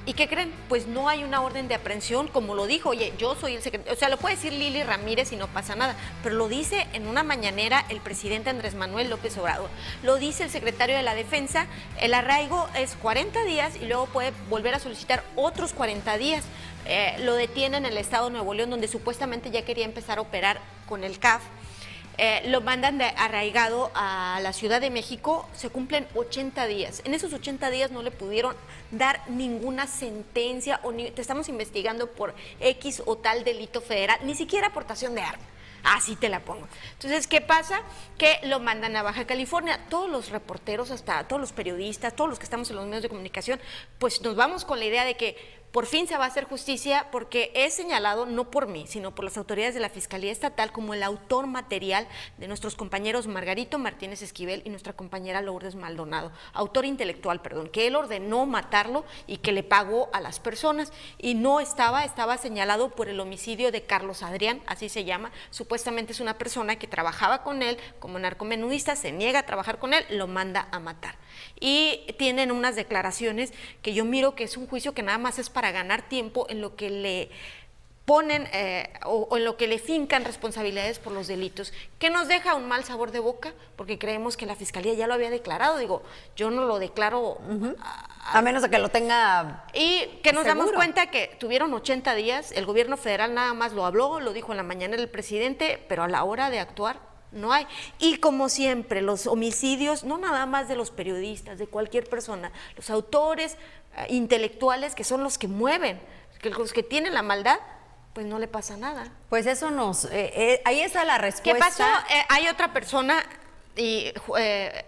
¿Y 0.08 0.14
qué 0.14 0.30
creen? 0.30 0.54
Pues 0.70 0.88
no 0.88 1.10
hay 1.10 1.26
una 1.26 1.42
orden 1.42 1.68
de 1.68 1.76
aprehensión, 1.76 2.30
como 2.30 2.56
lo 2.56 2.66
dijo, 2.66 2.92
oye, 2.92 3.12
yo 3.18 3.36
soy 3.36 3.56
el 3.56 3.62
secretario, 3.62 3.94
o 3.94 3.98
sea, 3.98 4.08
lo 4.08 4.16
puede 4.16 4.36
decir 4.36 4.54
Lili 4.54 4.82
Ramírez 4.82 5.34
y 5.34 5.36
no 5.36 5.48
pasa 5.48 5.76
nada, 5.76 5.98
pero 6.24 6.36
lo 6.36 6.48
dice 6.48 6.88
en 6.94 7.08
una 7.08 7.24
mañanera 7.24 7.86
el 7.90 8.00
presidente 8.00 8.50
Andrés 8.50 8.74
Manuel 8.74 9.10
López 9.10 9.38
Obrador, 9.38 9.70
lo 10.04 10.16
dice 10.16 10.46
el 10.46 10.50
secretario 10.50 10.96
de 10.96 11.04
la 11.04 11.14
Defensa, 11.14 11.68
el 12.00 12.14
arraigo 12.14 12.70
es 12.78 12.96
40 12.96 13.44
días 13.44 13.76
y 13.76 13.86
luego 13.86 14.06
puede 14.06 14.32
volver 14.50 14.76
a 14.76 14.80
solicitar 14.80 15.26
otros 15.36 15.74
40 15.74 16.18
días. 16.18 16.46
Eh, 16.86 17.18
lo 17.20 17.34
detiene 17.34 17.76
en 17.76 17.86
el 17.86 17.98
estado 17.98 18.28
de 18.28 18.32
Nuevo 18.32 18.54
León, 18.54 18.70
donde 18.70 18.88
supuestamente 18.88 19.52
ya 19.52 19.66
quería 19.66 19.84
empezar 19.84 20.20
a 20.20 20.22
operar 20.22 20.62
con 20.88 21.04
el 21.04 21.20
CAF. 21.20 21.42
Eh, 22.18 22.42
lo 22.48 22.62
mandan 22.62 22.98
de 22.98 23.06
arraigado 23.06 23.92
a 23.94 24.40
la 24.42 24.52
Ciudad 24.52 24.82
de 24.82 24.90
México, 24.90 25.48
se 25.56 25.70
cumplen 25.70 26.08
80 26.16 26.66
días. 26.66 27.02
En 27.06 27.14
esos 27.14 27.32
80 27.32 27.70
días 27.70 27.92
no 27.92 28.02
le 28.02 28.10
pudieron 28.10 28.56
dar 28.90 29.22
ninguna 29.30 29.86
sentencia 29.86 30.80
o 30.84 30.92
ni, 30.92 31.12
te 31.12 31.22
estamos 31.22 31.48
investigando 31.48 32.08
por 32.12 32.34
X 32.60 33.04
o 33.06 33.18
tal 33.18 33.44
delito 33.44 33.82
federal, 33.82 34.20
ni 34.24 34.34
siquiera 34.34 34.68
aportación 34.68 35.14
de 35.14 35.22
arma. 35.22 35.44
Así 35.84 36.16
te 36.16 36.28
la 36.28 36.42
pongo. 36.42 36.68
Entonces, 36.94 37.28
¿qué 37.28 37.40
pasa? 37.40 37.82
Que 38.18 38.40
lo 38.44 38.60
mandan 38.60 38.96
a 38.96 39.04
Baja 39.04 39.26
California. 39.26 39.80
Todos 39.90 40.10
los 40.10 40.32
reporteros, 40.32 40.92
hasta 40.92 41.28
todos 41.28 41.40
los 41.40 41.54
periodistas, 41.54 42.16
todos 42.16 42.30
los 42.30 42.40
que 42.40 42.44
estamos 42.44 42.70
en 42.70 42.76
los 42.78 42.86
medios 42.86 43.04
de 43.04 43.10
comunicación, 43.10 43.60
pues 44.00 44.22
nos 44.22 44.36
vamos 44.36 44.66
con 44.66 44.80
la 44.80 44.86
idea 44.86 45.06
de 45.06 45.16
que 45.16 45.38
por 45.78 45.86
fin 45.86 46.08
se 46.08 46.18
va 46.18 46.24
a 46.24 46.28
hacer 46.30 46.46
justicia 46.46 47.06
porque 47.12 47.52
es 47.54 47.76
señalado 47.76 48.26
no 48.26 48.50
por 48.50 48.66
mí, 48.66 48.88
sino 48.88 49.14
por 49.14 49.24
las 49.24 49.38
autoridades 49.38 49.76
de 49.76 49.80
la 49.80 49.92
Fiscalía 49.92 50.32
Estatal 50.32 50.72
como 50.72 50.96
el 50.96 51.04
autor 51.04 51.46
material 51.46 52.08
de 52.40 52.48
nuestros 52.48 52.74
compañeros 52.76 53.28
Margarito 53.28 53.78
Martínez 53.78 54.24
Esquivel 54.24 54.64
y 54.66 54.72
nuestra 54.72 54.94
compañera 54.94 55.40
Lourdes 55.40 55.76
Maldonado, 55.76 56.32
autor 56.54 56.86
intelectual, 56.86 57.44
perdón, 57.44 57.70
que 57.70 57.86
él 57.86 57.96
ordenó 57.96 58.48
matarlo 58.48 59.06
y 59.28 59.38
que 59.38 59.52
le 59.52 59.62
pagó 59.62 60.10
a 60.14 60.20
las 60.20 60.40
personas 60.40 60.92
y 61.20 61.36
no 61.36 61.60
estaba, 61.60 62.06
estaba 62.06 62.40
señalado 62.40 62.90
por 62.96 63.08
el 63.08 63.20
homicidio 63.20 63.72
de 63.72 63.84
Carlos 63.84 64.24
Adrián, 64.24 64.64
así 64.66 64.90
se 64.90 65.06
llama, 65.06 65.32
supuestamente 65.52 66.12
es 66.12 66.20
una 66.20 66.40
persona 66.40 66.78
que 66.78 66.88
trabajaba 66.88 67.44
con 67.44 67.62
él 67.62 67.78
como 68.00 68.18
narcomenudista, 68.18 68.96
se 68.96 69.12
niega 69.12 69.42
a 69.42 69.46
trabajar 69.46 69.78
con 69.78 69.94
él, 69.94 70.04
lo 70.10 70.26
manda 70.26 70.70
a 70.72 70.80
matar. 70.80 71.18
Y 71.60 72.02
tienen 72.18 72.52
unas 72.52 72.76
declaraciones 72.76 73.54
que 73.82 73.94
yo 73.94 74.06
miro 74.06 74.36
que 74.36 74.44
es 74.44 74.58
un 74.58 74.68
juicio 74.68 74.94
que 74.94 75.04
nada 75.04 75.18
más 75.18 75.40
es 75.40 75.50
para 75.50 75.72
ganar 75.72 76.08
tiempo 76.10 76.46
en 76.50 76.62
lo 76.62 76.76
que 76.76 76.90
le 76.90 77.30
ponen 78.08 78.48
eh, 78.54 78.90
o, 79.04 79.28
o 79.30 79.36
en 79.36 79.44
lo 79.44 79.58
que 79.58 79.68
le 79.68 79.80
fincan 79.80 80.24
responsabilidades 80.24 80.98
por 80.98 81.12
los 81.12 81.28
delitos, 81.28 81.74
que 82.00 82.10
nos 82.10 82.30
deja 82.30 82.56
un 82.56 82.66
mal 82.66 82.86
sabor 82.86 83.12
de 83.12 83.20
boca, 83.20 83.54
porque 83.76 84.00
creemos 84.00 84.38
que 84.38 84.46
la 84.46 84.56
Fiscalía 84.56 84.94
ya 84.94 85.08
lo 85.08 85.14
había 85.14 85.30
declarado, 85.30 85.78
digo, 85.78 86.04
yo 86.34 86.50
no 86.50 86.64
lo 86.64 86.80
declaro 86.80 87.38
A 88.24 88.42
menos 88.42 88.64
de 88.64 88.70
que 88.70 88.80
lo 88.80 88.88
tenga. 88.88 89.66
y 89.74 90.06
que 90.24 90.32
nos 90.32 90.46
damos 90.46 90.72
cuenta 90.72 91.12
que 91.12 91.36
tuvieron 91.38 91.74
80 91.74 92.16
días, 92.16 92.54
el 92.54 92.66
gobierno 92.66 92.96
federal 92.96 93.34
nada 93.34 93.54
más 93.54 93.74
lo 93.74 93.86
habló, 93.86 94.22
lo 94.22 94.32
dijo 94.32 94.54
en 94.54 94.58
la 94.58 94.64
mañana 94.64 94.96
el 94.96 95.10
presidente, 95.10 95.84
pero 95.90 96.04
a 96.04 96.08
la 96.08 96.24
hora 96.24 96.50
de 96.50 96.62
actuar 96.62 97.02
no 97.32 97.52
hay. 97.54 97.68
Y 98.00 98.18
como 98.18 98.50
siempre, 98.50 99.02
los 99.02 99.28
homicidios, 99.28 100.04
no 100.04 100.18
nada 100.18 100.46
más 100.46 100.68
de 100.68 100.76
los 100.76 100.92
periodistas, 100.92 101.58
de 101.58 101.68
cualquier 101.68 102.10
persona, 102.10 102.52
los 102.76 102.90
autores 102.90 103.58
eh, 103.98 104.08
intelectuales 104.10 104.96
que 104.96 105.04
son 105.04 105.24
los 105.24 105.38
que 105.38 105.48
mueven, 105.48 106.00
que 106.42 106.50
los 106.50 106.74
que 106.74 106.84
tienen 106.84 107.14
la 107.14 107.22
maldad, 107.22 107.60
pues 108.14 108.26
no 108.26 108.40
le 108.40 108.48
pasa 108.48 108.78
nada. 108.78 109.12
Pues 109.30 109.46
eso 109.46 109.70
nos... 109.70 110.06
eh, 110.06 110.32
eh, 110.36 110.62
ahí 110.66 110.82
está 110.82 111.04
la 111.04 111.18
respuesta. 111.18 111.54
¿Qué 111.54 111.60
pasó? 111.60 111.84
Hay 112.30 112.48
otra 112.48 112.74
persona 112.74 113.24
y 113.76 114.12
eh, 114.38 114.86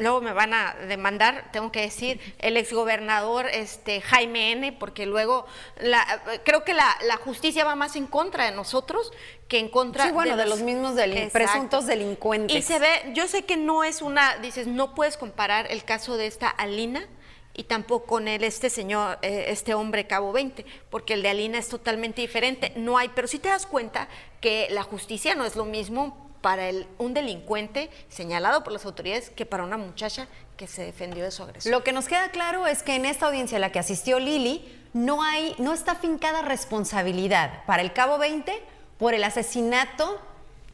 luego 0.00 0.20
me 0.20 0.32
van 0.32 0.52
a 0.54 0.74
demandar, 0.88 1.50
tengo 1.52 1.70
que 1.70 1.82
decir, 1.82 2.20
el 2.38 2.56
exgobernador 2.56 3.46
este, 3.48 4.00
Jaime 4.00 4.52
N., 4.52 4.72
porque 4.72 5.06
luego 5.06 5.46
la- 5.80 6.22
creo 6.44 6.64
que 6.64 6.74
la, 6.74 6.96
la 7.06 7.16
justicia 7.16 7.64
va 7.64 7.74
más 7.76 7.94
en 7.96 8.06
contra 8.06 8.44
de 8.46 8.52
nosotros 8.52 9.12
que 9.48 9.58
en 9.58 9.68
contra 9.68 10.06
Sí, 10.06 10.12
bueno, 10.12 10.36
de 10.36 10.46
los 10.46 10.60
mismos 10.62 10.94
delin- 10.96 11.30
presuntos 11.30 11.86
delincuentes. 11.86 12.56
Y 12.56 12.62
se 12.62 12.78
ve, 12.78 13.12
yo 13.14 13.28
sé 13.28 13.44
que 13.44 13.56
no 13.56 13.84
es 13.84 14.02
una, 14.02 14.36
dices, 14.38 14.66
no 14.66 14.94
puedes 14.94 15.16
comparar 15.16 15.66
el 15.70 15.84
caso 15.84 16.16
de 16.16 16.26
esta 16.26 16.48
Alina 16.48 17.06
y 17.52 17.64
tampoco 17.64 18.06
con 18.06 18.28
el, 18.28 18.44
este 18.44 18.70
señor, 18.70 19.18
eh, 19.22 19.46
este 19.48 19.74
hombre 19.74 20.06
Cabo 20.06 20.32
20, 20.32 20.64
porque 20.88 21.14
el 21.14 21.22
de 21.22 21.30
Alina 21.30 21.58
es 21.58 21.68
totalmente 21.68 22.20
diferente. 22.22 22.72
No 22.76 22.96
hay, 22.96 23.08
pero 23.14 23.26
sí 23.28 23.38
te 23.40 23.48
das 23.48 23.66
cuenta 23.66 24.08
que 24.40 24.68
la 24.70 24.84
justicia 24.84 25.34
no 25.34 25.44
es 25.44 25.56
lo 25.56 25.64
mismo 25.64 26.29
para 26.40 26.68
el, 26.68 26.86
un 26.98 27.14
delincuente 27.14 27.90
señalado 28.08 28.64
por 28.64 28.72
las 28.72 28.84
autoridades 28.84 29.30
que 29.30 29.46
para 29.46 29.64
una 29.64 29.76
muchacha 29.76 30.26
que 30.56 30.66
se 30.66 30.84
defendió 30.84 31.24
de 31.24 31.30
su 31.30 31.42
agresor. 31.42 31.70
Lo 31.70 31.84
que 31.84 31.92
nos 31.92 32.06
queda 32.06 32.30
claro 32.30 32.66
es 32.66 32.82
que 32.82 32.96
en 32.96 33.04
esta 33.04 33.26
audiencia 33.26 33.58
a 33.58 33.60
la 33.60 33.72
que 33.72 33.78
asistió 33.78 34.18
Lili 34.18 34.64
no 34.92 35.22
hay, 35.22 35.54
no 35.58 35.72
está 35.72 35.94
fincada 35.94 36.42
responsabilidad 36.42 37.64
para 37.66 37.82
el 37.82 37.92
Cabo 37.92 38.18
20 38.18 38.52
por 38.98 39.14
el 39.14 39.24
asesinato 39.24 40.20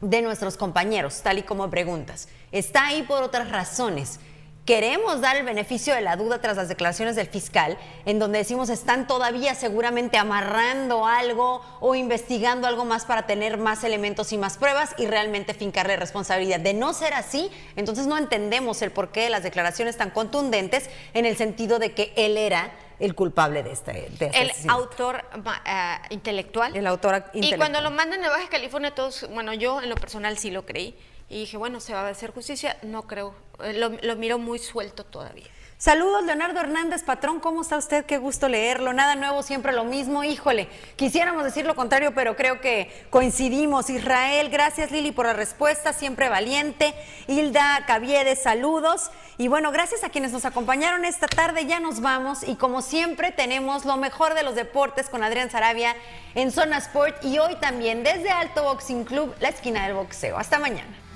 de 0.01 0.21
nuestros 0.21 0.57
compañeros, 0.57 1.21
tal 1.21 1.39
y 1.39 1.43
como 1.43 1.69
preguntas. 1.69 2.27
Está 2.51 2.87
ahí 2.87 3.03
por 3.03 3.23
otras 3.23 3.49
razones. 3.49 4.19
Queremos 4.67 5.21
dar 5.21 5.37
el 5.37 5.45
beneficio 5.45 5.95
de 5.95 6.01
la 6.01 6.17
duda 6.17 6.41
tras 6.41 6.57
las 6.57 6.67
declaraciones 6.67 7.15
del 7.15 7.27
fiscal, 7.27 7.77
en 8.05 8.19
donde 8.19 8.39
decimos 8.39 8.67
están 8.67 9.07
todavía 9.07 9.55
seguramente 9.55 10.17
amarrando 10.17 11.07
algo 11.07 11.61
o 11.79 11.95
investigando 11.95 12.67
algo 12.67 12.83
más 12.83 13.05
para 13.05 13.25
tener 13.25 13.57
más 13.57 13.85
elementos 13.85 14.33
y 14.33 14.37
más 14.37 14.57
pruebas 14.57 14.93
y 14.97 15.07
realmente 15.07 15.53
fincarle 15.53 15.95
responsabilidad. 15.95 16.59
De 16.59 16.73
no 16.73 16.91
ser 16.91 17.13
así, 17.13 17.49
entonces 17.77 18.07
no 18.07 18.17
entendemos 18.17 18.81
el 18.81 18.91
porqué 18.91 19.21
de 19.21 19.29
las 19.29 19.41
declaraciones 19.41 19.95
tan 19.95 20.09
contundentes 20.09 20.89
en 21.13 21.25
el 21.25 21.37
sentido 21.37 21.79
de 21.79 21.93
que 21.93 22.11
él 22.17 22.35
era 22.35 22.73
el 22.99 23.15
culpable 23.15 23.63
de 23.63 23.71
este, 23.71 23.93
de 23.93 24.25
este 24.25 24.41
el 24.41 24.49
asesinato. 24.49 24.81
autor 24.81 25.23
ah, 25.63 26.01
intelectual. 26.09 26.75
El 26.75 26.87
autor 26.87 27.23
Y 27.31 27.37
intelectual. 27.37 27.57
cuando 27.71 27.89
lo 27.89 27.95
mandan 27.95 28.21
de 28.21 28.27
Baja 28.27 28.49
California, 28.49 28.93
todos, 28.93 29.29
bueno, 29.31 29.53
yo 29.53 29.81
en 29.81 29.87
lo 29.87 29.95
personal 29.95 30.37
sí 30.37 30.51
lo 30.51 30.65
creí. 30.65 30.93
Y 31.29 31.39
dije, 31.39 31.57
bueno, 31.57 31.79
se 31.79 31.93
va 31.93 32.01
a 32.07 32.09
hacer 32.09 32.31
justicia. 32.31 32.77
No 32.83 33.03
creo. 33.03 33.35
Eh, 33.59 33.73
Lo, 33.73 33.89
lo 33.89 34.15
miro 34.15 34.37
muy 34.37 34.59
suelto 34.59 35.03
todavía. 35.03 35.47
Saludos, 35.79 36.23
Leonardo 36.23 36.59
Hernández, 36.59 37.03
patrón, 37.03 37.39
¿cómo 37.39 37.61
está 37.61 37.77
usted? 37.77 38.03
Qué 38.07 38.17
gusto 38.17 38.49
leerlo. 38.49 38.93
Nada 38.93 39.13
nuevo, 39.13 39.43
siempre 39.43 39.73
lo 39.73 39.83
mismo. 39.83 40.23
Híjole, 40.23 40.67
quisiéramos 40.95 41.43
decir 41.43 41.67
lo 41.67 41.75
contrario, 41.75 42.15
pero 42.15 42.35
creo 42.35 42.59
que 42.59 43.05
coincidimos. 43.11 43.91
Israel, 43.91 44.49
gracias 44.49 44.89
Lili 44.89 45.11
por 45.11 45.27
la 45.27 45.33
respuesta, 45.33 45.93
siempre 45.93 46.29
valiente. 46.29 46.95
Hilda 47.27 47.83
Caviedes, 47.85 48.41
saludos. 48.41 49.11
Y 49.37 49.49
bueno, 49.49 49.71
gracias 49.71 50.03
a 50.03 50.09
quienes 50.09 50.31
nos 50.31 50.45
acompañaron 50.45 51.05
esta 51.05 51.27
tarde. 51.27 51.67
Ya 51.67 51.79
nos 51.79 52.01
vamos 52.01 52.41
y 52.41 52.55
como 52.55 52.81
siempre 52.81 53.31
tenemos 53.31 53.85
lo 53.85 53.97
mejor 53.97 54.33
de 54.33 54.41
los 54.41 54.55
deportes 54.55 55.09
con 55.09 55.23
Adrián 55.23 55.51
Sarabia 55.51 55.95
en 56.33 56.51
Zona 56.51 56.79
Sport 56.79 57.23
y 57.23 57.37
hoy 57.37 57.55
también 57.57 58.01
desde 58.01 58.31
Alto 58.31 58.63
Boxing 58.63 59.03
Club, 59.03 59.35
la 59.39 59.49
esquina 59.49 59.85
del 59.85 59.93
boxeo. 59.93 60.39
Hasta 60.39 60.57
mañana. 60.57 61.06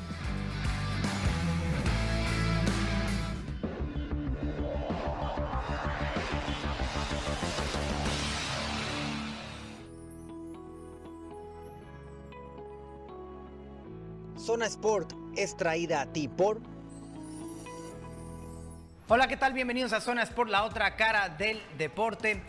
Zona 14.52 14.66
Sport 14.66 15.14
es 15.38 15.56
traída 15.56 16.02
a 16.02 16.08
ti 16.08 16.28
por 16.28 16.60
Hola, 19.08 19.30
¿qué 19.30 19.38
tal? 19.38 19.54
Bienvenidos 19.54 19.94
a 19.94 20.02
Zona 20.02 20.24
Sport, 20.24 20.50
la 20.50 20.66
otra 20.66 20.98
cara 20.98 21.30
del 21.30 21.62
deporte. 21.78 22.42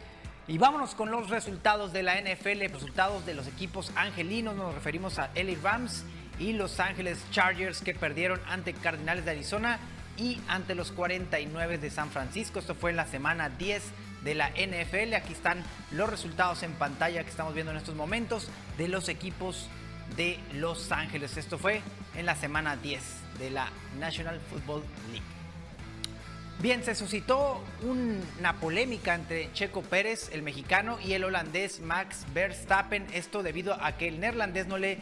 Y 0.49 0.59
vámonos 0.59 0.97
con 0.97 1.13
los 1.13 1.31
resultados 1.31 1.93
de 1.93 2.03
la 2.03 2.21
NFL, 2.21 2.73
resultados 2.73 3.25
de 3.25 3.35
los 3.35 3.47
equipos 3.47 3.93
angelinos. 3.95 4.57
Nos 4.57 4.75
referimos 4.75 5.21
a 5.21 5.31
LA 5.37 5.55
Rams 5.63 6.03
y 6.41 6.55
Los 6.55 6.81
Ángeles 6.81 7.25
Chargers 7.31 7.83
que 7.83 7.95
perdieron 7.95 8.41
ante 8.49 8.75
Cardinales 8.75 9.25
de 9.25 9.31
Arizona 9.31 9.79
y 10.17 10.41
ante 10.49 10.75
los 10.75 10.91
49 10.91 11.79
de 11.79 11.89
San 11.89 12.11
Francisco. 12.11 12.59
Esto 12.59 12.75
fue 12.75 12.91
en 12.91 12.97
la 12.97 13.07
semana 13.07 13.49
10 13.49 13.81
de 14.25 14.35
la 14.35 14.51
NFL. 14.51 15.15
Aquí 15.15 15.35
están 15.35 15.63
los 15.93 16.11
resultados 16.11 16.65
en 16.65 16.73
pantalla 16.73 17.23
que 17.23 17.31
estamos 17.31 17.55
viendo 17.55 17.71
en 17.71 17.79
estos 17.79 17.95
momentos 17.95 18.49
de 18.77 18.89
los 18.89 19.09
equipos 19.09 19.69
de 20.17 20.39
Los 20.55 20.93
Ángeles. 20.93 21.37
Esto 21.37 21.59
fue 21.59 21.81
en 22.17 22.27
la 22.27 22.37
semana 22.37 22.77
10 22.77 23.03
de 23.39 23.51
la 23.51 23.69
National 23.99 24.41
Football 24.51 24.83
League. 25.11 25.25
Bien, 26.61 26.85
se 26.85 26.95
suscitó 26.95 27.61
una 27.83 28.55
polémica 28.61 29.15
entre 29.15 29.53
Checo 29.53 29.83
Pérez, 29.83 30.31
el 30.33 30.43
mexicano, 30.43 30.99
y 31.05 31.15
el 31.15 31.25
holandés 31.25 31.81
Max 31.81 32.25
Verstappen. 32.33 33.07
Esto 33.13 33.43
debido 33.43 33.75
a 33.83 33.97
que 33.97 34.07
el 34.07 34.21
neerlandés 34.21 34.69
no 34.69 34.79
le, 34.79 34.99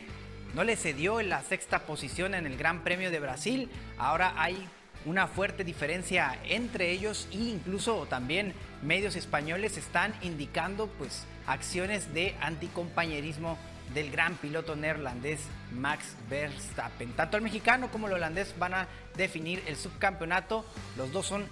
no 0.55 0.65
le 0.65 0.77
cedió 0.77 1.21
en 1.21 1.29
la 1.29 1.43
sexta 1.43 1.81
posición 1.81 2.35
en 2.35 2.47
el 2.47 2.57
Gran 2.57 2.83
Premio 2.83 3.11
de 3.11 3.21
Brasil. 3.21 3.69
Ahora 3.99 4.33
hay 4.37 4.57
una 5.05 5.27
fuerte 5.27 5.65
diferencia 5.65 6.39
entre 6.45 6.91
ellos 6.91 7.29
e 7.33 7.37
incluso 7.37 8.07
también 8.07 8.55
medios 8.83 9.17
españoles 9.17 9.77
están 9.77 10.15
indicando 10.23 10.87
pues 10.87 11.25
acciones 11.47 12.13
de 12.13 12.37
anticompañerismo 12.41 13.59
del 13.95 14.11
gran 14.11 14.37
piloto 14.37 14.77
neerlandés 14.77 15.41
Max 15.73 16.17
Verstappen. 16.29 17.13
Tanto 17.13 17.37
el 17.37 17.43
mexicano 17.43 17.91
como 17.91 18.07
el 18.07 18.15
holandés 18.15 18.55
van 18.59 18.75
a 18.75 18.89
definir 19.17 19.63
el 19.67 19.77
subcampeonato. 19.77 20.65
Los 20.97 21.13
dos 21.13 21.27
son 21.27 21.47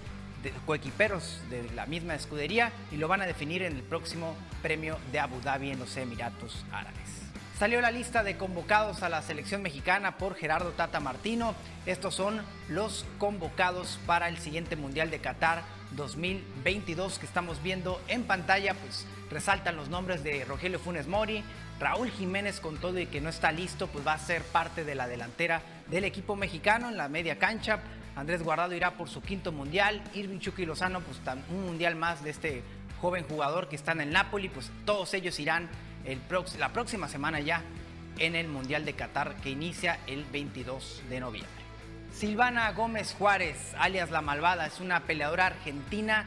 coequiperos 0.66 1.40
de 1.50 1.68
la 1.74 1.86
misma 1.86 2.14
escudería 2.14 2.72
y 2.92 2.96
lo 2.96 3.08
van 3.08 3.22
a 3.22 3.26
definir 3.26 3.62
en 3.62 3.76
el 3.76 3.82
próximo 3.82 4.36
premio 4.62 4.98
de 5.12 5.18
Abu 5.18 5.40
Dhabi 5.40 5.70
en 5.70 5.78
los 5.78 5.96
Emiratos 5.96 6.64
Árabes. 6.70 7.28
Salió 7.58 7.80
la 7.80 7.90
lista 7.90 8.22
de 8.22 8.36
convocados 8.36 9.02
a 9.02 9.08
la 9.08 9.20
selección 9.20 9.62
mexicana 9.62 10.16
por 10.16 10.36
Gerardo 10.36 10.70
Tata 10.70 11.00
Martino. 11.00 11.56
Estos 11.86 12.14
son 12.14 12.40
los 12.68 13.04
convocados 13.18 13.98
para 14.06 14.28
el 14.28 14.38
siguiente 14.38 14.76
Mundial 14.76 15.10
de 15.10 15.18
Qatar 15.18 15.64
2022 15.96 17.18
que 17.18 17.26
estamos 17.26 17.60
viendo 17.60 18.00
en 18.06 18.22
pantalla. 18.22 18.74
Pues 18.74 19.06
resaltan 19.28 19.74
los 19.74 19.88
nombres 19.88 20.22
de 20.22 20.44
Rogelio 20.44 20.78
Funes 20.78 21.08
Mori, 21.08 21.42
Raúl 21.80 22.10
Jiménez 22.10 22.60
con 22.60 22.78
todo 22.78 22.98
y 22.98 23.06
que 23.06 23.20
no 23.20 23.28
está 23.28 23.52
listo, 23.52 23.86
pues 23.86 24.06
va 24.06 24.14
a 24.14 24.18
ser 24.18 24.42
parte 24.42 24.84
de 24.84 24.94
la 24.94 25.06
delantera 25.06 25.62
del 25.88 26.04
equipo 26.04 26.36
mexicano 26.36 26.88
en 26.88 26.96
la 26.96 27.08
media 27.08 27.38
cancha. 27.38 27.80
Andrés 28.16 28.42
Guardado 28.42 28.74
irá 28.74 28.92
por 28.92 29.08
su 29.08 29.22
quinto 29.22 29.52
mundial. 29.52 30.02
Irving 30.14 30.40
Chucky 30.40 30.66
Lozano, 30.66 31.00
pues 31.00 31.20
un 31.50 31.66
mundial 31.66 31.94
más 31.94 32.24
de 32.24 32.30
este 32.30 32.62
joven 33.00 33.24
jugador 33.28 33.68
que 33.68 33.76
está 33.76 33.92
en 33.92 34.00
el 34.00 34.10
Napoli. 34.10 34.48
Pues 34.48 34.70
todos 34.84 35.14
ellos 35.14 35.38
irán 35.38 35.68
la 36.58 36.72
próxima 36.72 37.08
semana 37.08 37.40
ya 37.40 37.62
en 38.18 38.34
el 38.34 38.48
Mundial 38.48 38.84
de 38.84 38.94
Qatar 38.94 39.36
que 39.36 39.50
inicia 39.50 39.98
el 40.06 40.24
22 40.24 41.02
de 41.08 41.20
noviembre. 41.20 41.52
Silvana 42.12 42.72
Gómez 42.72 43.14
Juárez, 43.16 43.74
alias 43.78 44.10
La 44.10 44.22
Malvada, 44.22 44.66
es 44.66 44.80
una 44.80 45.00
peleadora 45.00 45.46
argentina, 45.46 46.24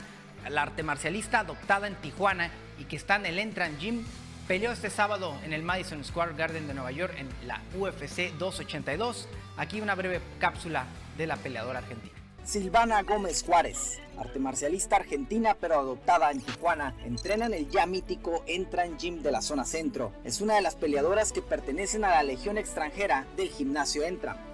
la 0.49 0.61
arte 0.61 0.83
marcialista 0.83 1.39
adoptada 1.39 1.87
en 1.87 1.95
Tijuana 1.95 2.49
y 2.79 2.85
que 2.85 2.95
está 2.95 3.15
en 3.17 3.25
el 3.25 3.39
Entran 3.39 3.77
Gym. 3.77 4.05
Peleó 4.47 4.71
este 4.71 4.89
sábado 4.89 5.37
en 5.45 5.53
el 5.53 5.63
Madison 5.63 6.03
Square 6.03 6.33
Garden 6.35 6.67
de 6.67 6.73
Nueva 6.73 6.91
York 6.91 7.13
en 7.17 7.29
la 7.47 7.61
UFC 7.77 8.33
282. 8.37 9.27
Aquí 9.55 9.79
una 9.79 9.95
breve 9.95 10.19
cápsula 10.39 10.85
de 11.17 11.27
la 11.27 11.37
peleadora 11.37 11.79
argentina. 11.79 12.11
Silvana 12.43 13.03
Gómez 13.03 13.43
Juárez, 13.43 13.99
arte 14.17 14.39
marcialista 14.39 14.95
argentina 14.95 15.55
pero 15.61 15.79
adoptada 15.79 16.31
en 16.31 16.41
Tijuana, 16.41 16.95
entrena 17.05 17.45
en 17.45 17.53
el 17.53 17.69
ya 17.69 17.85
mítico 17.85 18.43
Entran 18.47 18.97
Gym 18.97 19.21
de 19.21 19.31
la 19.31 19.41
zona 19.41 19.63
centro. 19.63 20.11
Es 20.23 20.41
una 20.41 20.55
de 20.55 20.61
las 20.61 20.75
peleadoras 20.75 21.31
que 21.31 21.43
pertenecen 21.43 22.03
a 22.03 22.09
la 22.09 22.23
legión 22.23 22.57
extranjera 22.57 23.27
del 23.37 23.49
gimnasio 23.49 24.03
Entran. 24.03 24.50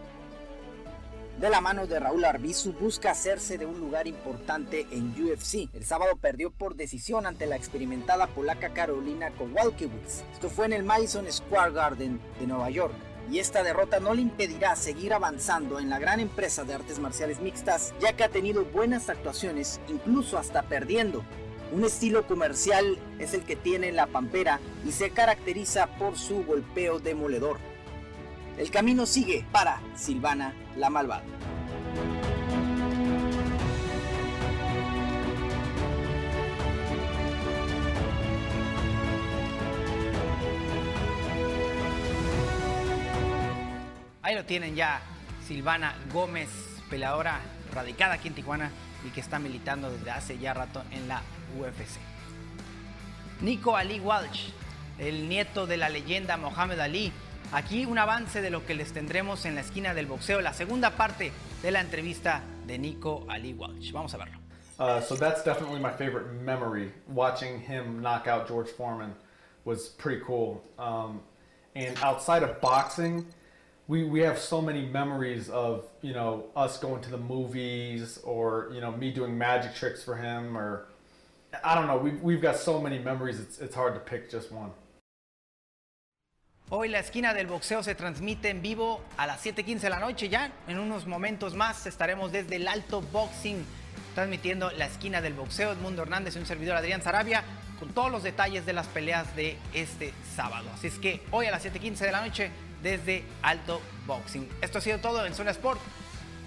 De 1.39 1.51
la 1.51 1.61
mano 1.61 1.85
de 1.85 1.99
Raúl 1.99 2.25
Arbizu 2.25 2.73
busca 2.73 3.11
hacerse 3.11 3.59
de 3.59 3.67
un 3.67 3.79
lugar 3.79 4.07
importante 4.07 4.87
en 4.89 5.11
UFC. 5.11 5.69
El 5.71 5.85
sábado 5.85 6.15
perdió 6.15 6.49
por 6.49 6.75
decisión 6.75 7.27
ante 7.27 7.45
la 7.45 7.55
experimentada 7.55 8.25
polaca 8.25 8.73
Carolina 8.73 9.29
Kowalkiewicz. 9.29 10.23
Esto 10.33 10.49
fue 10.49 10.65
en 10.65 10.73
el 10.73 10.81
Madison 10.81 11.31
Square 11.31 11.73
Garden 11.73 12.19
de 12.39 12.47
Nueva 12.47 12.71
York. 12.71 12.95
Y 13.29 13.37
esta 13.37 13.61
derrota 13.61 13.99
no 13.99 14.15
le 14.15 14.23
impedirá 14.23 14.75
seguir 14.75 15.13
avanzando 15.13 15.79
en 15.79 15.91
la 15.91 15.99
gran 15.99 16.19
empresa 16.19 16.63
de 16.63 16.73
artes 16.73 16.97
marciales 16.97 17.39
mixtas, 17.39 17.93
ya 18.01 18.13
que 18.13 18.23
ha 18.23 18.29
tenido 18.29 18.65
buenas 18.65 19.07
actuaciones, 19.07 19.79
incluso 19.89 20.39
hasta 20.39 20.63
perdiendo. 20.63 21.23
Un 21.71 21.83
estilo 21.85 22.25
comercial 22.25 22.97
es 23.19 23.35
el 23.35 23.43
que 23.43 23.55
tiene 23.55 23.91
la 23.91 24.07
Pampera 24.07 24.59
y 24.87 24.91
se 24.91 25.11
caracteriza 25.11 25.85
por 25.99 26.17
su 26.17 26.43
golpeo 26.45 26.97
demoledor. 26.97 27.59
El 28.57 28.71
camino 28.71 29.05
sigue 29.05 29.45
para 29.51 29.79
Silvana 29.95 30.51
la 30.75 30.89
Malvada. 30.89 31.23
Ahí 44.23 44.35
lo 44.35 44.43
tienen 44.43 44.75
ya, 44.75 45.01
Silvana 45.47 45.95
Gómez, 46.11 46.49
peleadora 46.89 47.39
radicada 47.71 48.15
aquí 48.15 48.27
en 48.27 48.33
Tijuana 48.33 48.71
y 49.05 49.11
que 49.11 49.21
está 49.21 49.37
militando 49.37 49.91
desde 49.91 50.11
hace 50.11 50.37
ya 50.39 50.55
rato 50.55 50.83
en 50.91 51.07
la 51.07 51.21
UFC. 51.57 51.99
Nico 53.41 53.77
Ali 53.77 53.99
Walsh, 53.99 54.49
el 54.97 55.29
nieto 55.29 55.67
de 55.67 55.77
la 55.77 55.89
leyenda 55.89 56.37
Mohamed 56.37 56.79
Ali, 56.79 57.13
Aquí 57.51 57.85
un 57.85 57.97
avance 57.97 58.41
de 58.41 58.49
lo 58.49 58.65
que 58.65 58.75
les 58.75 58.91
tendremos 58.91 59.45
en 59.45 59.55
la 59.55 59.61
esquina 59.61 59.93
del 59.93 60.05
boxeo, 60.05 60.41
la 60.41 60.53
segunda 60.53 60.91
parte 60.91 61.31
de 61.61 61.71
la 61.71 61.79
entrevista 61.79 62.41
de 62.65 62.77
Nico 62.77 63.25
Ali 63.29 63.53
Walsh. 63.53 63.91
Vamos 63.91 64.13
a 64.13 64.17
verlo. 64.17 64.37
Uh, 64.79 65.01
so 65.01 65.15
that's 65.15 65.43
definitely 65.43 65.79
my 65.79 65.91
favorite 65.91 66.33
memory. 66.43 66.91
Watching 67.07 67.59
him 67.59 68.01
knock 68.01 68.27
out 68.27 68.47
George 68.47 68.69
Foreman 68.69 69.13
was 69.65 69.89
pretty 69.89 70.21
cool. 70.25 70.63
Um, 70.77 71.21
and 71.75 71.97
outside 72.01 72.43
of 72.43 72.61
boxing, 72.61 73.25
we, 73.87 74.03
we 74.03 74.19
have 74.19 74.37
so 74.37 74.61
many 74.61 74.85
memories 74.85 75.49
of 75.49 75.85
you 76.01 76.13
know 76.13 76.45
us 76.55 76.77
going 76.77 77.01
to 77.03 77.09
the 77.09 77.17
movies 77.17 78.19
or 78.23 78.69
you 78.73 78.81
know 78.81 78.91
me 78.91 79.11
doing 79.11 79.37
magic 79.37 79.73
tricks 79.75 80.03
for 80.03 80.15
him 80.15 80.57
or 80.57 80.87
I 81.63 81.75
don't 81.75 81.87
know. 81.87 81.97
We've, 81.97 82.21
we've 82.21 82.41
got 82.41 82.57
so 82.57 82.79
many 82.79 82.99
memories. 82.99 83.39
It's, 83.39 83.59
it's 83.59 83.75
hard 83.75 83.93
to 83.93 83.99
pick 83.99 84.29
just 84.29 84.51
one. 84.51 84.71
Hoy 86.69 86.89
la 86.89 86.99
esquina 86.99 87.33
del 87.33 87.47
boxeo 87.47 87.81
se 87.81 87.95
transmite 87.95 88.49
en 88.49 88.61
vivo 88.61 89.01
a 89.15 89.25
las 89.25 89.41
7:15 89.41 89.79
de 89.79 89.89
la 89.89 89.99
noche. 89.99 90.27
Ya 90.27 90.51
en 90.67 90.79
unos 90.79 91.07
momentos 91.07 91.53
más 91.53 91.85
estaremos 91.85 92.33
desde 92.33 92.57
el 92.57 92.67
Alto 92.67 93.01
Boxing 93.01 93.65
transmitiendo 94.15 94.69
la 94.71 94.87
esquina 94.87 95.21
del 95.21 95.33
boxeo. 95.33 95.71
Edmundo 95.71 96.01
Hernández 96.01 96.35
y 96.35 96.39
un 96.39 96.45
servidor 96.45 96.75
Adrián 96.75 97.01
Sarabia 97.01 97.45
con 97.79 97.93
todos 97.93 98.11
los 98.11 98.21
detalles 98.21 98.65
de 98.65 98.73
las 98.73 98.87
peleas 98.87 99.33
de 99.37 99.57
este 99.73 100.13
sábado. 100.35 100.69
Así 100.73 100.87
es 100.87 100.99
que 100.99 101.21
hoy 101.31 101.45
a 101.45 101.51
las 101.51 101.63
7:15 101.63 102.05
de 102.05 102.11
la 102.11 102.19
noche 102.19 102.51
desde 102.83 103.23
Alto 103.43 103.81
Boxing. 104.05 104.49
Esto 104.61 104.79
ha 104.79 104.81
sido 104.81 104.97
todo 104.99 105.25
en 105.25 105.33
Zona 105.33 105.51
Sport. 105.51 105.79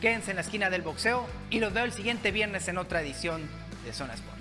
Quédense 0.02 0.32
en 0.32 0.36
la 0.36 0.42
esquina 0.42 0.68
del 0.68 0.82
boxeo 0.82 1.26
y 1.48 1.60
los 1.60 1.72
veo 1.72 1.84
el 1.84 1.92
siguiente 1.92 2.30
viernes 2.30 2.68
en 2.68 2.76
otra 2.76 3.00
edición 3.00 3.48
de 3.86 3.94
Zona 3.94 4.12
Sport. 4.12 4.39